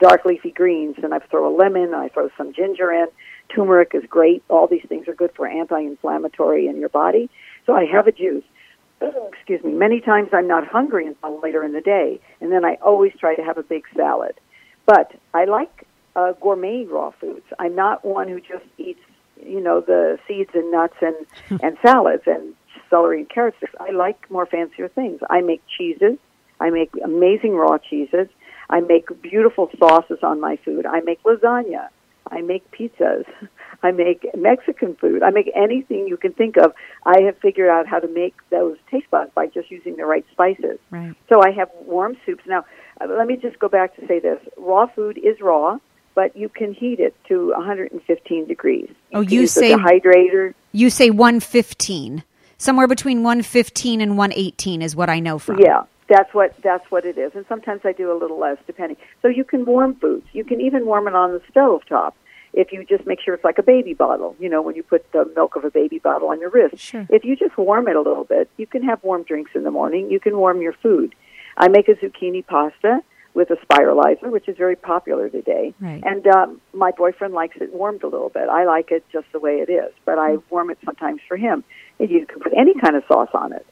dark 0.00 0.24
leafy 0.24 0.50
greens, 0.50 0.96
and 1.02 1.14
I 1.14 1.18
throw 1.18 1.48
a 1.48 1.54
lemon, 1.54 1.94
I 1.94 2.08
throw 2.08 2.28
some 2.36 2.52
ginger 2.52 2.92
in. 2.92 3.06
Turmeric 3.54 3.92
is 3.94 4.02
great. 4.08 4.42
All 4.48 4.66
these 4.66 4.84
things 4.88 5.08
are 5.08 5.14
good 5.14 5.30
for 5.34 5.46
anti-inflammatory 5.46 6.66
in 6.66 6.78
your 6.78 6.88
body. 6.88 7.30
So 7.66 7.74
I 7.74 7.84
have 7.84 8.06
a 8.06 8.12
juice. 8.12 8.44
Excuse 9.00 9.62
me. 9.64 9.72
Many 9.72 10.00
times 10.00 10.28
I'm 10.32 10.48
not 10.48 10.66
hungry 10.66 11.06
until 11.06 11.40
later 11.40 11.62
in 11.62 11.72
the 11.72 11.80
day, 11.80 12.20
and 12.40 12.52
then 12.52 12.64
I 12.64 12.74
always 12.82 13.12
try 13.18 13.34
to 13.34 13.42
have 13.42 13.58
a 13.58 13.62
big 13.62 13.84
salad. 13.96 14.34
But 14.86 15.12
I 15.32 15.44
like 15.44 15.86
uh, 16.16 16.32
gourmet 16.40 16.84
raw 16.84 17.12
foods. 17.20 17.46
I'm 17.58 17.74
not 17.74 18.04
one 18.04 18.28
who 18.28 18.40
just 18.40 18.64
eats, 18.76 19.00
you 19.44 19.60
know, 19.60 19.80
the 19.80 20.18
seeds 20.26 20.50
and 20.54 20.70
nuts 20.70 20.96
and 21.00 21.16
and 21.62 21.76
salads 21.82 22.24
and 22.26 22.54
celery 22.90 23.20
and 23.20 23.28
carrot 23.28 23.54
sticks. 23.58 23.74
I 23.80 23.90
like 23.90 24.30
more 24.30 24.46
fancier 24.46 24.88
things. 24.88 25.20
I 25.30 25.40
make 25.40 25.62
cheeses. 25.76 26.18
I 26.60 26.70
make 26.70 26.90
amazing 27.04 27.54
raw 27.54 27.78
cheeses. 27.78 28.28
I 28.70 28.80
make 28.80 29.08
beautiful 29.22 29.70
sauces 29.78 30.18
on 30.22 30.40
my 30.40 30.56
food. 30.64 30.86
I 30.86 31.00
make 31.00 31.22
lasagna. 31.22 31.88
I 32.30 32.42
make 32.42 32.70
pizzas. 32.70 33.24
I 33.82 33.92
make 33.92 34.26
Mexican 34.36 34.96
food. 34.96 35.22
I 35.22 35.30
make 35.30 35.50
anything 35.54 36.08
you 36.08 36.16
can 36.16 36.32
think 36.32 36.56
of. 36.56 36.72
I 37.06 37.20
have 37.22 37.38
figured 37.38 37.68
out 37.70 37.86
how 37.86 38.00
to 38.00 38.08
make 38.08 38.34
those 38.50 38.76
taste 38.90 39.08
buds 39.10 39.30
by 39.34 39.46
just 39.46 39.70
using 39.70 39.96
the 39.96 40.04
right 40.04 40.26
spices. 40.32 40.78
Right. 40.90 41.14
So 41.28 41.40
I 41.42 41.52
have 41.52 41.70
warm 41.82 42.16
soups. 42.26 42.42
Now, 42.46 42.64
uh, 43.00 43.06
let 43.06 43.28
me 43.28 43.36
just 43.36 43.58
go 43.60 43.68
back 43.68 43.94
to 43.96 44.06
say 44.06 44.18
this. 44.18 44.40
Raw 44.56 44.86
food 44.88 45.16
is 45.18 45.40
raw, 45.40 45.78
but 46.18 46.36
you 46.36 46.48
can 46.48 46.74
heat 46.74 46.98
it 46.98 47.14
to 47.28 47.50
115 47.50 48.48
degrees. 48.48 48.88
You 48.88 49.18
oh, 49.18 49.20
you 49.20 49.46
say 49.46 49.70
dehydrator. 49.70 50.52
You 50.72 50.90
say 50.90 51.10
115. 51.10 52.24
Somewhere 52.56 52.88
between 52.88 53.22
115 53.22 54.00
and 54.00 54.18
118 54.18 54.82
is 54.82 54.96
what 54.96 55.08
I 55.08 55.20
know 55.20 55.38
from. 55.38 55.60
Yeah. 55.60 55.84
That's 56.08 56.34
what 56.34 56.56
that's 56.64 56.90
what 56.90 57.04
it 57.04 57.18
is, 57.18 57.32
and 57.34 57.44
sometimes 57.48 57.82
I 57.84 57.92
do 57.92 58.10
a 58.10 58.18
little 58.18 58.40
less, 58.40 58.56
depending. 58.66 58.96
So 59.22 59.28
you 59.28 59.44
can 59.44 59.64
warm 59.64 59.94
foods. 59.96 60.26
You 60.32 60.42
can 60.42 60.60
even 60.60 60.86
warm 60.86 61.06
it 61.06 61.14
on 61.14 61.32
the 61.32 61.42
stove 61.50 61.82
top 61.86 62.16
if 62.52 62.72
you 62.72 62.82
just 62.84 63.06
make 63.06 63.20
sure 63.20 63.34
it's 63.34 63.44
like 63.44 63.58
a 63.58 63.62
baby 63.62 63.94
bottle. 63.94 64.34
You 64.40 64.48
know, 64.48 64.60
when 64.60 64.74
you 64.74 64.82
put 64.82 65.04
the 65.12 65.30
milk 65.36 65.54
of 65.54 65.64
a 65.64 65.70
baby 65.70 65.98
bottle 65.98 66.30
on 66.30 66.40
your 66.40 66.50
wrist. 66.50 66.78
Sure. 66.78 67.06
If 67.10 67.24
you 67.24 67.36
just 67.36 67.56
warm 67.58 67.86
it 67.86 67.94
a 67.94 68.00
little 68.00 68.24
bit, 68.24 68.50
you 68.56 68.66
can 68.66 68.82
have 68.82 69.04
warm 69.04 69.22
drinks 69.22 69.52
in 69.54 69.62
the 69.62 69.70
morning. 69.70 70.10
You 70.10 70.18
can 70.18 70.36
warm 70.38 70.62
your 70.62 70.72
food. 70.72 71.14
I 71.58 71.68
make 71.68 71.88
a 71.88 71.94
zucchini 71.94 72.44
pasta 72.44 73.02
with 73.34 73.50
a 73.50 73.56
spiralizer, 73.66 74.30
which 74.30 74.48
is 74.48 74.56
very 74.56 74.76
popular 74.76 75.28
today. 75.28 75.74
Right. 75.80 76.02
And 76.04 76.26
um, 76.26 76.60
my 76.72 76.90
boyfriend 76.90 77.34
likes 77.34 77.56
it 77.60 77.72
warmed 77.72 78.02
a 78.02 78.08
little 78.08 78.30
bit. 78.30 78.48
I 78.48 78.64
like 78.64 78.90
it 78.90 79.04
just 79.12 79.26
the 79.32 79.38
way 79.38 79.56
it 79.56 79.70
is, 79.70 79.92
but 80.04 80.18
I 80.18 80.32
mm-hmm. 80.32 80.54
warm 80.54 80.70
it 80.70 80.78
sometimes 80.84 81.20
for 81.28 81.36
him. 81.36 81.62
And 81.98 82.10
you 82.10 82.26
can 82.26 82.40
put 82.40 82.52
any 82.56 82.74
kind 82.80 82.96
of 82.96 83.04
sauce 83.06 83.30
on 83.34 83.52
it. 83.52 83.66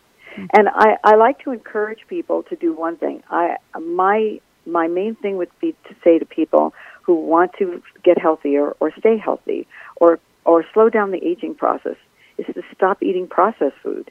And 0.53 0.69
I, 0.69 0.97
I 1.03 1.17
like 1.17 1.41
to 1.45 1.53
encourage 1.53 2.01
people 2.09 2.43
to 2.45 2.57
do 2.57 2.75
one 2.75 2.97
thing. 2.97 3.23
I 3.31 3.57
my 3.81 4.41
my 4.67 4.89
main 4.89 5.15
thing 5.15 5.37
would 5.39 5.51
be 5.61 5.73
to 5.89 5.95
say 6.05 6.19
to 6.19 6.27
people 6.27 6.75
who 7.03 7.15
want 7.15 7.53
to 7.59 7.83
get 8.05 8.19
healthier 8.19 8.73
or 8.81 8.93
stay 8.99 9.17
healthy 9.17 9.67
or 9.97 10.19
or 10.45 10.65
slow 10.75 10.91
down 10.91 11.11
the 11.11 11.25
aging 11.25 11.55
process 11.55 11.97
is 12.39 12.47
to 12.55 12.63
stop 12.75 13.03
eating 13.03 13.27
processed 13.27 13.77
food. 13.83 14.11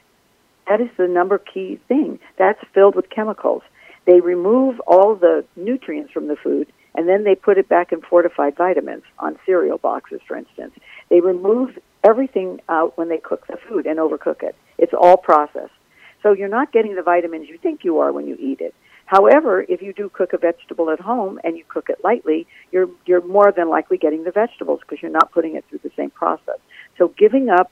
That 0.68 0.80
is 0.80 0.88
the 0.96 1.06
number 1.06 1.38
key 1.38 1.78
thing. 1.86 2.18
That's 2.38 2.58
filled 2.74 2.96
with 2.96 3.08
chemicals. 3.08 3.62
They 4.06 4.20
remove 4.20 4.80
all 4.80 5.14
the 5.16 5.44
nutrients 5.56 6.12
from 6.12 6.28
the 6.28 6.36
food 6.36 6.72
and 6.96 7.08
then 7.08 7.24
they 7.24 7.34
put 7.34 7.58
it 7.58 7.68
back 7.68 7.92
in 7.92 8.00
fortified 8.00 8.56
vitamins 8.56 9.02
on 9.18 9.38
cereal 9.44 9.78
boxes, 9.78 10.20
for 10.26 10.36
instance. 10.36 10.72
They 11.10 11.20
remove 11.20 11.78
everything 12.02 12.60
out 12.68 12.96
when 12.96 13.08
they 13.08 13.18
cook 13.18 13.46
the 13.46 13.58
food 13.68 13.86
and 13.86 13.98
overcook 13.98 14.42
it. 14.42 14.56
It's 14.78 14.94
all 14.94 15.18
processed. 15.18 15.74
So 16.22 16.32
you're 16.32 16.48
not 16.48 16.72
getting 16.72 16.96
the 16.96 17.02
vitamins 17.02 17.48
you 17.48 17.58
think 17.58 17.84
you 17.84 17.98
are 17.98 18.12
when 18.12 18.26
you 18.26 18.36
eat 18.40 18.60
it. 18.60 18.74
However, 19.04 19.64
if 19.68 19.82
you 19.82 19.92
do 19.92 20.08
cook 20.08 20.32
a 20.32 20.38
vegetable 20.38 20.90
at 20.90 20.98
home 20.98 21.38
and 21.44 21.56
you 21.56 21.64
cook 21.68 21.90
it 21.90 21.98
lightly, 22.02 22.46
you're 22.72 22.88
you're 23.04 23.24
more 23.24 23.52
than 23.52 23.68
likely 23.68 23.98
getting 23.98 24.24
the 24.24 24.32
vegetables 24.32 24.80
because 24.80 25.00
you're 25.00 25.12
not 25.12 25.30
putting 25.30 25.54
it 25.54 25.64
through 25.68 25.80
the 25.84 25.92
same 25.96 26.10
process. 26.10 26.58
So 26.98 27.08
giving 27.16 27.48
up 27.48 27.70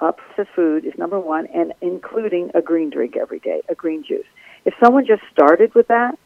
uh, 0.00 0.12
processed 0.12 0.54
food 0.54 0.84
is 0.84 0.92
number 0.98 1.18
one, 1.18 1.46
and 1.46 1.72
including 1.80 2.50
a 2.54 2.62
green 2.62 2.90
drink 2.90 3.16
every 3.16 3.40
day, 3.40 3.62
a 3.68 3.74
green 3.74 4.04
juice. 4.04 4.26
If 4.64 4.74
someone 4.82 5.06
just 5.06 5.22
started 5.32 5.74
with 5.74 5.88
that, 5.88 6.18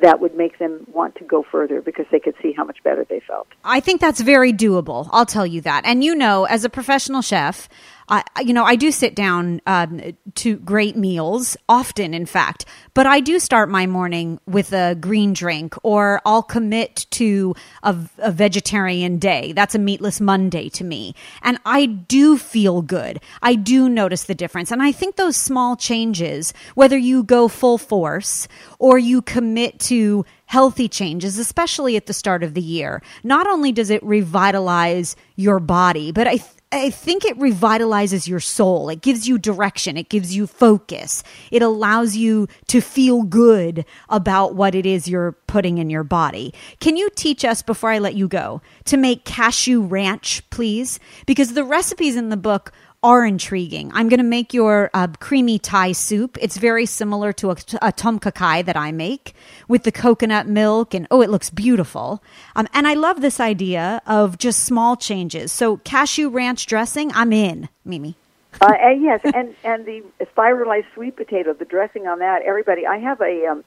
that 0.00 0.20
would 0.20 0.34
make 0.34 0.58
them 0.58 0.86
want 0.92 1.16
to 1.16 1.24
go 1.24 1.42
further 1.42 1.82
because 1.82 2.06
they 2.10 2.18
could 2.18 2.34
see 2.42 2.52
how 2.52 2.64
much 2.64 2.82
better 2.82 3.04
they 3.04 3.20
felt. 3.20 3.46
I 3.64 3.80
think 3.80 4.00
that's 4.00 4.20
very 4.20 4.52
doable. 4.52 5.08
I'll 5.12 5.26
tell 5.26 5.46
you 5.46 5.60
that. 5.62 5.82
And 5.84 6.02
you 6.02 6.14
know, 6.14 6.44
as 6.44 6.64
a 6.64 6.70
professional 6.70 7.20
chef, 7.20 7.68
I, 8.12 8.22
you 8.42 8.52
know, 8.52 8.64
I 8.64 8.76
do 8.76 8.92
sit 8.92 9.14
down 9.14 9.62
um, 9.66 10.02
to 10.34 10.56
great 10.58 10.96
meals 10.96 11.56
often, 11.66 12.12
in 12.12 12.26
fact, 12.26 12.66
but 12.92 13.06
I 13.06 13.20
do 13.20 13.38
start 13.38 13.70
my 13.70 13.86
morning 13.86 14.38
with 14.46 14.74
a 14.74 14.94
green 14.94 15.32
drink 15.32 15.74
or 15.82 16.20
I'll 16.26 16.42
commit 16.42 17.06
to 17.12 17.54
a, 17.82 17.96
a 18.18 18.30
vegetarian 18.30 19.18
day. 19.18 19.52
That's 19.52 19.74
a 19.74 19.78
meatless 19.78 20.20
Monday 20.20 20.68
to 20.70 20.84
me. 20.84 21.14
And 21.40 21.58
I 21.64 21.86
do 21.86 22.36
feel 22.36 22.82
good. 22.82 23.18
I 23.40 23.54
do 23.54 23.88
notice 23.88 24.24
the 24.24 24.34
difference. 24.34 24.70
And 24.70 24.82
I 24.82 24.92
think 24.92 25.16
those 25.16 25.38
small 25.38 25.74
changes, 25.74 26.52
whether 26.74 26.98
you 26.98 27.22
go 27.22 27.48
full 27.48 27.78
force 27.78 28.46
or 28.78 28.98
you 28.98 29.22
commit 29.22 29.80
to 29.80 30.26
healthy 30.44 30.86
changes, 30.86 31.38
especially 31.38 31.96
at 31.96 32.04
the 32.04 32.12
start 32.12 32.42
of 32.42 32.52
the 32.52 32.60
year, 32.60 33.00
not 33.24 33.46
only 33.46 33.72
does 33.72 33.88
it 33.88 34.02
revitalize 34.04 35.16
your 35.34 35.58
body, 35.58 36.12
but 36.12 36.28
I, 36.28 36.40
I 36.72 36.88
think 36.88 37.24
it 37.26 37.38
revitalizes 37.38 38.26
your 38.26 38.40
soul. 38.40 38.88
It 38.88 39.02
gives 39.02 39.28
you 39.28 39.36
direction. 39.36 39.98
It 39.98 40.08
gives 40.08 40.34
you 40.34 40.46
focus. 40.46 41.22
It 41.50 41.60
allows 41.60 42.16
you 42.16 42.48
to 42.68 42.80
feel 42.80 43.22
good 43.24 43.84
about 44.08 44.54
what 44.54 44.74
it 44.74 44.86
is 44.86 45.06
you're 45.06 45.32
putting 45.46 45.76
in 45.76 45.90
your 45.90 46.02
body. 46.02 46.54
Can 46.80 46.96
you 46.96 47.10
teach 47.14 47.44
us 47.44 47.60
before 47.60 47.90
I 47.90 47.98
let 47.98 48.14
you 48.14 48.26
go 48.26 48.62
to 48.86 48.96
make 48.96 49.26
cashew 49.26 49.82
ranch, 49.82 50.48
please? 50.48 50.98
Because 51.26 51.52
the 51.52 51.64
recipes 51.64 52.16
in 52.16 52.30
the 52.30 52.36
book 52.38 52.72
are 53.02 53.24
intriguing. 53.26 53.90
I'm 53.94 54.08
going 54.08 54.18
to 54.18 54.24
make 54.24 54.54
your 54.54 54.90
uh, 54.94 55.08
creamy 55.18 55.58
Thai 55.58 55.92
soup. 55.92 56.38
It's 56.40 56.56
very 56.56 56.86
similar 56.86 57.32
to 57.34 57.50
a, 57.50 57.56
a 57.82 57.92
tom 57.92 58.18
kha 58.18 58.30
kai 58.30 58.62
that 58.62 58.76
I 58.76 58.92
make 58.92 59.34
with 59.66 59.82
the 59.82 59.92
coconut 59.92 60.46
milk, 60.46 60.94
and 60.94 61.06
oh, 61.10 61.20
it 61.20 61.30
looks 61.30 61.50
beautiful. 61.50 62.22
Um, 62.54 62.68
and 62.72 62.86
I 62.86 62.94
love 62.94 63.20
this 63.20 63.40
idea 63.40 64.00
of 64.06 64.38
just 64.38 64.64
small 64.64 64.96
changes. 64.96 65.50
So 65.50 65.78
cashew 65.78 66.28
ranch 66.28 66.66
dressing, 66.66 67.10
I'm 67.12 67.32
in, 67.32 67.68
Mimi. 67.84 68.16
uh, 68.60 68.72
and 68.80 69.02
yes, 69.02 69.20
and 69.24 69.54
and 69.64 69.84
the 69.84 70.04
spiralized 70.30 70.86
sweet 70.94 71.16
potato, 71.16 71.54
the 71.54 71.64
dressing 71.64 72.06
on 72.06 72.20
that. 72.20 72.42
Everybody, 72.42 72.86
I 72.86 72.98
have 72.98 73.20
a. 73.20 73.46
Um, 73.46 73.64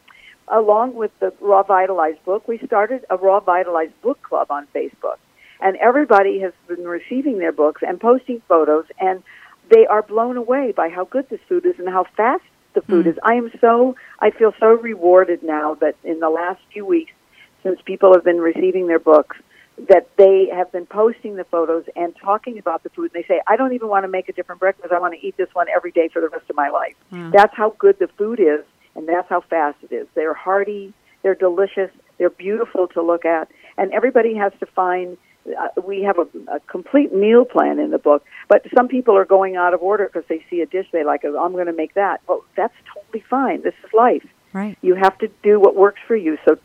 along 0.48 0.94
with 0.94 1.10
the 1.20 1.34
Raw 1.42 1.64
Vitalized 1.64 2.24
book, 2.24 2.48
we 2.48 2.60
started 2.60 3.04
a 3.10 3.18
Raw 3.18 3.40
Vitalized 3.40 4.00
book 4.04 4.22
club 4.22 4.52
on 4.52 4.68
Facebook 4.76 5.18
and 5.66 5.76
everybody 5.78 6.39
has 6.39 6.53
been 6.68 6.88
receiving 6.88 7.39
their 7.39 7.51
books 7.51 7.82
and 7.86 7.99
posting 7.99 8.39
photos 8.47 8.86
and 8.99 9.24
they 9.72 9.88
are 9.88 10.03
blown 10.03 10.38
away 10.38 10.72
by 10.72 10.89
how 10.89 11.05
good 11.05 11.28
this 11.30 11.39
food 11.49 11.66
is 11.66 11.74
and 11.80 11.89
how 11.89 12.05
fast 12.16 12.43
the 12.76 12.82
food 12.82 13.07
mm. 13.07 13.09
is. 13.09 13.18
I 13.24 13.34
am 13.34 13.51
so 13.59 13.95
I 14.20 14.30
feel 14.30 14.53
so 14.59 14.68
rewarded 14.68 15.41
now 15.41 15.74
that 15.82 15.95
in 16.03 16.20
the 16.20 16.30
last 16.30 16.61
few 16.72 16.86
weeks 16.86 17.13
since 17.63 17.82
people 17.84 18.13
have 18.13 18.24
been 18.24 18.38
receiving 18.38 18.86
their 18.86 18.99
books 18.99 19.38
that 19.89 20.07
they 20.18 20.49
have 20.53 20.72
been 20.72 20.86
posting 20.86 21.36
the 21.36 21.45
photos 21.45 21.84
and 21.95 22.16
talking 22.16 22.59
about 22.59 22.84
the 22.84 22.89
food 22.91 23.11
and 23.11 23.24
they 23.24 23.28
say 23.28 23.41
I 23.47 23.57
don't 23.57 23.74
even 23.74 23.88
want 23.88 24.03
to 24.03 24.07
make 24.07 24.30
a 24.30 24.34
different 24.34 24.61
breakfast 24.61 24.93
I 24.93 24.99
want 24.99 25.16
to 25.20 25.28
eat 25.28 25.36
this 25.36 25.49
one 25.53 25.66
every 25.76 25.91
day 25.91 26.09
for 26.09 26.22
the 26.22 26.30
rest 26.30 26.47
of 26.47 26.55
my 26.55 26.70
life. 26.70 26.93
Mm. 27.11 27.32
That's 27.32 27.55
how 27.55 27.72
good 27.80 27.97
the 27.97 28.07
food 28.20 28.39
is 28.39 28.63
and 28.95 29.09
that's 29.09 29.28
how 29.30 29.41
fast 29.41 29.78
it 29.82 29.91
is. 29.91 30.07
They're 30.13 30.36
hearty, 30.36 30.93
they're 31.24 31.34
delicious, 31.34 31.89
they're 32.20 32.30
beautiful 32.30 32.88
to 32.89 33.01
look 33.01 33.26
at 33.26 33.49
and 33.80 33.91
everybody 33.93 34.36
has 34.36 34.53
to 34.59 34.68
find 34.68 35.18
uh, 35.48 35.82
we 35.82 36.02
have 36.04 36.18
a, 36.18 36.28
a 36.56 36.60
complete 36.62 37.14
meal 37.14 37.46
plan 37.46 37.80
in 37.80 37.91
the 37.91 37.98
book, 37.98 38.26
but 38.48 38.66
some 38.76 38.88
people 38.88 39.16
are 39.16 39.26
going 39.26 39.56
out 39.56 39.74
of 39.74 39.82
order 39.82 40.10
because 40.12 40.28
they 40.28 40.43
see 40.50 40.62
a 40.62 40.66
dish 40.66 40.88
they 40.91 41.04
like. 41.04 41.22
Oh, 41.24 41.43
I'm 41.43 41.52
going 41.52 41.68
to 41.68 41.74
make 41.74 41.93
that. 41.93 42.22
Well, 42.28 42.43
that's 42.56 42.74
totally 42.93 43.24
fine. 43.30 43.62
This 43.62 43.74
is 43.84 43.93
life. 43.93 44.26
Right. 44.54 44.78
You 44.82 44.96
have 44.96 45.18
to 45.20 45.30
do 45.43 45.60
what 45.60 45.76
works 45.76 46.00
for 46.08 46.16
you. 46.16 46.38
So 46.46 46.58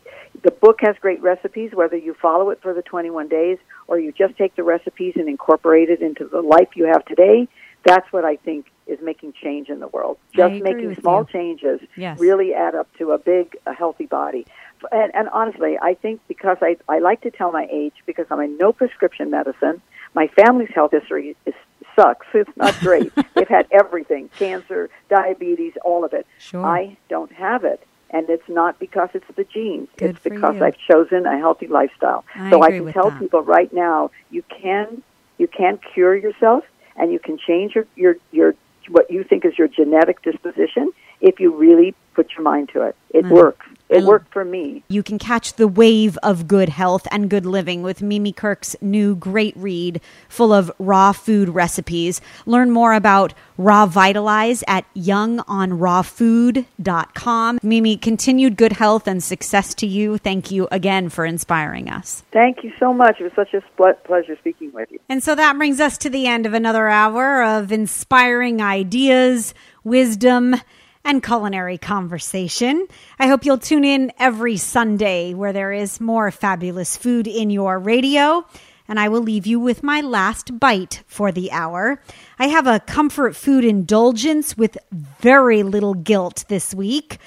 the 0.43 0.51
book 0.51 0.79
has 0.81 0.95
great 1.01 1.21
recipes, 1.21 1.71
whether 1.73 1.97
you 1.97 2.15
follow 2.21 2.49
it 2.49 2.61
for 2.61 2.73
the 2.73 2.81
21 2.81 3.27
days 3.27 3.57
or 3.87 3.99
you 3.99 4.11
just 4.11 4.37
take 4.37 4.55
the 4.55 4.63
recipes 4.63 5.13
and 5.15 5.27
incorporate 5.27 5.89
it 5.89 6.01
into 6.01 6.25
the 6.25 6.41
life 6.41 6.69
you 6.75 6.85
have 6.85 7.03
today. 7.05 7.47
That's 7.83 8.11
what 8.13 8.25
I 8.25 8.37
think 8.37 8.67
is 8.87 8.99
making 9.01 9.33
change 9.41 9.69
in 9.69 9.79
the 9.79 9.87
world. 9.87 10.17
Just 10.35 10.53
making 10.63 10.95
small 10.95 11.21
you. 11.21 11.27
changes 11.33 11.81
yes. 11.95 12.19
really 12.19 12.53
add 12.53 12.75
up 12.75 12.87
to 12.97 13.11
a 13.11 13.17
big, 13.17 13.57
a 13.65 13.73
healthy 13.73 14.05
body 14.05 14.45
and, 14.91 15.13
and 15.15 15.29
honestly, 15.29 15.77
I 15.81 15.93
think 15.95 16.21
because 16.27 16.57
I, 16.61 16.77
I 16.87 16.99
like 16.99 17.21
to 17.21 17.31
tell 17.31 17.51
my 17.51 17.67
age 17.71 17.93
because 18.05 18.25
I'm 18.31 18.39
in 18.39 18.57
no 18.57 18.73
prescription 18.73 19.29
medicine. 19.29 19.81
My 20.13 20.27
family's 20.27 20.69
health 20.73 20.91
history 20.91 21.35
is 21.45 21.53
sucks. 21.95 22.27
It's 22.33 22.57
not 22.57 22.79
great. 22.79 23.13
They've 23.35 23.47
had 23.47 23.67
everything 23.71 24.29
cancer, 24.37 24.89
diabetes, 25.09 25.73
all 25.83 26.03
of 26.03 26.13
it. 26.13 26.25
Sure. 26.39 26.65
I 26.65 26.97
don't 27.09 27.31
have 27.33 27.63
it. 27.63 27.85
And 28.09 28.29
it's 28.29 28.47
not 28.49 28.77
because 28.79 29.09
it's 29.13 29.25
the 29.35 29.45
genes. 29.45 29.87
Good 29.97 30.11
it's 30.11 30.19
because 30.23 30.55
you. 30.55 30.65
I've 30.65 30.77
chosen 30.77 31.25
a 31.25 31.37
healthy 31.37 31.67
lifestyle. 31.67 32.25
I 32.35 32.49
so 32.49 32.61
I 32.61 32.71
can 32.71 32.91
tell 32.91 33.09
that. 33.09 33.19
people 33.19 33.41
right 33.41 33.71
now 33.73 34.11
you 34.31 34.43
can 34.61 35.01
you 35.37 35.47
can 35.47 35.79
cure 35.93 36.15
yourself 36.15 36.65
and 36.97 37.11
you 37.11 37.19
can 37.19 37.37
change 37.37 37.73
your, 37.73 37.87
your 37.95 38.15
your 38.31 38.55
what 38.89 39.09
you 39.09 39.23
think 39.23 39.45
is 39.45 39.57
your 39.57 39.69
genetic 39.69 40.21
disposition 40.23 40.91
if 41.21 41.39
you 41.39 41.55
really 41.55 41.95
put 42.13 42.31
your 42.35 42.43
mind 42.43 42.69
to 42.73 42.81
it. 42.81 42.95
It 43.11 43.25
Mm. 43.25 43.29
works. 43.31 43.65
It 43.91 44.05
worked 44.05 44.31
for 44.31 44.45
me. 44.45 44.83
You 44.87 45.03
can 45.03 45.19
catch 45.19 45.55
the 45.55 45.67
wave 45.67 46.17
of 46.23 46.47
good 46.47 46.69
health 46.69 47.05
and 47.11 47.29
good 47.29 47.45
living 47.45 47.83
with 47.83 48.01
Mimi 48.01 48.31
Kirk's 48.31 48.73
new 48.81 49.15
great 49.15 49.53
read 49.57 49.99
full 50.29 50.53
of 50.53 50.71
raw 50.79 51.11
food 51.11 51.49
recipes. 51.49 52.21
Learn 52.45 52.71
more 52.71 52.93
about 52.93 53.33
Raw 53.57 53.85
Vitalize 53.85 54.63
at 54.65 54.85
youngonrawfood.com. 54.95 57.59
Mimi, 57.61 57.97
continued 57.97 58.55
good 58.55 58.71
health 58.73 59.07
and 59.07 59.21
success 59.21 59.73
to 59.75 59.85
you. 59.85 60.17
Thank 60.17 60.49
you 60.51 60.69
again 60.71 61.09
for 61.09 61.25
inspiring 61.25 61.89
us. 61.89 62.23
Thank 62.31 62.63
you 62.63 62.71
so 62.79 62.93
much. 62.93 63.19
It 63.19 63.23
was 63.23 63.33
such 63.35 63.53
a 63.53 63.61
spl- 63.77 64.01
pleasure 64.05 64.37
speaking 64.37 64.71
with 64.71 64.89
you. 64.89 64.99
And 65.09 65.21
so 65.21 65.35
that 65.35 65.57
brings 65.57 65.81
us 65.81 65.97
to 65.99 66.09
the 66.09 66.27
end 66.27 66.45
of 66.45 66.53
another 66.53 66.87
hour 66.87 67.43
of 67.43 67.73
inspiring 67.73 68.61
ideas, 68.61 69.53
wisdom, 69.83 70.55
and 71.03 71.23
culinary 71.23 71.77
conversation. 71.77 72.87
I 73.19 73.27
hope 73.27 73.45
you'll 73.45 73.57
tune 73.57 73.83
in 73.83 74.11
every 74.19 74.57
Sunday 74.57 75.33
where 75.33 75.53
there 75.53 75.71
is 75.71 75.99
more 75.99 76.31
fabulous 76.31 76.97
food 76.97 77.27
in 77.27 77.49
your 77.49 77.79
radio. 77.79 78.45
And 78.87 78.99
I 78.99 79.07
will 79.07 79.21
leave 79.21 79.47
you 79.47 79.59
with 79.59 79.83
my 79.83 80.01
last 80.01 80.59
bite 80.59 81.03
for 81.07 81.31
the 81.31 81.51
hour. 81.51 82.01
I 82.37 82.47
have 82.47 82.67
a 82.67 82.81
comfort 82.81 83.35
food 83.35 83.63
indulgence 83.63 84.57
with 84.57 84.77
very 84.91 85.63
little 85.63 85.93
guilt 85.93 86.43
this 86.49 86.73
week. 86.73 87.17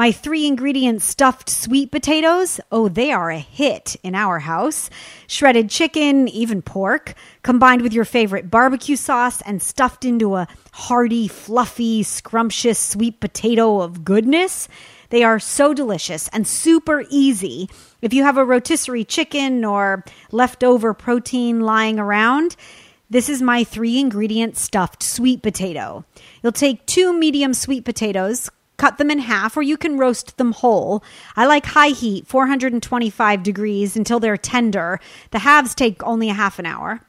My 0.00 0.12
three 0.12 0.46
ingredient 0.46 1.02
stuffed 1.02 1.50
sweet 1.50 1.90
potatoes, 1.90 2.58
oh, 2.72 2.88
they 2.88 3.12
are 3.12 3.30
a 3.30 3.38
hit 3.38 3.96
in 4.02 4.14
our 4.14 4.38
house. 4.38 4.88
Shredded 5.26 5.68
chicken, 5.68 6.26
even 6.26 6.62
pork, 6.62 7.12
combined 7.42 7.82
with 7.82 7.92
your 7.92 8.06
favorite 8.06 8.50
barbecue 8.50 8.96
sauce 8.96 9.42
and 9.42 9.60
stuffed 9.60 10.06
into 10.06 10.36
a 10.36 10.48
hearty, 10.72 11.28
fluffy, 11.28 12.02
scrumptious 12.02 12.78
sweet 12.78 13.20
potato 13.20 13.82
of 13.82 14.02
goodness. 14.02 14.68
They 15.10 15.22
are 15.22 15.38
so 15.38 15.74
delicious 15.74 16.28
and 16.28 16.48
super 16.48 17.04
easy. 17.10 17.68
If 18.00 18.14
you 18.14 18.22
have 18.22 18.38
a 18.38 18.44
rotisserie 18.46 19.04
chicken 19.04 19.66
or 19.66 20.02
leftover 20.32 20.94
protein 20.94 21.60
lying 21.60 21.98
around, 21.98 22.56
this 23.10 23.28
is 23.28 23.42
my 23.42 23.64
three 23.64 23.98
ingredient 23.98 24.56
stuffed 24.56 25.02
sweet 25.02 25.42
potato. 25.42 26.06
You'll 26.42 26.52
take 26.52 26.86
two 26.86 27.12
medium 27.12 27.52
sweet 27.52 27.84
potatoes, 27.84 28.50
cut 28.80 28.96
them 28.96 29.10
in 29.10 29.18
half, 29.18 29.58
or 29.58 29.62
you 29.62 29.76
can 29.76 29.98
roast 29.98 30.38
them 30.38 30.52
whole. 30.52 31.04
I 31.36 31.44
like 31.44 31.66
high 31.66 31.90
heat, 31.90 32.26
425 32.26 33.42
degrees 33.42 33.94
until 33.94 34.18
they're 34.18 34.38
tender. 34.38 34.98
The 35.32 35.40
halves 35.40 35.74
take 35.74 36.02
only 36.02 36.30
a 36.30 36.34
half 36.34 36.58
an 36.58 36.64
hour. 36.64 37.02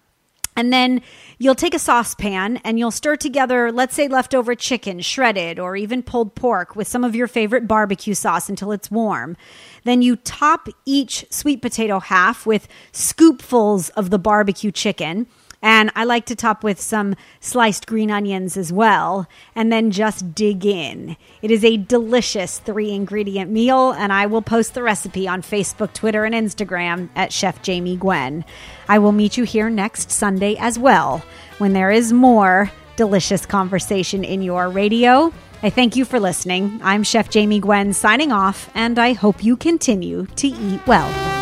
And 0.57 0.73
then 0.73 1.01
you'll 1.37 1.55
take 1.55 1.73
a 1.73 1.79
saucepan 1.79 2.57
and 2.65 2.77
you'll 2.77 2.91
stir 2.91 3.15
together, 3.15 3.71
let's 3.71 3.95
say, 3.95 4.09
leftover 4.09 4.53
chicken, 4.53 4.99
shredded, 4.99 5.59
or 5.59 5.77
even 5.77 6.03
pulled 6.03 6.35
pork 6.35 6.75
with 6.75 6.89
some 6.89 7.05
of 7.05 7.15
your 7.15 7.29
favorite 7.29 7.69
barbecue 7.69 8.15
sauce 8.15 8.49
until 8.49 8.73
it's 8.73 8.91
warm. 8.91 9.37
Then 9.85 10.01
you 10.01 10.17
top 10.17 10.67
each 10.85 11.25
sweet 11.29 11.61
potato 11.61 11.99
half 11.99 12.45
with 12.45 12.67
scoopfuls 12.91 13.91
of 13.91 14.09
the 14.09 14.19
barbecue 14.19 14.73
chicken. 14.73 15.27
And 15.61 15.91
I 15.95 16.05
like 16.05 16.25
to 16.25 16.35
top 16.35 16.63
with 16.63 16.81
some 16.81 17.15
sliced 17.39 17.85
green 17.85 18.09
onions 18.09 18.57
as 18.57 18.73
well, 18.73 19.27
and 19.55 19.71
then 19.71 19.91
just 19.91 20.33
dig 20.33 20.65
in. 20.65 21.15
It 21.41 21.51
is 21.51 21.63
a 21.63 21.77
delicious 21.77 22.57
three 22.57 22.91
ingredient 22.91 23.51
meal, 23.51 23.91
and 23.91 24.11
I 24.11 24.25
will 24.25 24.41
post 24.41 24.73
the 24.73 24.81
recipe 24.81 25.27
on 25.27 25.41
Facebook, 25.41 25.93
Twitter, 25.93 26.25
and 26.25 26.33
Instagram 26.33 27.09
at 27.15 27.31
Chef 27.31 27.61
Jamie 27.61 27.97
Gwen. 27.97 28.43
I 28.89 28.97
will 28.99 29.11
meet 29.11 29.37
you 29.37 29.43
here 29.43 29.69
next 29.69 30.09
Sunday 30.09 30.55
as 30.57 30.79
well 30.79 31.23
when 31.59 31.73
there 31.73 31.91
is 31.91 32.11
more 32.11 32.71
delicious 32.95 33.45
conversation 33.45 34.23
in 34.23 34.41
your 34.41 34.69
radio. 34.69 35.31
I 35.63 35.69
thank 35.69 35.95
you 35.95 36.05
for 36.05 36.19
listening. 36.19 36.79
I'm 36.83 37.03
Chef 37.03 37.29
Jamie 37.29 37.59
Gwen 37.59 37.93
signing 37.93 38.31
off, 38.31 38.69
and 38.73 38.97
I 38.97 39.13
hope 39.13 39.43
you 39.43 39.55
continue 39.55 40.25
to 40.37 40.47
eat 40.47 40.85
well. 40.87 41.40